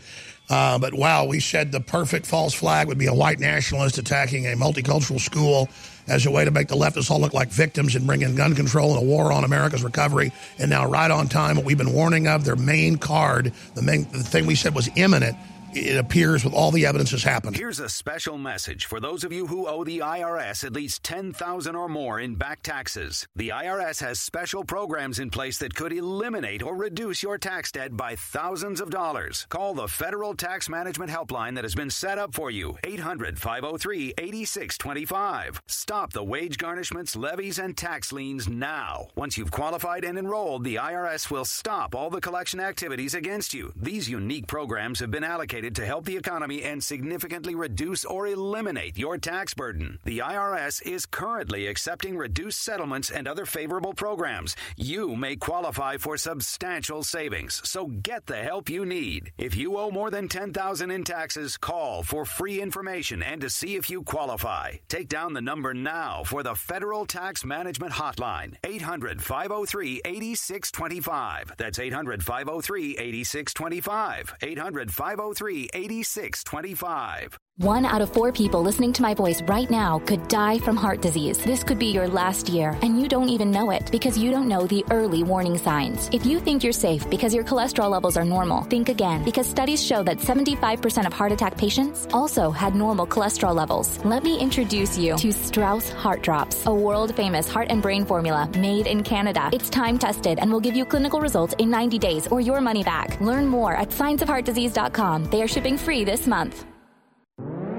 [0.50, 4.46] Uh, but wow, we said the perfect false flag would be a white nationalist attacking
[4.46, 5.70] a multicultural school
[6.12, 8.54] as a way to make the leftists all look like victims and bring in gun
[8.54, 10.34] control and a war on America's recovery.
[10.60, 14.04] And now, right on time, what we've been warning of, their main card, the main
[14.12, 15.38] the thing we said was imminent
[15.74, 17.56] it appears with all the evidence has happened.
[17.56, 21.76] Here's a special message for those of you who owe the IRS at least 10000
[21.76, 23.28] or more in back taxes.
[23.36, 27.96] The IRS has special programs in place that could eliminate or reduce your tax debt
[27.96, 29.46] by thousands of dollars.
[29.50, 34.14] Call the Federal Tax Management Helpline that has been set up for you 800 503
[34.18, 35.62] 8625.
[35.68, 39.08] Stop the wage garnishments, levies, and tax liens now.
[39.16, 43.72] Once you've qualified and enrolled, the IRS will stop all the collection activities against you.
[43.76, 48.98] These unique programs have been allocated to help the economy and significantly reduce or eliminate
[48.98, 50.00] your tax burden.
[50.04, 54.56] The IRS is currently accepting reduced settlements and other favorable programs.
[54.76, 59.32] You may qualify for substantial savings, so get the help you need.
[59.38, 63.76] If you owe more than 10000 in taxes, call for free information and to see
[63.76, 64.76] if you qualify.
[64.88, 71.58] Take down the number now for the Federal Tax Management Hotline, 800-503-8625.
[71.58, 74.32] That's 800-503-8625.
[74.42, 75.51] 800-503 8625.
[75.52, 77.38] 38625.
[77.62, 81.00] One out of four people listening to my voice right now could die from heart
[81.00, 81.38] disease.
[81.38, 84.48] This could be your last year, and you don't even know it because you don't
[84.48, 86.10] know the early warning signs.
[86.12, 89.86] If you think you're safe because your cholesterol levels are normal, think again because studies
[89.86, 94.04] show that 75% of heart attack patients also had normal cholesterol levels.
[94.04, 98.50] Let me introduce you to Strauss Heart Drops, a world famous heart and brain formula
[98.58, 99.52] made in Canada.
[99.54, 102.84] It's time tested and will give you clinical results in 90 days or your money
[102.84, 103.22] back.
[103.22, 105.26] Learn more at signsofheartdisease.com.
[105.26, 106.66] They are shipping free this month.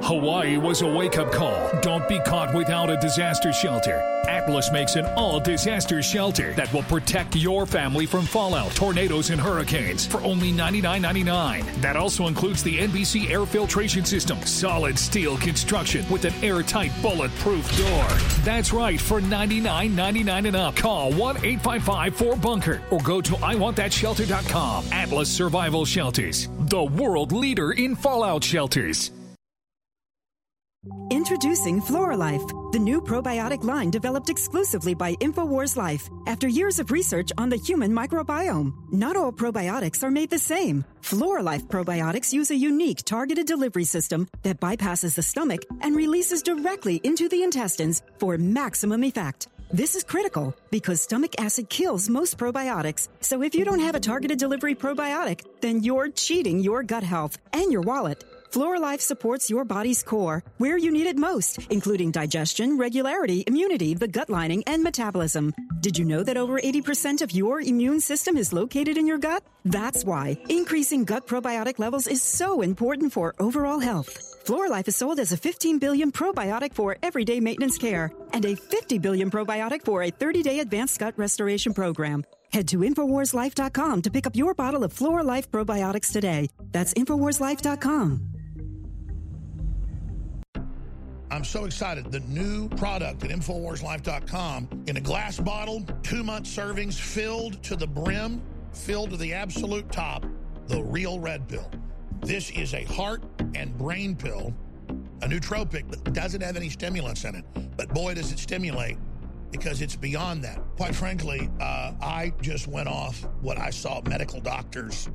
[0.05, 1.71] Hawaii was a wake up call.
[1.81, 4.03] Don't be caught without a disaster shelter.
[4.29, 9.41] Atlas makes an all disaster shelter that will protect your family from fallout, tornadoes, and
[9.41, 11.81] hurricanes for only $99.99.
[11.81, 17.65] That also includes the NBC air filtration system, solid steel construction with an airtight bulletproof
[17.79, 18.07] door.
[18.43, 20.75] That's right, for $99.99 and up.
[20.75, 24.87] Call 1 855 4 Bunker or go to IWantThatShelter.com.
[24.91, 29.13] Atlas Survival Shelters, the world leader in fallout shelters.
[31.11, 37.31] Introducing Floralife, the new probiotic line developed exclusively by InfoWars Life after years of research
[37.39, 38.73] on the human microbiome.
[38.91, 40.85] Not all probiotics are made the same.
[41.01, 46.97] Floralife probiotics use a unique targeted delivery system that bypasses the stomach and releases directly
[47.05, 49.47] into the intestines for maximum effect.
[49.73, 53.09] This is critical because stomach acid kills most probiotics.
[53.21, 57.39] So if you don't have a targeted delivery probiotic, then you're cheating your gut health
[57.53, 58.25] and your wallet.
[58.53, 64.07] Floralife supports your body's core where you need it most, including digestion, regularity, immunity, the
[64.07, 65.55] gut lining, and metabolism.
[65.81, 69.43] Did you know that over 80% of your immune system is located in your gut?
[69.65, 74.19] That's why increasing gut probiotic levels is so important for overall health.
[74.45, 78.99] Floralife is sold as a 15 billion probiotic for everyday maintenance care and a 50
[78.99, 82.23] billion probiotic for a 30 day advanced gut restoration program.
[82.53, 86.51] Head to InfoWarsLife.com to pick up your bottle of Floralife probiotics today.
[86.71, 88.32] That's InfoWarsLife.com.
[91.33, 92.13] I'm so excited.
[92.13, 97.87] The new product at InfoWarsLife.com in a glass bottle, two month servings filled to the
[97.87, 98.43] brim,
[98.75, 100.27] filled to the absolute top,
[100.67, 101.71] the real red pill.
[102.21, 103.23] This is a heart
[103.55, 104.53] and brain pill,
[105.23, 107.47] a nootropic that doesn't have any stimulants in it.
[107.79, 108.99] But boy, does it stimulate
[109.51, 110.61] because it's beyond that.
[110.77, 115.09] Quite frankly, uh, I just went off what I saw medical doctors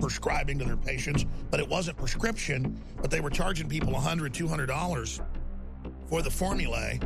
[0.00, 5.20] prescribing to their patients, but it wasn't prescription, but they were charging people $100, $200
[6.14, 7.00] for the formulae.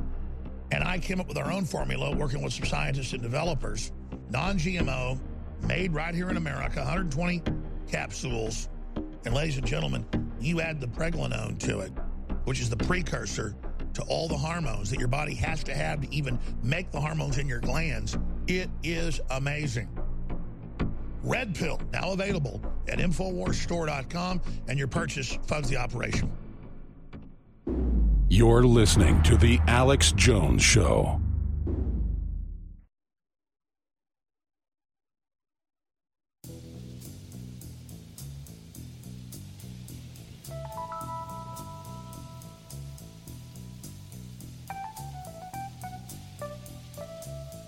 [0.70, 3.90] And I came up with our own formula working with some scientists and developers,
[4.28, 5.18] non GMO,
[5.62, 7.42] made right here in America, 120
[7.90, 8.68] capsules.
[9.24, 10.04] And ladies and gentlemen,
[10.38, 11.90] you add the pregnenolone to it,
[12.44, 13.56] which is the precursor
[13.94, 17.38] to all the hormones that your body has to have to even make the hormones
[17.38, 18.18] in your glands.
[18.46, 19.88] It is amazing.
[21.22, 26.30] Red Pill, now available at InfoWarsStore.com, and your purchase funds the operation.
[28.28, 31.20] You're listening to The Alex Jones Show.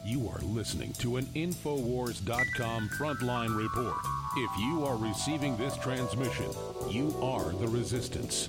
[0.04, 3.96] You are listening to an Infowars.com frontline report.
[4.36, 6.50] If you are receiving this transmission,
[6.88, 8.48] you are the resistance.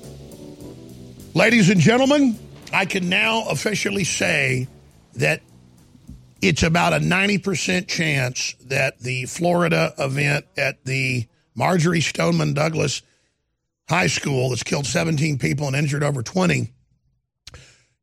[1.34, 2.38] Ladies and gentlemen,
[2.74, 4.68] I can now officially say
[5.16, 5.42] that
[6.42, 11.26] it's about a 90% chance that the Florida event at the
[11.56, 13.02] Marjory Stoneman Douglas
[13.88, 16.74] High School that's killed 17 people and injured over 20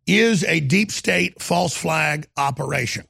[0.06, 3.04] is a deep state false flag operation.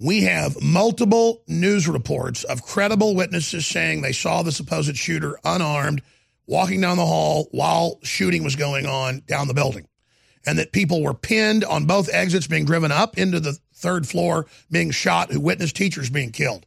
[0.00, 6.02] We have multiple news reports of credible witnesses saying they saw the supposed shooter unarmed
[6.46, 9.86] walking down the hall while shooting was going on down the building
[10.46, 14.46] and that people were pinned on both exits being driven up into the third floor
[14.70, 16.64] being shot who witnessed teachers being killed.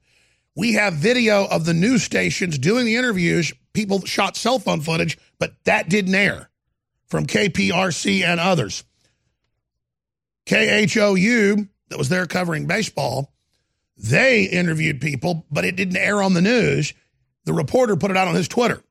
[0.56, 3.53] We have video of the news stations doing the interviews.
[3.73, 6.49] People shot cell phone footage, but that didn't air
[7.07, 8.84] from KPRC and others.
[10.45, 13.34] KHOU, that was there covering baseball,
[13.95, 16.93] they interviewed people, but it didn't air on the news.
[17.45, 18.81] The reporter put it out on his Twitter.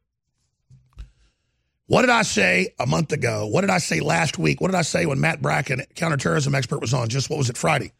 [1.88, 3.46] What did I say a month ago?
[3.46, 4.60] What did I say last week?
[4.60, 7.08] What did I say when Matt Bracken, counterterrorism expert, was on?
[7.08, 7.92] Just what was it, Friday?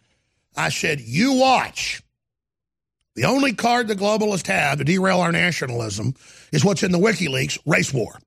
[0.55, 2.03] I said, you watch.
[3.15, 6.15] The only card the globalists have to derail our nationalism
[6.53, 8.19] is what's in the WikiLeaks race war.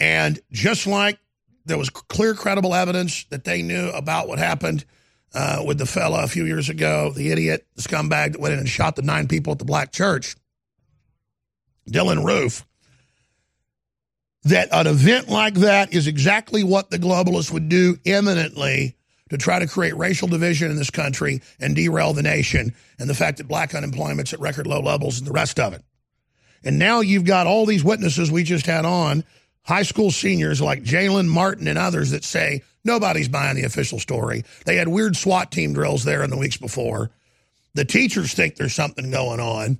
[0.00, 1.18] And just like
[1.66, 4.86] there was clear, credible evidence that they knew about what happened
[5.34, 8.60] uh, with the fella a few years ago, the idiot, the scumbag that went in
[8.60, 10.34] and shot the nine people at the black church,
[11.86, 12.64] Dylann Roof
[14.44, 18.96] that an event like that is exactly what the globalists would do imminently
[19.28, 23.14] to try to create racial division in this country and derail the nation and the
[23.14, 25.82] fact that black unemployment's at record low levels and the rest of it.
[26.64, 29.24] And now you've got all these witnesses we just had on,
[29.62, 34.44] high school seniors like Jalen Martin and others that say nobody's buying the official story.
[34.66, 37.10] They had weird SWAT team drills there in the weeks before.
[37.74, 39.78] The teachers think there's something going on.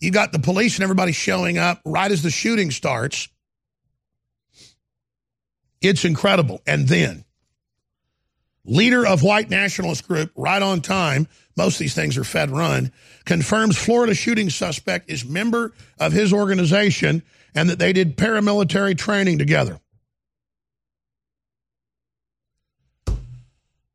[0.00, 3.28] You got the police and everybody showing up right as the shooting starts.
[5.82, 6.62] It's incredible.
[6.66, 7.24] And then,
[8.64, 12.92] leader of white nationalist group, right on time, most of these things are Fed run,
[13.26, 17.22] confirms Florida shooting suspect is member of his organization
[17.54, 19.80] and that they did paramilitary training together.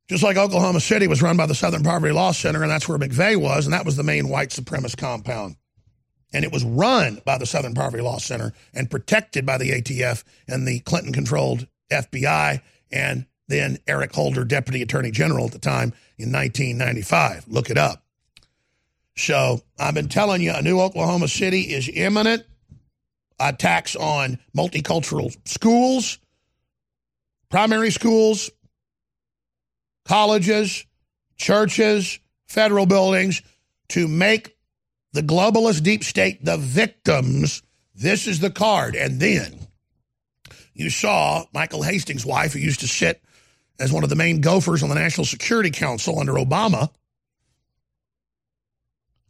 [0.08, 3.00] Just like Oklahoma City was run by the Southern Poverty Law Center, and that's where
[3.00, 5.56] McVeigh was, and that was the main white supremacist compound
[6.34, 10.24] and it was run by the Southern Poverty Law Center and protected by the ATF
[10.48, 12.62] and the Clinton controlled FBI
[12.92, 17.46] and then Eric Holder, Deputy Attorney General at the time in 1995.
[17.48, 18.04] Look it up.
[19.16, 22.44] So I've been telling you, a new Oklahoma City is imminent.
[23.40, 26.20] Attacks on multicultural schools,
[27.50, 28.50] primary schools,
[30.06, 30.86] colleges,
[31.36, 33.42] churches, federal buildings
[33.90, 34.55] to make
[35.16, 37.64] the globalist deep state, the victims.
[37.96, 38.96] This is the card.
[38.96, 39.58] And then
[40.74, 43.22] you saw Michael Hastings' wife, who used to sit
[43.80, 46.90] as one of the main gophers on the National Security Council under Obama,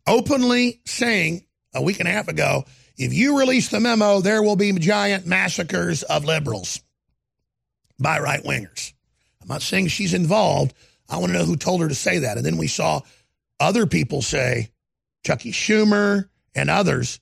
[0.08, 2.66] openly saying a week and a half ago
[2.98, 6.82] if you release the memo, there will be giant massacres of liberals
[8.00, 8.94] by right wingers.
[9.42, 10.74] I'm not saying she's involved.
[11.10, 12.38] I want to know who told her to say that.
[12.38, 13.02] And then we saw
[13.60, 14.70] other people say,
[15.26, 17.20] Chuckie Schumer, and others,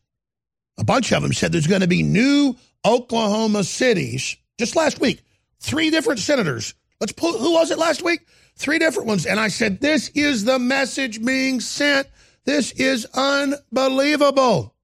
[0.77, 2.55] a bunch of them said there's going to be new
[2.85, 5.23] Oklahoma cities just last week.
[5.59, 6.75] Three different senators.
[6.99, 8.27] Let's pull, who was it last week?
[8.55, 9.25] Three different ones.
[9.25, 12.07] And I said, this is the message being sent.
[12.45, 14.75] This is unbelievable.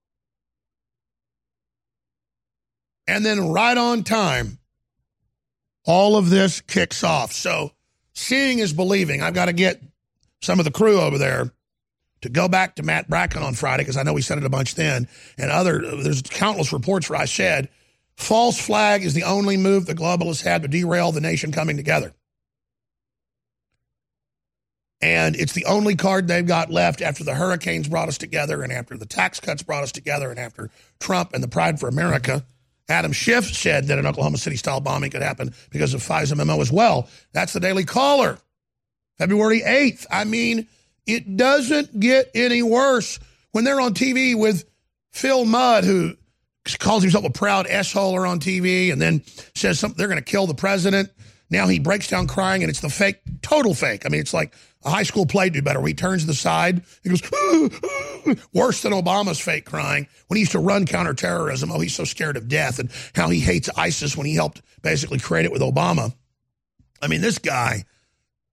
[3.05, 4.59] And then right on time,
[5.85, 7.33] all of this kicks off.
[7.33, 7.73] So
[8.13, 9.21] seeing is believing.
[9.21, 9.81] I've got to get
[10.41, 11.51] some of the crew over there
[12.21, 14.49] to go back to Matt Bracken on Friday, because I know we said it a
[14.49, 17.69] bunch then, and other, there's countless reports where I said
[18.15, 22.13] false flag is the only move the globalists had to derail the nation coming together.
[25.01, 28.73] And it's the only card they've got left after the hurricanes brought us together and
[28.73, 30.69] after the tax cuts brought us together and after
[30.99, 32.43] Trump and the Pride for America.
[32.89, 36.59] Adam Schiff said that an Oklahoma City style bombing could happen because of FISA memo
[36.59, 37.07] as well.
[37.31, 38.39] That's the Daily Caller,
[39.17, 40.05] February 8th.
[40.11, 40.67] I mean,
[41.09, 43.19] it doesn't get any worse
[43.51, 44.65] when they're on TV with
[45.11, 46.13] Phil Mudd, who
[46.79, 49.23] calls himself a proud assholer on TV and then
[49.55, 51.09] says something, they're going to kill the president.
[51.49, 54.05] Now he breaks down crying and it's the fake, total fake.
[54.05, 54.53] I mean, it's like
[54.83, 55.81] a high school play do better.
[55.81, 57.21] He turns to the side, he goes
[58.53, 61.71] worse than Obama's fake crying when he used to run counterterrorism.
[61.71, 65.19] Oh, he's so scared of death and how he hates ISIS when he helped basically
[65.19, 66.13] create it with Obama.
[67.01, 67.85] I mean, this guy,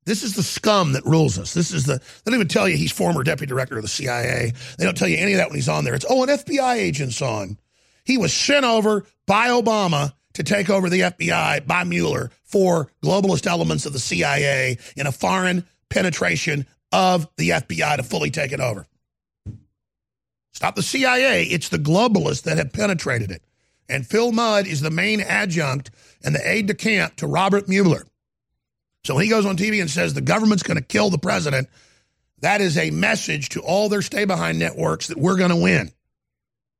[0.06, 1.52] this is the scum that rules us.
[1.52, 4.52] This is the, they don't even tell you he's former deputy director of the CIA.
[4.78, 5.94] They don't tell you any of that when he's on there.
[5.94, 7.58] It's, oh, an FBI agent's on.
[8.04, 13.46] He was sent over by Obama to take over the FBI by Mueller for globalist
[13.46, 18.60] elements of the CIA in a foreign penetration of the FBI to fully take it
[18.60, 18.86] over.
[20.52, 21.44] Stop the CIA.
[21.44, 23.42] It's the globalists that have penetrated it.
[23.88, 25.90] And Phil Mudd is the main adjunct
[26.24, 28.06] and the aide de camp to Robert Mueller.
[29.06, 31.68] So when he goes on TV and says the government's going to kill the president,
[32.40, 35.92] that is a message to all their stay behind networks that we're going to win.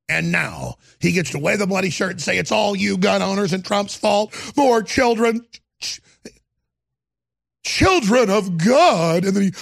[0.09, 3.23] And now he gets to wave the bloody shirt and say it's all you gun
[3.23, 4.35] owners and Trump's fault.
[4.57, 5.47] More children,
[5.81, 6.01] ch-
[7.65, 9.25] children of God.
[9.25, 9.53] And then he,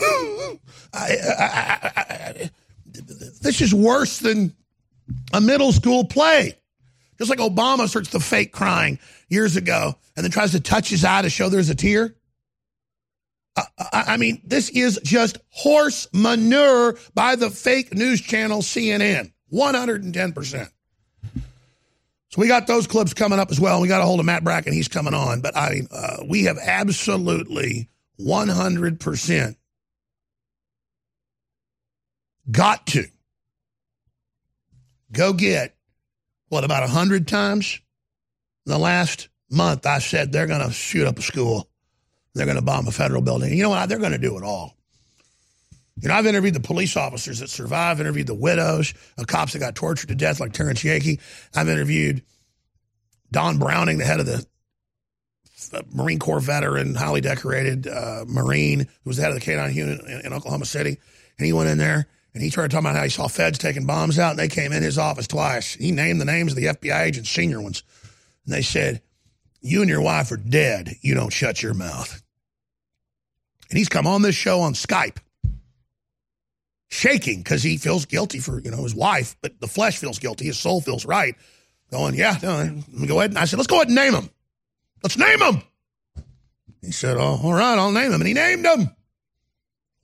[0.94, 2.50] I, I, I,
[3.40, 4.54] this is worse than
[5.32, 6.56] a middle school play.
[7.18, 8.98] Just like Obama starts the fake crying
[9.28, 12.14] years ago and then tries to touch his eye to show there's a tear.
[13.56, 19.32] I, I, mean, this is just horse manure by the fake news channel CNN.
[19.52, 20.68] 110%.
[22.32, 23.82] So we got those clips coming up as well.
[23.82, 24.72] We got a hold of Matt Bracken.
[24.72, 25.42] He's coming on.
[25.42, 29.56] But I uh, we have absolutely 100%
[32.50, 33.04] got to
[35.12, 35.71] go get
[36.52, 37.80] what about 100 times
[38.66, 41.66] in the last month I said they're going to shoot up a school.
[42.34, 43.56] They're going to bomb a federal building.
[43.56, 43.88] You know what?
[43.88, 44.76] They're going to do it all.
[45.96, 49.60] You know, I've interviewed the police officers that survived, interviewed the widows of cops that
[49.60, 51.20] got tortured to death, like Terrence Yeakey.
[51.54, 52.22] I've interviewed
[53.30, 54.44] Don Browning, the head of the
[55.90, 60.00] Marine Corps veteran, highly decorated uh, Marine, who was the head of the K9 unit
[60.02, 60.98] in, in Oklahoma City.
[61.38, 63.84] And he went in there and he started talking about how he saw feds taking
[63.84, 65.74] bombs out, and they came in his office twice.
[65.74, 67.82] He named the names of the FBI agents, senior ones.
[68.46, 69.02] And they said,
[69.60, 70.96] You and your wife are dead.
[71.02, 72.22] You don't shut your mouth.
[73.68, 75.18] And he's come on this show on Skype,
[76.88, 80.46] shaking because he feels guilty for, you know, his wife, but the flesh feels guilty.
[80.46, 81.36] His soul feels right.
[81.90, 83.32] Going, Yeah, no, let me go ahead.
[83.32, 84.30] And I said, Let's go ahead and name him.
[85.02, 85.62] Let's name him.
[86.80, 88.22] He said, Oh, all right, I'll name him.
[88.22, 88.90] And he named him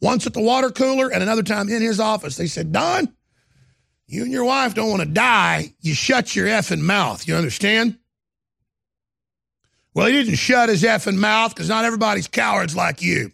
[0.01, 2.37] once at the water cooler and another time in his office.
[2.37, 3.13] They said, Don,
[4.07, 5.75] you and your wife don't want to die.
[5.81, 7.27] You shut your effing mouth.
[7.27, 7.99] You understand?
[9.95, 13.33] Well, he didn't shut his effing mouth because not everybody's cowards like you.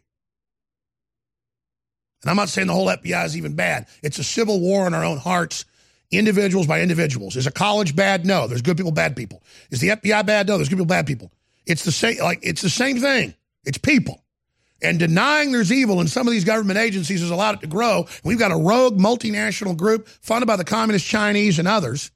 [2.22, 3.86] And I'm not saying the whole FBI is even bad.
[4.02, 5.66] It's a civil war in our own hearts,
[6.10, 7.36] individuals by individuals.
[7.36, 8.24] Is a college bad?
[8.24, 8.46] No.
[8.46, 9.42] There's good people, bad people.
[9.70, 10.48] Is the FBI bad?
[10.48, 10.56] No.
[10.56, 11.30] There's good people, bad people.
[11.66, 12.16] It's the same.
[12.18, 13.34] Like it's the same thing.
[13.64, 14.23] It's people.
[14.85, 18.06] And denying there's evil in some of these government agencies has allowed it to grow.
[18.23, 22.11] We've got a rogue multinational group funded by the communist Chinese and others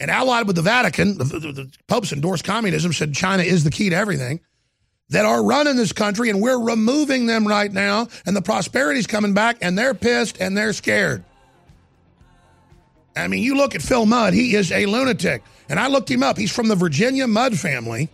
[0.00, 1.18] and allied with the Vatican.
[1.18, 4.40] The, the, the Pope's endorsed communism, said China is the key to everything,
[5.10, 8.08] that are running this country, and we're removing them right now.
[8.24, 11.24] And the prosperity's coming back, and they're pissed and they're scared.
[13.14, 15.42] I mean, you look at Phil Mudd, he is a lunatic.
[15.68, 16.38] And I looked him up.
[16.38, 18.08] He's from the Virginia Mudd family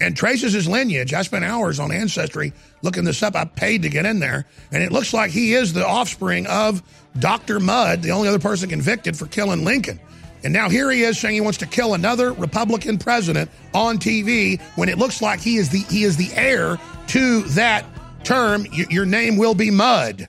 [0.00, 1.14] and traces his lineage.
[1.14, 2.52] I spent hours on Ancestry
[2.82, 3.34] looking this up.
[3.34, 6.82] I paid to get in there, and it looks like he is the offspring of
[7.18, 7.60] Dr.
[7.60, 9.98] Mudd, the only other person convicted for killing Lincoln.
[10.44, 14.60] And now here he is saying he wants to kill another Republican president on TV
[14.76, 16.78] when it looks like he is the he is the heir
[17.08, 17.84] to that
[18.22, 18.66] term.
[18.70, 20.28] Y- your name will be Mudd.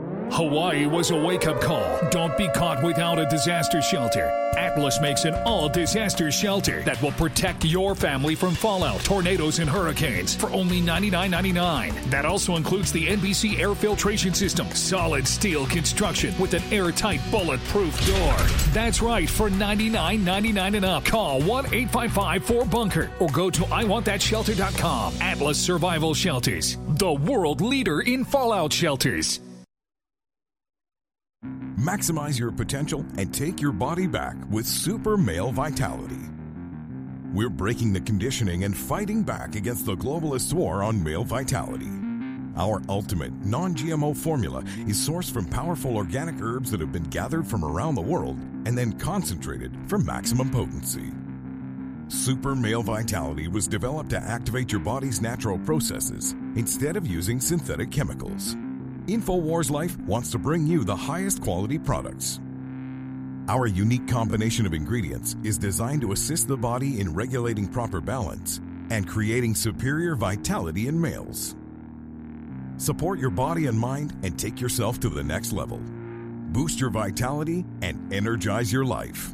[0.33, 1.99] Hawaii was a wake up call.
[2.09, 4.31] Don't be caught without a disaster shelter.
[4.57, 9.69] Atlas makes an all disaster shelter that will protect your family from fallout, tornadoes, and
[9.69, 12.09] hurricanes for only $99.99.
[12.09, 17.93] That also includes the NBC air filtration system, solid steel construction with an airtight bulletproof
[18.07, 18.35] door.
[18.71, 21.03] That's right, for $99.99 and up.
[21.03, 25.15] Call 1 855 4 Bunker or go to IWantThatShelter.com.
[25.19, 29.41] Atlas Survival Shelters, the world leader in fallout shelters.
[31.81, 36.19] Maximize your potential and take your body back with Super Male Vitality.
[37.33, 41.89] we're breaking the conditioning and fighting back against the globalist war on male vitality.
[42.55, 47.47] Our ultimate non GMO formula is sourced from powerful organic herbs that have been gathered
[47.47, 48.37] from around the world
[48.67, 51.11] and then concentrated for maximum potency.
[52.09, 57.89] Super Male Vitality was developed to activate your body's natural processes instead of using synthetic
[57.89, 58.55] chemicals.
[59.07, 62.39] InfoWars Life wants to bring you the highest quality products.
[63.47, 68.61] Our unique combination of ingredients is designed to assist the body in regulating proper balance
[68.91, 71.55] and creating superior vitality in males.
[72.77, 75.79] Support your body and mind and take yourself to the next level.
[76.51, 79.33] Boost your vitality and energize your life.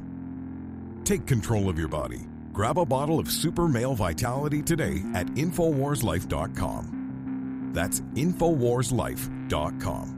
[1.04, 2.22] Take control of your body.
[2.54, 7.72] Grab a bottle of Super Male Vitality today at InfoWarsLife.com.
[7.74, 8.00] That's
[9.48, 10.17] InfoWarsLife.com.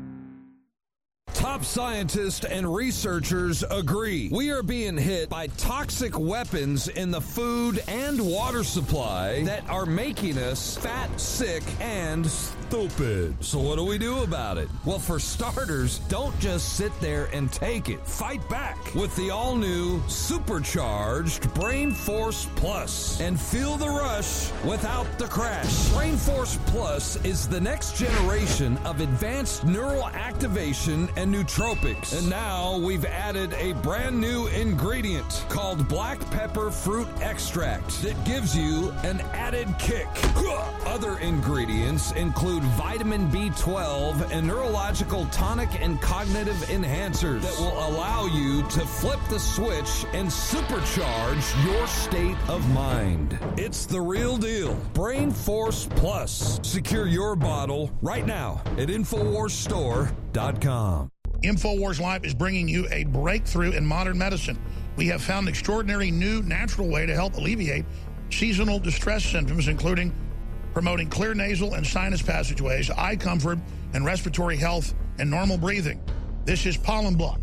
[1.34, 7.82] Top scientists and researchers agree we are being hit by toxic weapons in the food
[7.88, 12.26] and water supply that are making us fat, sick, and
[12.70, 13.36] stupid.
[13.44, 14.70] So, what do we do about it?
[14.86, 18.06] Well, for starters, don't just sit there and take it.
[18.06, 25.08] Fight back with the all new supercharged Brain Force Plus and feel the rush without
[25.18, 25.90] the crash.
[25.90, 32.18] Brain Force Plus is the next generation of advanced neural activation and nootropics.
[32.18, 38.56] And now we've added a brand new ingredient called black pepper fruit extract that gives
[38.56, 40.08] you an added kick.
[40.86, 48.64] Other ingredients include vitamin B12 and neurological tonic and cognitive enhancers that will allow you
[48.70, 53.38] to flip the switch and supercharge your state of mind.
[53.58, 54.74] It's the real deal.
[54.94, 56.62] Brain Force Plus.
[56.64, 58.90] Secure your bottle right now at
[60.34, 61.12] InfoWarsStore.com.
[61.44, 64.60] InfoWars Life is bringing you a breakthrough in modern medicine.
[64.98, 67.86] We have found an extraordinary new natural way to help alleviate
[68.30, 70.14] seasonal distress symptoms, including
[70.74, 73.58] promoting clear nasal and sinus passageways, eye comfort,
[73.94, 76.02] and respiratory health and normal breathing.
[76.46, 77.40] This is pollen block.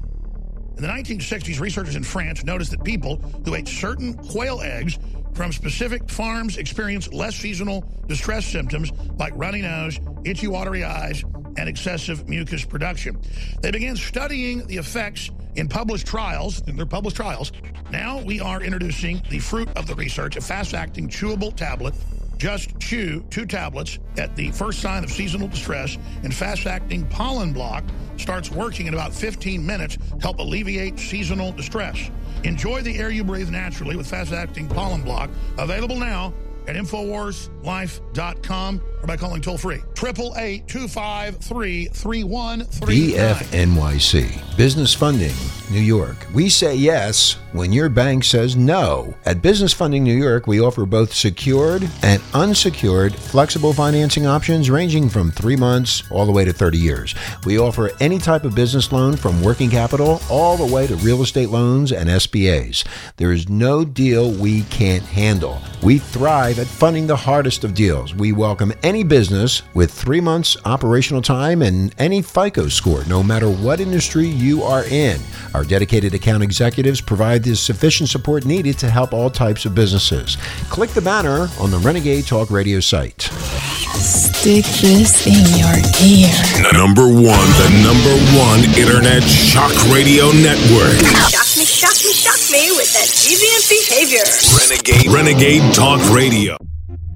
[0.77, 4.99] In the 1960s, researchers in France noticed that people who ate certain quail eggs
[5.33, 11.25] from specific farms experienced less seasonal distress symptoms like runny nose, itchy, watery eyes,
[11.57, 13.21] and excessive mucus production.
[13.61, 17.53] They began studying the effects in published trials, in their published trials.
[17.91, 21.95] Now we are introducing the fruit of the research, a fast-acting chewable tablet.
[22.37, 27.85] Just chew two tablets at the first sign of seasonal distress, and fast-acting pollen block
[28.19, 32.11] starts working in about 15 minutes to help alleviate seasonal distress.
[32.45, 35.31] Enjoy the air you breathe naturally with fast-acting pollen block.
[35.59, 36.35] Available now
[36.67, 39.83] at InfoWarsLife.com or by calling toll free.
[39.95, 42.67] 888-253-3139.
[42.87, 44.57] BFNYC.
[44.57, 45.35] Business Funding,
[45.71, 46.17] New York.
[46.33, 49.15] We say yes when your bank says no.
[49.27, 55.09] At Business Funding New York, we offer both secured and unsecured flexible financing options ranging
[55.11, 57.15] from three months all the way to 30 years.
[57.45, 61.23] We offer any type of business loan from working capital all the way to real
[61.23, 62.85] estate loans and SBAs.
[63.17, 65.61] There is no deal we can't handle.
[65.83, 68.15] We thrive at funding the hardest of deals.
[68.15, 73.51] We welcome any business with three months operational time and any FICO score, no matter
[73.51, 75.21] what industry you are in.
[75.55, 80.37] Our dedicated account executives provide the sufficient support needed to help all types of businesses.
[80.71, 83.23] Click the banner on the Renegade Talk Radio site.
[83.23, 86.73] Stick this in your ear.
[86.73, 91.56] Number one, the number one internet shock radio network.
[91.57, 94.21] Shock me, shock me, shock me with that deviant behavior.
[94.61, 96.59] Renegade Renegade Talk Radio.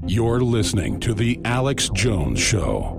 [0.06, 2.96] You're listening to the Alex Jones Show.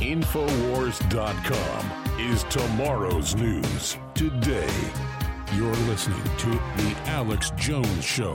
[0.00, 5.09] Infowars.com is tomorrow's news today.
[5.56, 8.34] You're listening to The Alex Jones Show.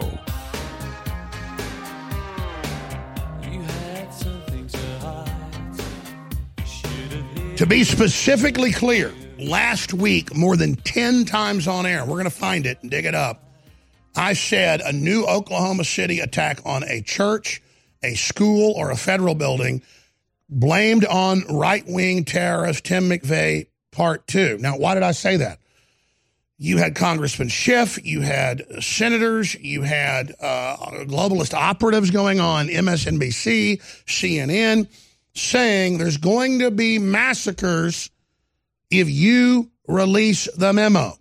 [7.56, 12.30] To be specifically clear, last week, more than 10 times on air, we're going to
[12.30, 13.50] find it and dig it up.
[14.18, 17.62] I said a new Oklahoma City attack on a church,
[18.04, 19.82] a school, or a federal building
[20.50, 24.58] blamed on right wing terrorist Tim McVeigh, part two.
[24.60, 25.60] Now, why did I say that?
[26.58, 33.82] You had Congressman Schiff, you had senators, you had uh, globalist operatives going on MSNBC,
[34.06, 34.88] CNN
[35.34, 38.10] saying there's going to be massacres
[38.90, 41.18] if you release the memo.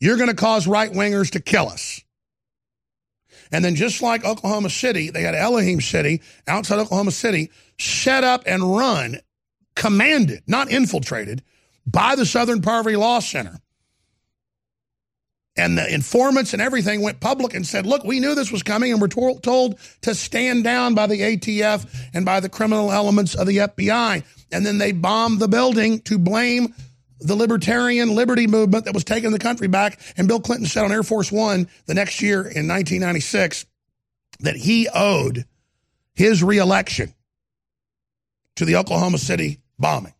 [0.00, 2.02] You're going to cause right wingers to kill us.
[3.52, 8.42] And then just like Oklahoma City, they had Elohim City outside Oklahoma City set up
[8.46, 9.18] and run,
[9.76, 11.42] commanded, not infiltrated,
[11.86, 13.61] by the Southern Poverty Law Center.
[15.56, 18.90] And the informants and everything went public and said, look, we knew this was coming
[18.90, 23.34] and we're to- told to stand down by the ATF and by the criminal elements
[23.34, 24.24] of the FBI.
[24.50, 26.74] And then they bombed the building to blame
[27.20, 30.00] the libertarian liberty movement that was taking the country back.
[30.16, 33.66] And Bill Clinton said on Air Force One the next year in 1996
[34.40, 35.44] that he owed
[36.14, 37.14] his reelection
[38.56, 40.14] to the Oklahoma City bombing.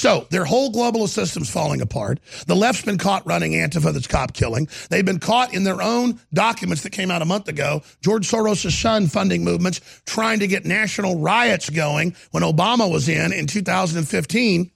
[0.00, 2.20] So their whole globalist system's falling apart.
[2.46, 4.66] The left's been caught running Antifa that's cop killing.
[4.88, 7.82] They've been caught in their own documents that came out a month ago.
[8.00, 13.30] George Soros' son funding movements, trying to get national riots going when Obama was in
[13.34, 14.70] in 2015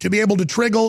[0.00, 0.88] to be able to trigger,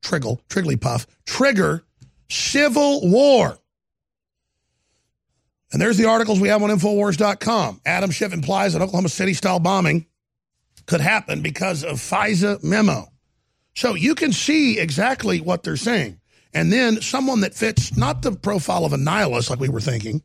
[0.00, 1.82] triggle, Trigglypuff, trigger
[2.30, 3.58] civil war.
[5.72, 7.80] And there's the articles we have on Infowars.com.
[7.84, 10.06] Adam Schiff implies that Oklahoma City style bombing
[10.86, 13.06] could happen because of FISA memo.
[13.74, 16.20] So you can see exactly what they're saying.
[16.52, 20.22] And then someone that fits not the profile of a nihilist like we were thinking,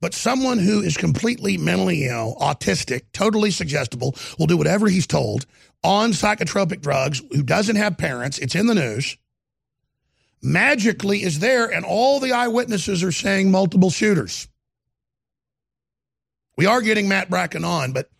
[0.00, 5.46] but someone who is completely mentally ill, autistic, totally suggestible, will do whatever he's told
[5.82, 9.16] on psychotropic drugs, who doesn't have parents, it's in the news,
[10.42, 14.48] magically is there, and all the eyewitnesses are saying multiple shooters.
[16.56, 18.10] We are getting Matt Bracken on, but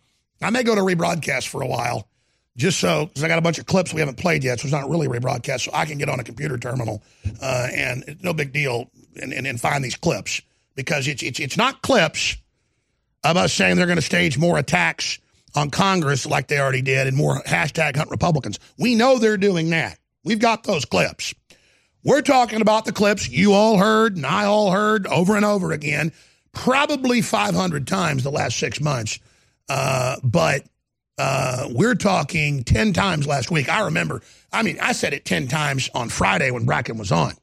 [0.41, 2.07] I may go to rebroadcast for a while,
[2.55, 4.73] just so because I got a bunch of clips we haven't played yet, so it's
[4.73, 5.61] not really rebroadcast.
[5.61, 7.01] So I can get on a computer terminal
[7.41, 8.89] uh, and it's no big deal
[9.21, 10.41] and, and, and find these clips
[10.75, 12.37] because it's it's it's not clips
[13.23, 15.19] of us saying they're going to stage more attacks
[15.55, 18.59] on Congress like they already did and more hashtag hunt Republicans.
[18.77, 19.97] We know they're doing that.
[20.23, 21.33] We've got those clips.
[22.03, 25.71] We're talking about the clips you all heard and I all heard over and over
[25.71, 26.13] again,
[26.53, 29.19] probably 500 times the last six months
[29.69, 30.63] uh, but
[31.17, 33.69] uh, we're talking 10 times last week.
[33.69, 34.21] I remember,
[34.51, 37.33] I mean, I said it 10 times on Friday when Bracken was on.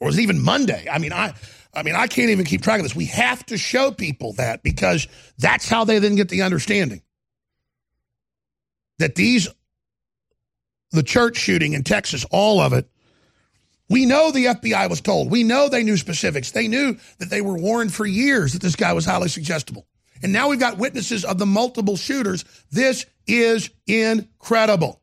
[0.00, 0.88] Or it was even Monday.
[0.90, 1.34] I mean, I
[1.72, 2.96] I mean, I can't even keep track of this.
[2.96, 5.06] We have to show people that because
[5.38, 7.02] that's how they then get the understanding
[8.98, 9.48] that these
[10.90, 12.88] the church shooting in Texas, all of it,
[13.88, 15.30] we know the FBI was told.
[15.30, 16.50] We know they knew specifics.
[16.50, 19.86] They knew that they were warned for years that this guy was highly suggestible.
[20.22, 22.44] And now we've got witnesses of the multiple shooters.
[22.70, 25.00] This is incredible.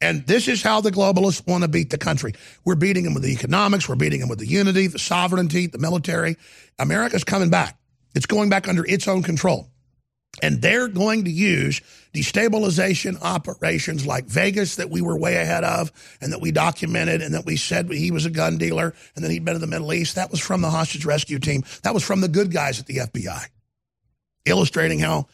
[0.00, 2.34] And this is how the globalists want to beat the country.
[2.64, 5.78] We're beating them with the economics, we're beating them with the unity, the sovereignty, the
[5.78, 6.36] military.
[6.78, 7.78] America's coming back.
[8.14, 9.68] It's going back under its own control.
[10.42, 11.80] And they're going to use
[12.14, 15.90] destabilization operations like Vegas that we were way ahead of
[16.20, 19.30] and that we documented and that we said he was a gun dealer and that
[19.30, 20.14] he'd been in the Middle East.
[20.14, 21.64] That was from the hostage rescue team.
[21.82, 23.46] That was from the good guys at the FBI.
[24.44, 25.26] Illustrating how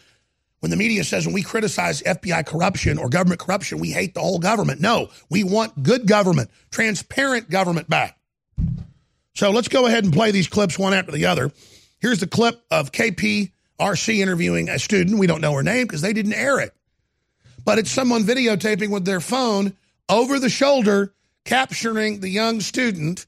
[0.61, 4.21] when the media says when we criticize FBI corruption or government corruption, we hate the
[4.21, 4.81] whole government.
[4.81, 8.19] No, we want good government, transparent government back.
[9.35, 11.53] So let's go ahead and play these clips one after the other.
[12.01, 15.19] Here's the clip of KP RC interviewing a student.
[15.19, 16.75] We don't know her name because they didn't air it.
[17.65, 19.75] But it's someone videotaping with their phone
[20.09, 21.15] over the shoulder,
[21.45, 23.27] capturing the young student,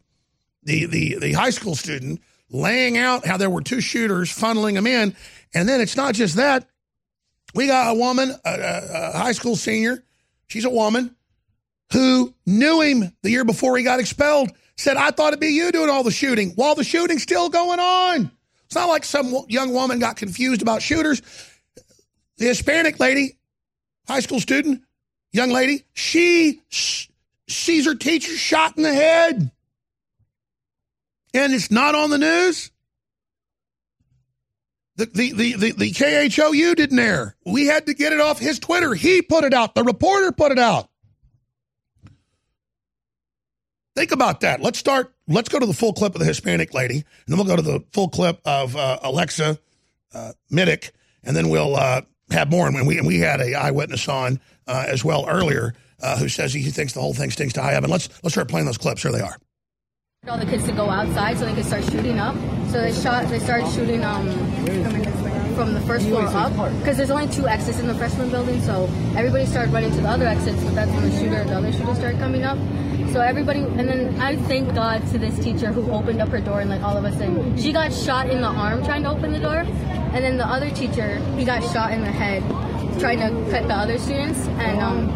[0.63, 2.21] the, the, the high school student,
[2.51, 5.17] laying out how there were two shooters funneling them in.
[5.55, 6.69] And then it's not just that.
[7.55, 10.05] We got a woman, a, a, a high school senior,
[10.47, 11.17] she's a woman,
[11.93, 15.73] who knew him the year before he got expelled, said, I thought it'd be you
[15.73, 18.31] doing all the shooting while the shooting's still going on.
[18.67, 21.23] It's not like some young woman got confused about shooters.
[22.37, 23.39] The Hispanic lady,
[24.07, 24.83] high school student,
[25.33, 29.51] young lady, she sees her teacher shot in the head.
[31.33, 32.71] And it's not on the news.
[34.97, 37.37] The, the, the, the, the KHOU didn't air.
[37.45, 38.95] We had to get it off his Twitter.
[38.95, 39.75] He put it out.
[39.75, 40.89] The reporter put it out.
[43.95, 44.61] Think about that.
[44.61, 45.15] Let's start.
[45.29, 47.63] Let's go to the full clip of the Hispanic lady, and then we'll go to
[47.63, 49.59] the full clip of uh, Alexa
[50.15, 50.93] uh, Miednik,
[51.25, 52.69] and then we'll uh, have more.
[52.69, 56.55] And we and we had a eyewitness on uh, as well earlier uh, who says
[56.55, 57.91] he thinks the whole thing stinks to high heaven.
[57.91, 59.03] Let's let's start playing those clips.
[59.03, 59.37] Here they are.
[60.29, 62.35] All the kids to go outside so they could start shooting up.
[62.71, 63.29] So they shot.
[63.29, 64.29] They started shooting um,
[65.57, 68.61] from the first floor up because there's only two exits in the freshman building.
[68.61, 68.85] So
[69.17, 71.95] everybody started running to the other exits, but that's when the shooter, the other shooter,
[71.95, 72.59] started coming up.
[73.13, 76.61] So everybody, and then I thank God to this teacher who opened up her door
[76.61, 77.57] and like all of us in.
[77.57, 80.69] She got shot in the arm trying to open the door, and then the other
[80.69, 82.43] teacher, he got shot in the head
[82.99, 85.09] trying to cut the other students, and um,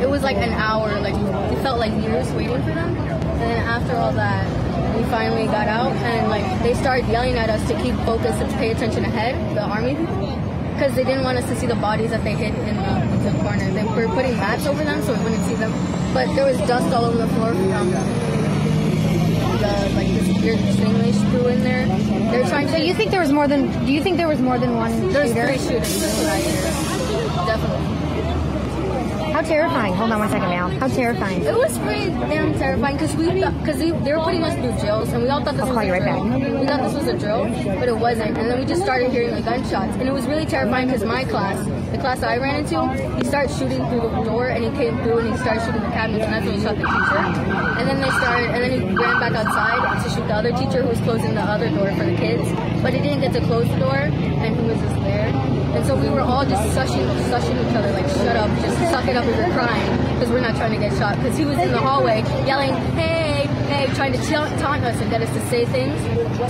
[0.00, 1.00] it was like an hour.
[1.00, 2.96] Like it felt like years waiting for them.
[2.96, 4.46] And then after all that,
[4.96, 8.50] we finally got out, and like they started yelling at us to keep focus and
[8.54, 10.16] pay attention ahead, the army people.
[10.74, 13.38] because they didn't want us to see the bodies that they hid in the, the
[13.42, 13.70] corner.
[13.70, 15.72] They were putting mats over them so we wouldn't see them.
[16.14, 18.39] But there was dust all over the floor from
[19.60, 21.86] the like this weird thing they threw in there.
[22.30, 23.68] They're trying So you think there was more than?
[23.86, 25.46] Do you think there was more than one There's shooter?
[25.46, 26.00] three shootings.
[26.00, 27.46] That's what I hear.
[27.46, 28.09] Definitely.
[29.40, 29.94] How terrifying!
[29.94, 30.68] Hold on one second, now.
[30.68, 31.40] How terrifying!
[31.40, 35.08] It was pretty damn terrifying because we because they, they were putting us through drills
[35.14, 36.28] and we all thought this I'll was call a you right drill.
[36.28, 36.60] back.
[36.60, 37.44] We thought this was a drill,
[37.80, 38.36] but it wasn't.
[38.36, 41.24] And then we just started hearing the gunshots, and it was really terrifying because my
[41.24, 41.56] class,
[41.90, 42.84] the class that I ran into,
[43.16, 45.88] he started shooting through the door and he came through and he started shooting the
[45.96, 47.20] cabinets, and that's when he shot the teacher.
[47.80, 50.82] And then they started, and then he ran back outside to shoot the other teacher
[50.84, 52.44] who was closing the other door for the kids,
[52.84, 55.32] but he didn't get to close the door, and he was just there.
[55.70, 59.06] And so we were all just sushing, sushing each other, like, shut up, just suck
[59.06, 61.16] it up, we were crying, because we're not trying to get shot.
[61.16, 65.10] Because he was in the hallway yelling, hey, hey, trying to taunt, taunt us and
[65.10, 66.00] get us to say things,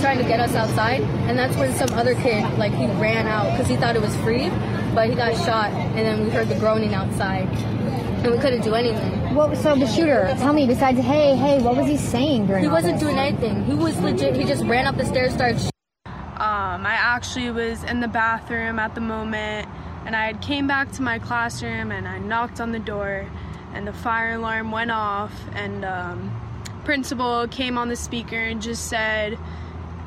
[0.01, 1.01] trying to get us outside.
[1.01, 4.15] And that's when some other kid, like, he ran out, because he thought it was
[4.17, 4.49] free,
[4.95, 8.75] but he got shot, and then we heard the groaning outside, and we couldn't do
[8.75, 9.35] anything.
[9.35, 9.49] What?
[9.49, 10.67] was So the shooter, tell me.
[10.67, 12.63] Besides, hey, hey, what was he saying during?
[12.63, 13.03] He wasn't this?
[13.03, 13.63] doing anything.
[13.65, 15.61] He was legit, he just ran up the stairs, started
[16.05, 19.69] Um, I actually was in the bathroom at the moment,
[20.05, 23.27] and I had came back to my classroom and I knocked on the door,
[23.73, 26.41] and the fire alarm went off, and um,
[26.83, 29.37] principal came on the speaker and just said,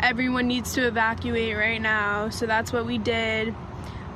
[0.01, 3.55] "Everyone needs to evacuate right now." So that's what we did.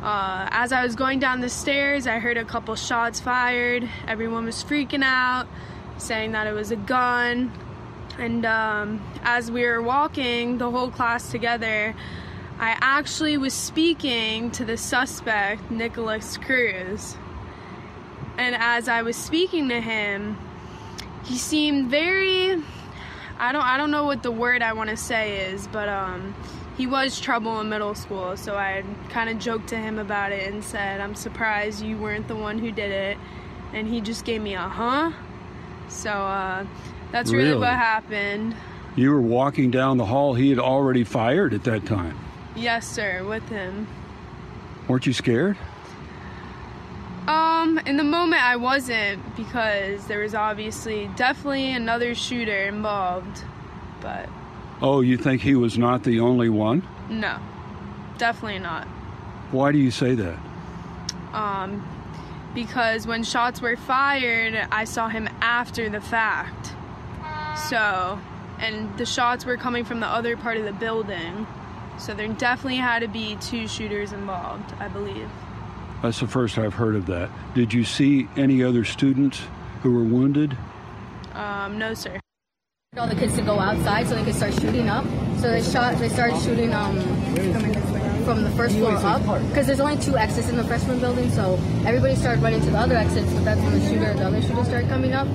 [0.03, 3.89] Uh, as I was going down the stairs, I heard a couple shots fired.
[4.07, 5.49] Everyone was freaking out,
[5.97, 7.53] saying that it was a gun.
[8.17, 11.95] And um, as we were walking, the whole class together,
[12.61, 17.17] I actually was speaking to the suspect, Nikolas Cruz.
[18.37, 20.37] And as I was speaking to him,
[21.25, 22.61] he seemed very
[23.39, 26.35] I don't I don't know what the word I want to say is, but um
[26.77, 30.53] he was trouble in middle school, so I kind of joked to him about it
[30.53, 33.19] and said, "I'm surprised you weren't the one who did it."
[33.75, 35.13] And he just gave me a huh.
[35.89, 36.65] So uh
[37.13, 37.61] that's really, Really?
[37.61, 38.55] what happened.
[38.97, 40.35] You were walking down the hall.
[40.35, 42.17] He had already fired at that time.
[42.59, 43.87] Yes, sir, with him.
[44.89, 45.57] Weren't you scared?
[47.29, 53.45] Um, in the moment I wasn't because there was obviously definitely another shooter involved.
[54.01, 54.29] But
[54.81, 56.83] Oh, you think he was not the only one?
[57.11, 57.39] no.
[58.17, 58.85] Definitely not.
[59.53, 60.39] Why do you say that?
[61.33, 61.87] Um
[62.55, 66.73] because when shots were fired, I saw him after the fact.
[67.69, 68.19] So,
[68.59, 71.47] and the shots were coming from the other part of the building.
[71.99, 75.29] So there definitely had to be two shooters involved, I believe.
[76.03, 77.29] That's the first I've heard of that.
[77.55, 79.43] Did you see any other students
[79.83, 80.57] who were wounded?
[81.35, 82.21] Um, no, sir.
[82.97, 85.05] all the kids to go outside so they could start shooting up.
[85.39, 85.97] So they shot.
[85.99, 86.97] They started shooting um,
[88.29, 91.31] from the first floor up because there's only two exits in the freshman building.
[91.31, 91.55] So
[91.87, 94.65] everybody started running to the other exits, but that's when the shooter, the other shooter,
[94.67, 95.27] started coming up.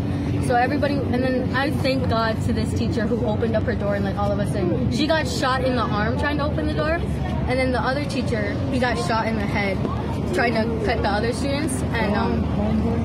[0.45, 3.95] So everybody, and then I thank God to this teacher who opened up her door
[3.95, 4.91] and let all of us in.
[4.91, 6.99] She got shot in the arm trying to open the door,
[7.49, 9.75] and then the other teacher, he got shot in the head
[10.35, 12.43] trying to cut the other students, and um,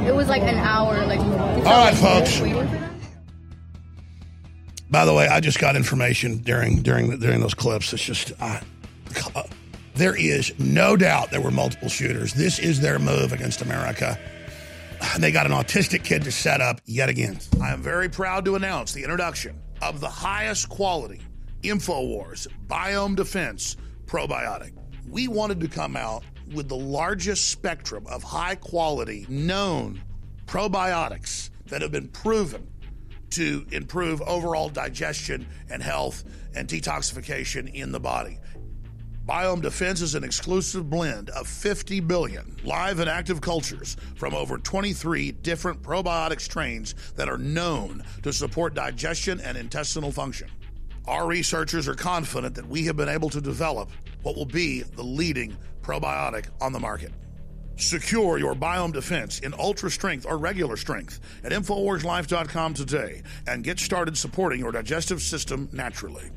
[0.07, 1.07] it was like an hour.
[1.07, 2.39] Like all right, folks.
[2.41, 2.69] waiting.
[4.91, 7.95] By the way, I just got information during during during those clips.
[7.95, 8.61] It's just uh,
[9.99, 12.33] there is no doubt there were multiple shooters.
[12.33, 14.17] This is their move against America.
[15.19, 17.39] They got an autistic kid to set up yet again.
[17.61, 21.21] I am very proud to announce the introduction of the highest quality
[21.63, 23.77] InfoWars Biome Defense
[24.07, 24.73] Probiotic.
[25.09, 26.23] We wanted to come out
[26.55, 30.01] with the largest spectrum of high quality known
[30.47, 32.67] probiotics that have been proven
[33.31, 38.39] to improve overall digestion and health and detoxification in the body.
[39.29, 44.57] Biome Defense is an exclusive blend of 50 billion live and active cultures from over
[44.57, 50.49] 23 different probiotic strains that are known to support digestion and intestinal function.
[51.07, 53.91] Our researchers are confident that we have been able to develop
[54.23, 57.13] what will be the leading probiotic on the market.
[57.77, 63.79] Secure your biome defense in ultra strength or regular strength at InfoWarsLife.com today and get
[63.79, 66.31] started supporting your digestive system naturally.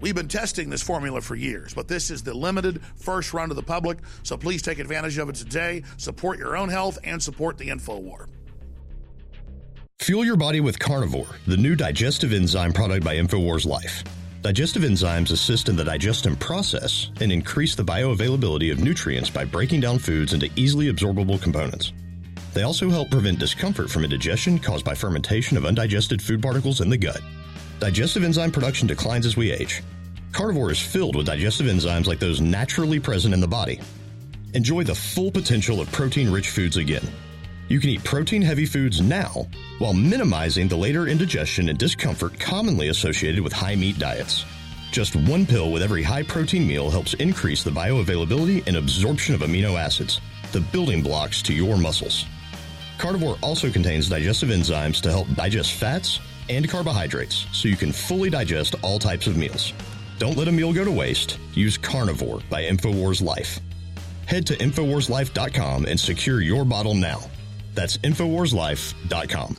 [0.00, 3.54] We've been testing this formula for years, but this is the limited first run to
[3.54, 5.82] the public, so please take advantage of it today.
[5.96, 8.26] Support your own health and support the InfoWar.
[10.00, 14.04] Fuel your body with Carnivore, the new digestive enzyme product by InfoWars Life.
[14.42, 19.80] Digestive enzymes assist in the digestion process and increase the bioavailability of nutrients by breaking
[19.80, 21.92] down foods into easily absorbable components.
[22.54, 26.88] They also help prevent discomfort from indigestion caused by fermentation of undigested food particles in
[26.88, 27.20] the gut.
[27.78, 29.82] Digestive enzyme production declines as we age.
[30.32, 33.80] Carnivore is filled with digestive enzymes like those naturally present in the body.
[34.54, 37.06] Enjoy the full potential of protein rich foods again.
[37.68, 39.46] You can eat protein heavy foods now
[39.78, 44.44] while minimizing the later indigestion and discomfort commonly associated with high meat diets.
[44.90, 49.42] Just one pill with every high protein meal helps increase the bioavailability and absorption of
[49.42, 52.24] amino acids, the building blocks to your muscles.
[52.96, 56.18] Carnivore also contains digestive enzymes to help digest fats
[56.48, 59.72] and carbohydrates so you can fully digest all types of meals.
[60.18, 61.38] Don't let a meal go to waste.
[61.54, 63.60] Use Carnivore by InfoWars Life.
[64.26, 67.20] Head to InfoWarsLife.com and secure your bottle now.
[67.74, 69.56] That's InfoWarsLife.com.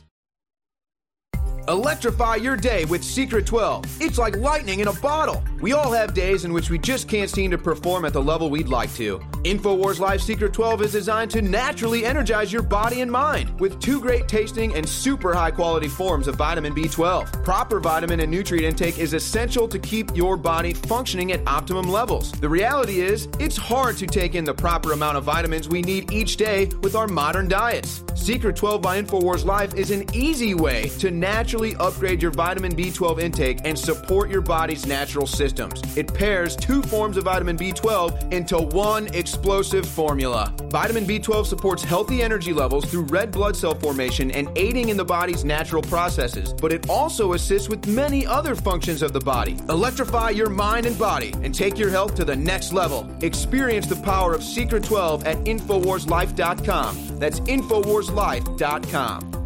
[1.70, 4.02] Electrify your day with Secret 12.
[4.02, 5.40] It's like lightning in a bottle.
[5.60, 8.50] We all have days in which we just can't seem to perform at the level
[8.50, 9.20] we'd like to.
[9.44, 14.00] InfoWars Life Secret 12 is designed to naturally energize your body and mind with two
[14.00, 17.44] great tasting and super high quality forms of vitamin B12.
[17.44, 22.32] Proper vitamin and nutrient intake is essential to keep your body functioning at optimum levels.
[22.32, 26.10] The reality is, it's hard to take in the proper amount of vitamins we need
[26.10, 28.02] each day with our modern diets.
[28.16, 33.20] Secret 12 by InfoWars Life is an easy way to naturally upgrade your vitamin B12
[33.20, 35.82] intake and support your body's natural systems.
[35.96, 40.54] It pairs two forms of vitamin B12 into one explosive formula.
[40.70, 45.04] Vitamin B12 supports healthy energy levels through red blood cell formation and aiding in the
[45.04, 49.58] body's natural processes, but it also assists with many other functions of the body.
[49.68, 53.08] Electrify your mind and body and take your health to the next level.
[53.20, 57.18] Experience the power of Secret 12 at InfoWarsLife.com.
[57.18, 59.39] That's InfoWarsLife.com.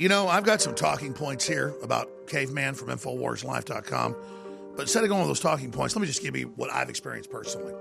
[0.00, 4.16] You know, I've got some talking points here about caveman from InfoWarsLife.com.
[4.74, 6.88] But instead of going with those talking points, let me just give you what I've
[6.88, 7.74] experienced personally.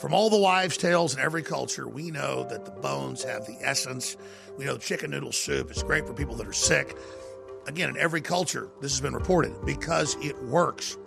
[0.00, 3.56] From all the wives' tales in every culture, we know that the bones have the
[3.60, 4.16] essence.
[4.58, 6.96] We know chicken noodle soup is great for people that are sick.
[7.68, 10.98] Again, in every culture, this has been reported because it works.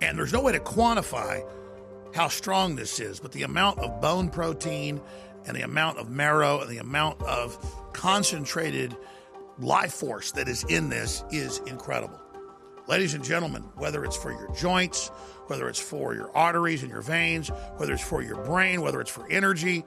[0.00, 1.44] And there's no way to quantify
[2.14, 5.00] how strong this is, but the amount of bone protein
[5.46, 7.58] and the amount of marrow and the amount of
[7.92, 8.96] concentrated
[9.58, 12.20] life force that is in this is incredible.
[12.86, 15.08] Ladies and gentlemen, whether it's for your joints,
[15.48, 19.10] whether it's for your arteries and your veins, whether it's for your brain, whether it's
[19.10, 19.84] for energy,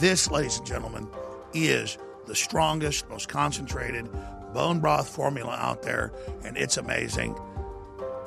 [0.00, 1.08] this, ladies and gentlemen,
[1.52, 4.08] is the strongest, most concentrated
[4.54, 6.12] bone broth formula out there,
[6.44, 7.36] and it's amazing.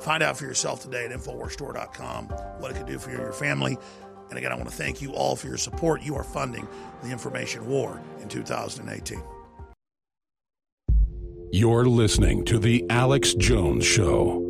[0.00, 2.26] Find out for yourself today at InfoWarsStore.com
[2.60, 3.78] what it can do for you and your family.
[4.28, 6.02] And again, I want to thank you all for your support.
[6.02, 6.66] You are funding
[7.02, 9.22] the information war in 2018.
[11.50, 14.47] You're listening to The Alex Jones Show.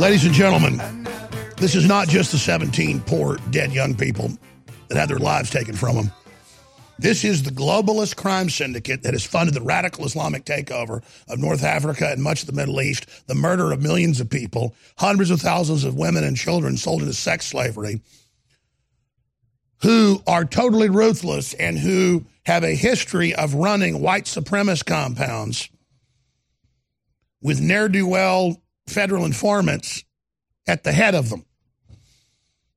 [0.00, 0.78] Ladies and gentlemen,
[1.58, 4.30] this is not just the 17 poor dead young people
[4.88, 6.10] that had their lives taken from them.
[6.98, 11.62] This is the globalist crime syndicate that has funded the radical Islamic takeover of North
[11.62, 15.42] Africa and much of the Middle East, the murder of millions of people, hundreds of
[15.42, 18.00] thousands of women and children sold into sex slavery,
[19.82, 25.68] who are totally ruthless and who have a history of running white supremacist compounds
[27.42, 30.04] with ne'er do well federal informants
[30.66, 31.44] at the head of them.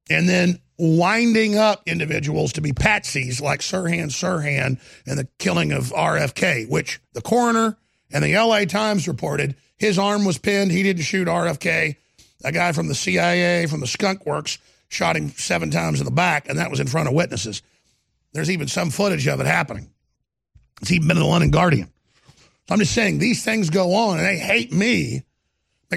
[0.10, 5.92] And then winding up individuals to be patsies like Sirhan Sirhan and the killing of
[5.92, 7.78] RFK, which the coroner
[8.12, 10.72] and the LA Times reported his arm was pinned.
[10.72, 11.96] He didn't shoot RFK.
[12.46, 14.58] A guy from the CIA, from the Skunk Works,
[14.90, 17.62] shot him seven times in the back, and that was in front of witnesses.
[18.34, 19.90] There's even some footage of it happening.
[20.82, 21.90] It's even been in the London Guardian.
[22.68, 25.24] So I'm just saying these things go on, and they hate me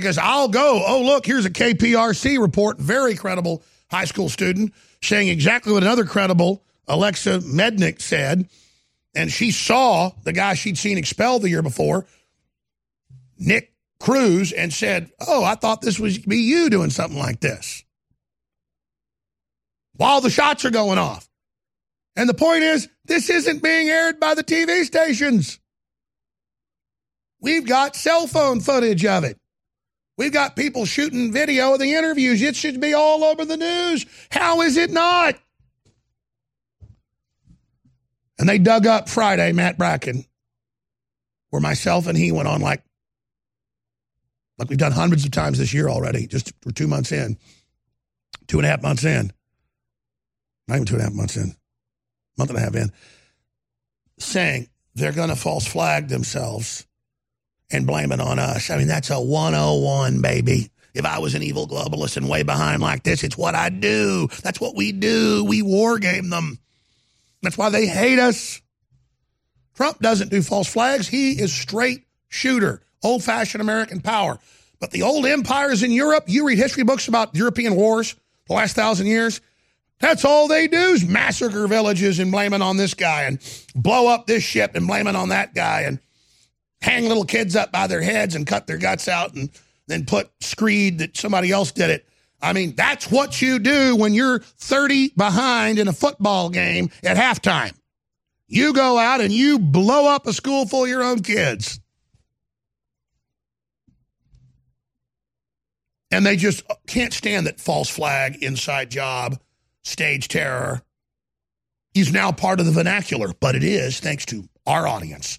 [0.00, 5.28] because I'll go, oh, look, here's a KPRC report, very credible high school student, saying
[5.28, 8.48] exactly what another credible Alexa Miednik said.
[9.14, 12.06] And she saw the guy she'd seen expelled the year before,
[13.38, 17.82] Nick Cruz, and said, oh, I thought this was be you doing something like this.
[19.94, 21.28] While the shots are going off.
[22.14, 25.58] And the point is, this isn't being aired by the TV stations.
[27.40, 29.38] We've got cell phone footage of it.
[30.18, 32.42] We've got people shooting video of the interviews.
[32.42, 34.06] It should be all over the news.
[34.30, 35.36] How is it not?
[38.38, 40.24] And they dug up Friday, Matt Bracken,
[41.50, 42.82] where myself and he went on like,
[44.58, 47.36] like we've done hundreds of times this year already, just we're two months in.
[48.46, 49.32] two and a half months in,
[50.68, 51.54] not even two and a half months in,
[52.38, 52.92] month and a half in,
[54.18, 56.85] saying they're going to false flag themselves
[57.70, 58.70] and blame it on us.
[58.70, 60.70] I mean, that's a 101, baby.
[60.94, 64.28] If I was an evil globalist and way behind like this, it's what I do.
[64.42, 65.44] That's what we do.
[65.44, 66.58] We war game them.
[67.42, 68.62] That's why they hate us.
[69.74, 71.06] Trump doesn't do false flags.
[71.06, 74.38] He is straight shooter, old fashioned American power.
[74.80, 78.14] But the old empires in Europe, you read history books about European wars
[78.48, 79.40] the last thousand years.
[79.98, 83.38] That's all they do is massacre villages and blame it on this guy and
[83.74, 85.98] blow up this ship and blame it on that guy and
[86.80, 89.50] hang little kids up by their heads and cut their guts out and
[89.86, 92.06] then put screed that somebody else did it.
[92.40, 97.16] I mean, that's what you do when you're 30 behind in a football game at
[97.16, 97.74] halftime.
[98.48, 101.80] You go out and you blow up a school full of your own kids.
[106.10, 109.40] And they just can't stand that false flag, inside job,
[109.82, 110.82] stage terror
[111.94, 115.38] is now part of the vernacular, but it is thanks to our audience.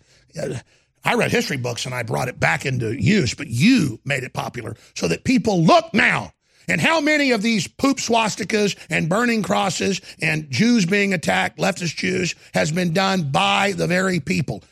[1.04, 4.34] I read history books and I brought it back into use, but you made it
[4.34, 6.34] popular so that people look now.
[6.68, 11.96] And how many of these poop swastikas and burning crosses and Jews being attacked, leftist
[11.96, 14.64] Jews, has been done by the very people?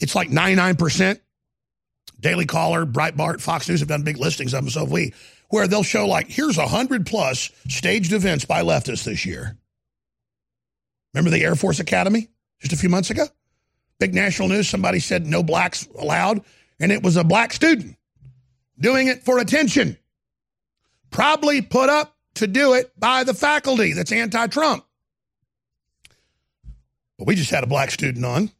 [0.00, 1.20] It's like 99%.
[2.20, 5.12] Daily Caller, Breitbart, Fox News have done big listings of them, so have we,
[5.50, 9.58] where they'll show like, here's a hundred plus staged events by leftists this year.
[11.12, 12.28] Remember the Air Force Academy
[12.60, 13.26] just a few months ago?
[14.12, 14.68] National news.
[14.68, 16.42] Somebody said no blacks allowed,
[16.78, 17.96] and it was a black student
[18.78, 19.96] doing it for attention.
[21.10, 24.84] Probably put up to do it by the faculty that's anti Trump.
[27.18, 28.50] But we just had a black student on,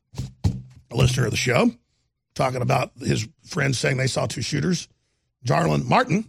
[0.90, 1.72] a listener of the show,
[2.34, 4.88] talking about his friends saying they saw two shooters.
[5.44, 6.24] Jalen Martin,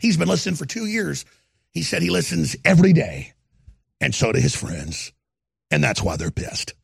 [0.00, 1.24] he's been listening for two years.
[1.70, 3.32] He said he listens every day,
[4.00, 5.12] and so do his friends.
[5.70, 6.74] And that's why they're pissed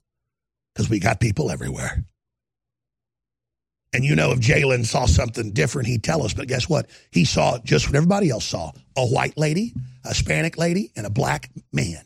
[0.77, 2.05] because we got people everywhere.
[3.95, 6.35] And you know, if Jalen saw something different, he'd tell us.
[6.35, 6.91] But guess what?
[7.11, 9.73] He saw just what everybody else saw a white lady,
[10.05, 12.03] a Hispanic lady, and a black man.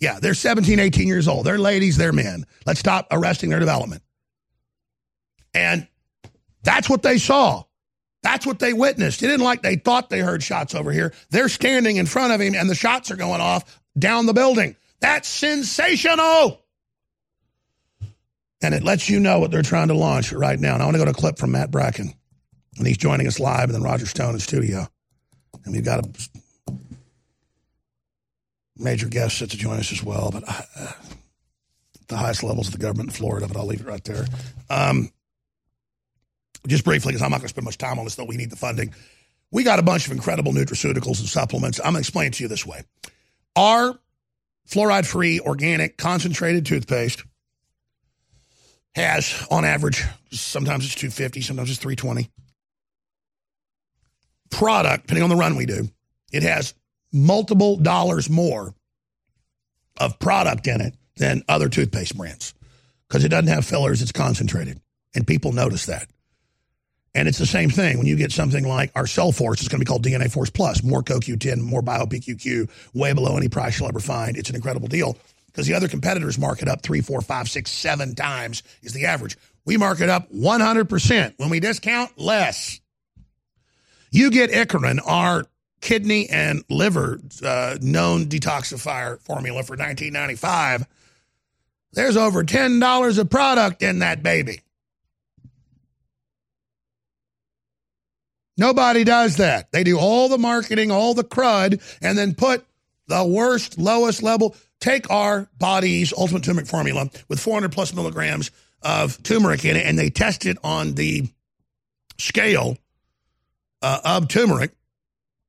[0.00, 1.46] Yeah, they're 17, 18 years old.
[1.46, 2.44] They're ladies, they're men.
[2.66, 4.02] Let's stop arresting their development.
[5.54, 5.88] And
[6.62, 7.64] that's what they saw.
[8.22, 9.22] That's what they witnessed.
[9.22, 11.14] It isn't like they thought they heard shots over here.
[11.30, 14.76] They're standing in front of him and the shots are going off down the building.
[15.00, 16.65] That's sensational.
[18.62, 20.74] And it lets you know what they're trying to launch right now.
[20.74, 22.14] And I want to go to a clip from Matt Bracken.
[22.78, 24.86] And he's joining us live, and then Roger Stone in studio.
[25.64, 26.72] And we've got a
[28.76, 30.30] major guest set to join us as well.
[30.30, 30.92] But uh,
[32.08, 34.26] the highest levels of the government in Florida, but I'll leave it right there.
[34.70, 35.10] Um,
[36.66, 38.50] just briefly, because I'm not going to spend much time on this, though we need
[38.50, 38.94] the funding.
[39.50, 41.78] We got a bunch of incredible nutraceuticals and supplements.
[41.78, 42.82] I'm going to explain it to you this way.
[43.54, 43.98] Our
[44.68, 47.24] fluoride free, organic, concentrated toothpaste
[48.96, 50.02] has, on average,
[50.32, 52.28] sometimes it's 250, sometimes it's 320
[54.50, 55.88] product, depending on the run we do,
[56.32, 56.74] it has
[57.12, 58.74] multiple dollars more
[59.98, 62.54] of product in it than other toothpaste brands
[63.08, 64.80] because it doesn't have fillers, it's concentrated.
[65.14, 66.08] And people notice that.
[67.14, 69.84] And it's the same thing when you get something like our Cellforce, it's going to
[69.84, 74.00] be called DNA Force Plus, more CoQ10, more BioPQQ, way below any price you'll ever
[74.00, 74.36] find.
[74.36, 75.16] It's an incredible deal
[75.56, 79.06] because the other competitors mark it up three, four, five, six, seven times is the
[79.06, 79.38] average.
[79.64, 81.32] We mark it up 100%.
[81.38, 82.78] When we discount, less.
[84.10, 85.46] You get Icarin, our
[85.80, 90.86] kidney and liver uh, known detoxifier formula for 1995.
[91.94, 94.60] There's over $10 of product in that baby.
[98.58, 99.72] Nobody does that.
[99.72, 102.66] They do all the marketing, all the crud, and then put
[103.08, 104.54] the worst, lowest level.
[104.80, 108.50] Take our body's ultimate turmeric formula with 400 plus milligrams
[108.82, 111.28] of turmeric in it, and they test it on the
[112.18, 112.76] scale
[113.82, 114.72] uh, of turmeric,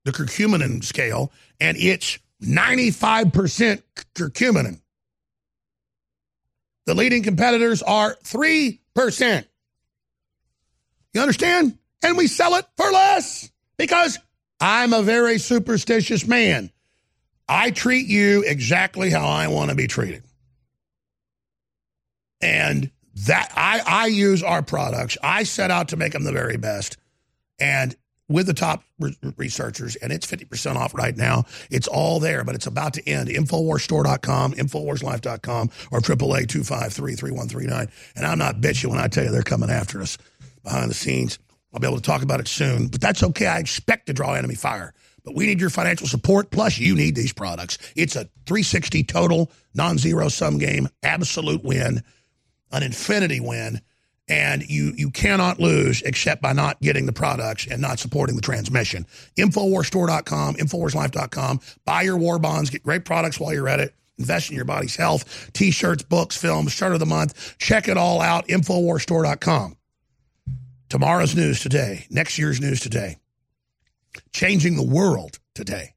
[0.06, 3.82] the curcumin scale, and it's 95%
[4.16, 4.80] curcumin.
[6.86, 9.46] The leading competitors are 3%.
[11.14, 11.78] You understand?
[12.04, 14.18] and we sell it for less because
[14.60, 16.72] I'm a very superstitious man.
[17.50, 20.24] I treat you exactly how I want to be treated.
[22.42, 22.92] And
[23.26, 25.18] that I, I use our products.
[25.24, 26.98] I set out to make them the very best.
[27.60, 27.96] And
[28.30, 31.46] with the top re- researchers, and it's 50% off right now.
[31.70, 33.30] It's all there, but it's about to end.
[33.30, 37.88] Infowarsstore.com, Infowarslife.com, or 888 253 3139.
[38.16, 40.18] And I'm not bitching when I tell you they're coming after us
[40.64, 41.40] behind the scenes.
[41.74, 43.48] I'll be able to talk about it soon, but that's okay.
[43.48, 44.94] I expect to draw enemy fire
[45.28, 46.52] But we need your financial support.
[46.52, 47.78] Plus, you need these products.
[47.98, 52.02] It's a 360 total, non zero sum game, absolute win,
[52.72, 53.82] an infinity win.
[54.30, 58.42] And you, you cannot lose except by not getting the products and not supporting the
[58.42, 59.06] transmission.
[59.36, 61.60] Infowarsstore.com, Infowarslife.com.
[61.84, 63.94] Buy your war bonds, get great products while you're at it.
[64.18, 65.52] Invest in your body's health.
[65.52, 67.58] T shirts, books, films, shirt of the month.
[67.58, 68.48] Check it all out.
[68.48, 69.76] Infowarsstore.com.
[70.88, 73.18] Tomorrow's news today, next year's news today,
[74.34, 75.94] changing the world today.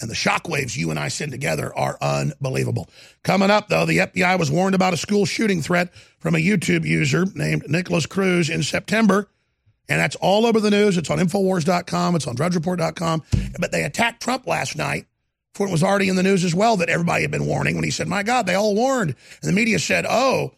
[0.00, 2.90] And the shockwaves you and I send together are unbelievable.
[3.22, 6.84] Coming up, though, the FBI was warned about a school shooting threat from a YouTube
[6.84, 9.28] user named Nikolas Cruz in September.
[9.88, 10.96] And that's all over the news.
[10.96, 13.22] It's on Infowars.com, it's on DrudgeReport.com.
[13.58, 15.06] But they attacked Trump last night
[15.54, 17.84] for it was already in the news as well that everybody had been warning when
[17.84, 19.14] he said, My God, they all warned.
[19.40, 20.52] And the media said, Oh,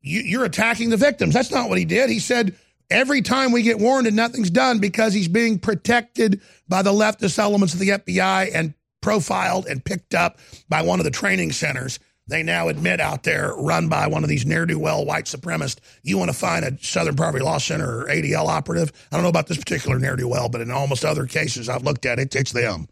[0.00, 1.34] you, are attacking the victims.
[1.34, 2.10] That's not what he did.
[2.10, 2.56] He said,
[2.90, 7.38] Every time we get warned and nothing's done because he's being protected by the leftist
[7.38, 10.38] elements of the FBI and profiled and picked up
[10.68, 14.30] by one of the training centers they now admit out there run by one of
[14.30, 15.80] these ne'er-do-well white supremacists.
[16.02, 18.92] You want to find a Southern Poverty Law Center or ADL operative?
[19.12, 22.18] I don't know about this particular ne'er-do-well, but in almost other cases I've looked at
[22.18, 22.88] it, it's them.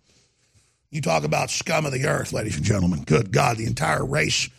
[0.90, 3.05] You talk about scum of the earth, ladies and gentlemen.
[3.05, 4.51] Good God, the entire race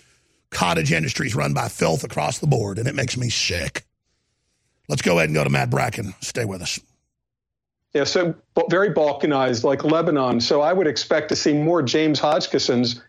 [0.49, 3.85] cottage industry is run by filth across the board, and it makes me sick.
[4.89, 6.13] Let's go ahead and go to Matt Bracken.
[6.21, 6.79] Stay with us.
[7.93, 8.35] Yeah, so
[8.69, 10.41] very balkanized, like Lebanon.
[10.41, 13.01] So I would expect to see more James Hodgkinsons.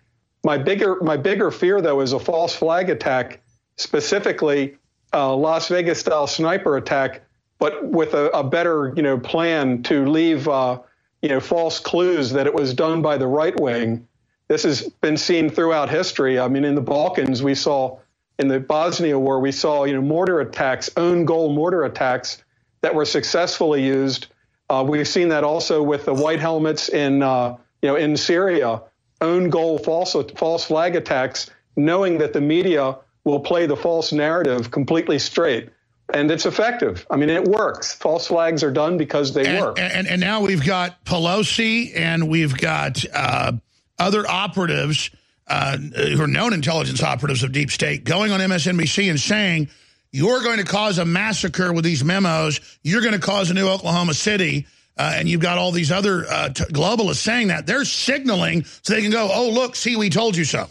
[0.45, 3.41] My bigger, my bigger fear, though, is a false flag attack,
[3.77, 4.77] specifically
[5.13, 7.23] a Las Vegas style sniper attack,
[7.59, 10.49] but with a, a better, you know, plan to leave.
[10.49, 10.81] Uh,
[11.23, 14.07] you know, false clues that it was done by the right wing.
[14.49, 16.39] This has been seen throughout history.
[16.39, 17.99] I mean, in the Balkans, we saw
[18.39, 22.43] in the Bosnia war, we saw you know mortar attacks, own goal mortar attacks
[22.81, 24.27] that were successfully used.
[24.69, 28.83] Uh, we've seen that also with the white helmets in uh, you know in Syria,
[29.21, 34.71] own goal false false flag attacks, knowing that the media will play the false narrative
[34.71, 35.71] completely straight
[36.13, 37.07] and it's effective.
[37.11, 37.95] I mean, it works.
[37.95, 39.79] False flags are done because they and, work.
[39.79, 43.53] And, and now we've got Pelosi and we've got uh,
[43.99, 45.11] other operatives
[45.47, 49.69] uh, who are known intelligence operatives of deep state going on MSNBC and saying,
[50.13, 52.61] you're going to cause a massacre with these memos.
[52.83, 54.67] You're going to cause a new Oklahoma City.
[54.97, 57.67] Uh, and you've got all these other uh, globalists saying that.
[57.67, 60.69] They're signaling so they can go, oh, look, see, we told you so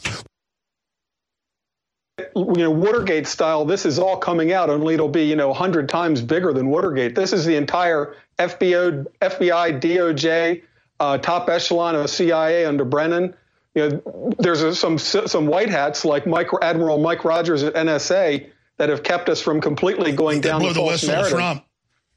[2.35, 5.89] you know, Watergate style, this is all coming out, only it'll be, you know, 100
[5.89, 7.15] times bigger than Watergate.
[7.15, 10.61] This is the entire FBI, FBI DOJ,
[10.99, 13.33] uh, top echelon of CIA under Brennan.
[13.75, 18.49] You know, there's a, some some white hats like Mike, Admiral Mike Rogers at NSA
[18.77, 21.31] that have kept us from completely going down the, the false narrative.
[21.31, 21.65] Trump.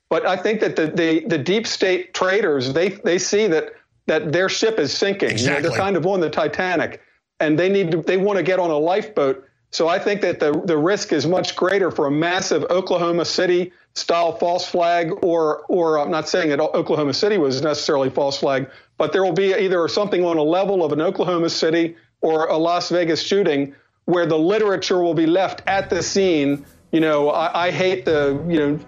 [0.09, 3.73] But I think that the, the, the deep state traders, they, they see that,
[4.07, 5.31] that their ship is sinking.
[5.31, 5.57] Exactly.
[5.57, 7.03] You know, they're kind of on the Titanic
[7.41, 9.45] and they need to, they want to get on a lifeboat
[9.77, 13.73] so I think that the, the risk is much greater for a massive Oklahoma City
[13.95, 18.71] style false flag, or or I'm not saying that Oklahoma City was necessarily false flag,
[18.99, 22.57] but there will be either something on a level of an Oklahoma City or a
[22.57, 23.75] Las Vegas shooting
[24.07, 26.65] where the literature will be left at the scene.
[26.93, 28.81] You know, I, I hate the you know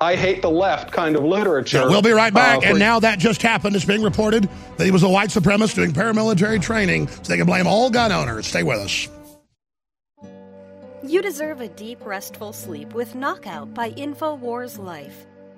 [0.00, 1.78] I hate the left kind of literature.
[1.78, 2.58] Yeah, we'll be right back.
[2.58, 3.76] Uh, and now that just happened.
[3.76, 7.46] It's being reported that he was a white supremacist doing paramilitary training, so they can
[7.46, 8.46] blame all gun owners.
[8.46, 9.08] Stay with us.
[11.02, 15.26] You deserve a deep, restful sleep with Knockout by InfoWars Life.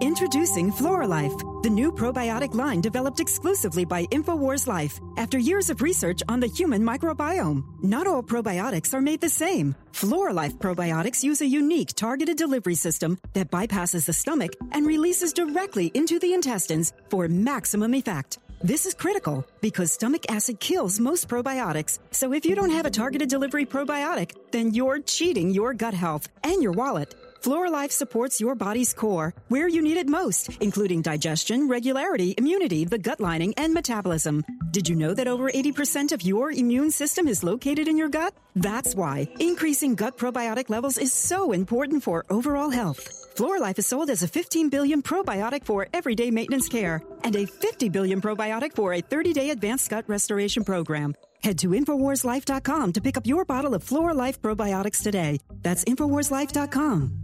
[0.00, 6.22] Introducing Floralife, the new probiotic line developed exclusively by InfoWars Life after years of research
[6.28, 7.64] on the human microbiome.
[7.82, 9.74] Not all probiotics are made the same.
[9.92, 15.90] Floralife probiotics use a unique targeted delivery system that bypasses the stomach and releases directly
[15.94, 18.38] into the intestines for maximum effect.
[18.62, 21.98] This is critical because stomach acid kills most probiotics.
[22.12, 26.28] So if you don't have a targeted delivery probiotic, then you're cheating your gut health
[26.44, 27.14] and your wallet.
[27.44, 32.96] Floralife supports your body's core where you need it most, including digestion, regularity, immunity, the
[32.96, 34.44] gut lining, and metabolism.
[34.70, 38.34] Did you know that over 80% of your immune system is located in your gut?
[38.56, 43.10] That's why increasing gut probiotic levels is so important for overall health.
[43.34, 47.90] Floralife is sold as a 15 billion probiotic for everyday maintenance care and a 50
[47.90, 51.14] billion probiotic for a 30 day advanced gut restoration program.
[51.42, 55.40] Head to InfoWarsLife.com to pick up your bottle of Floralife probiotics today.
[55.60, 57.23] That's InfoWarsLife.com.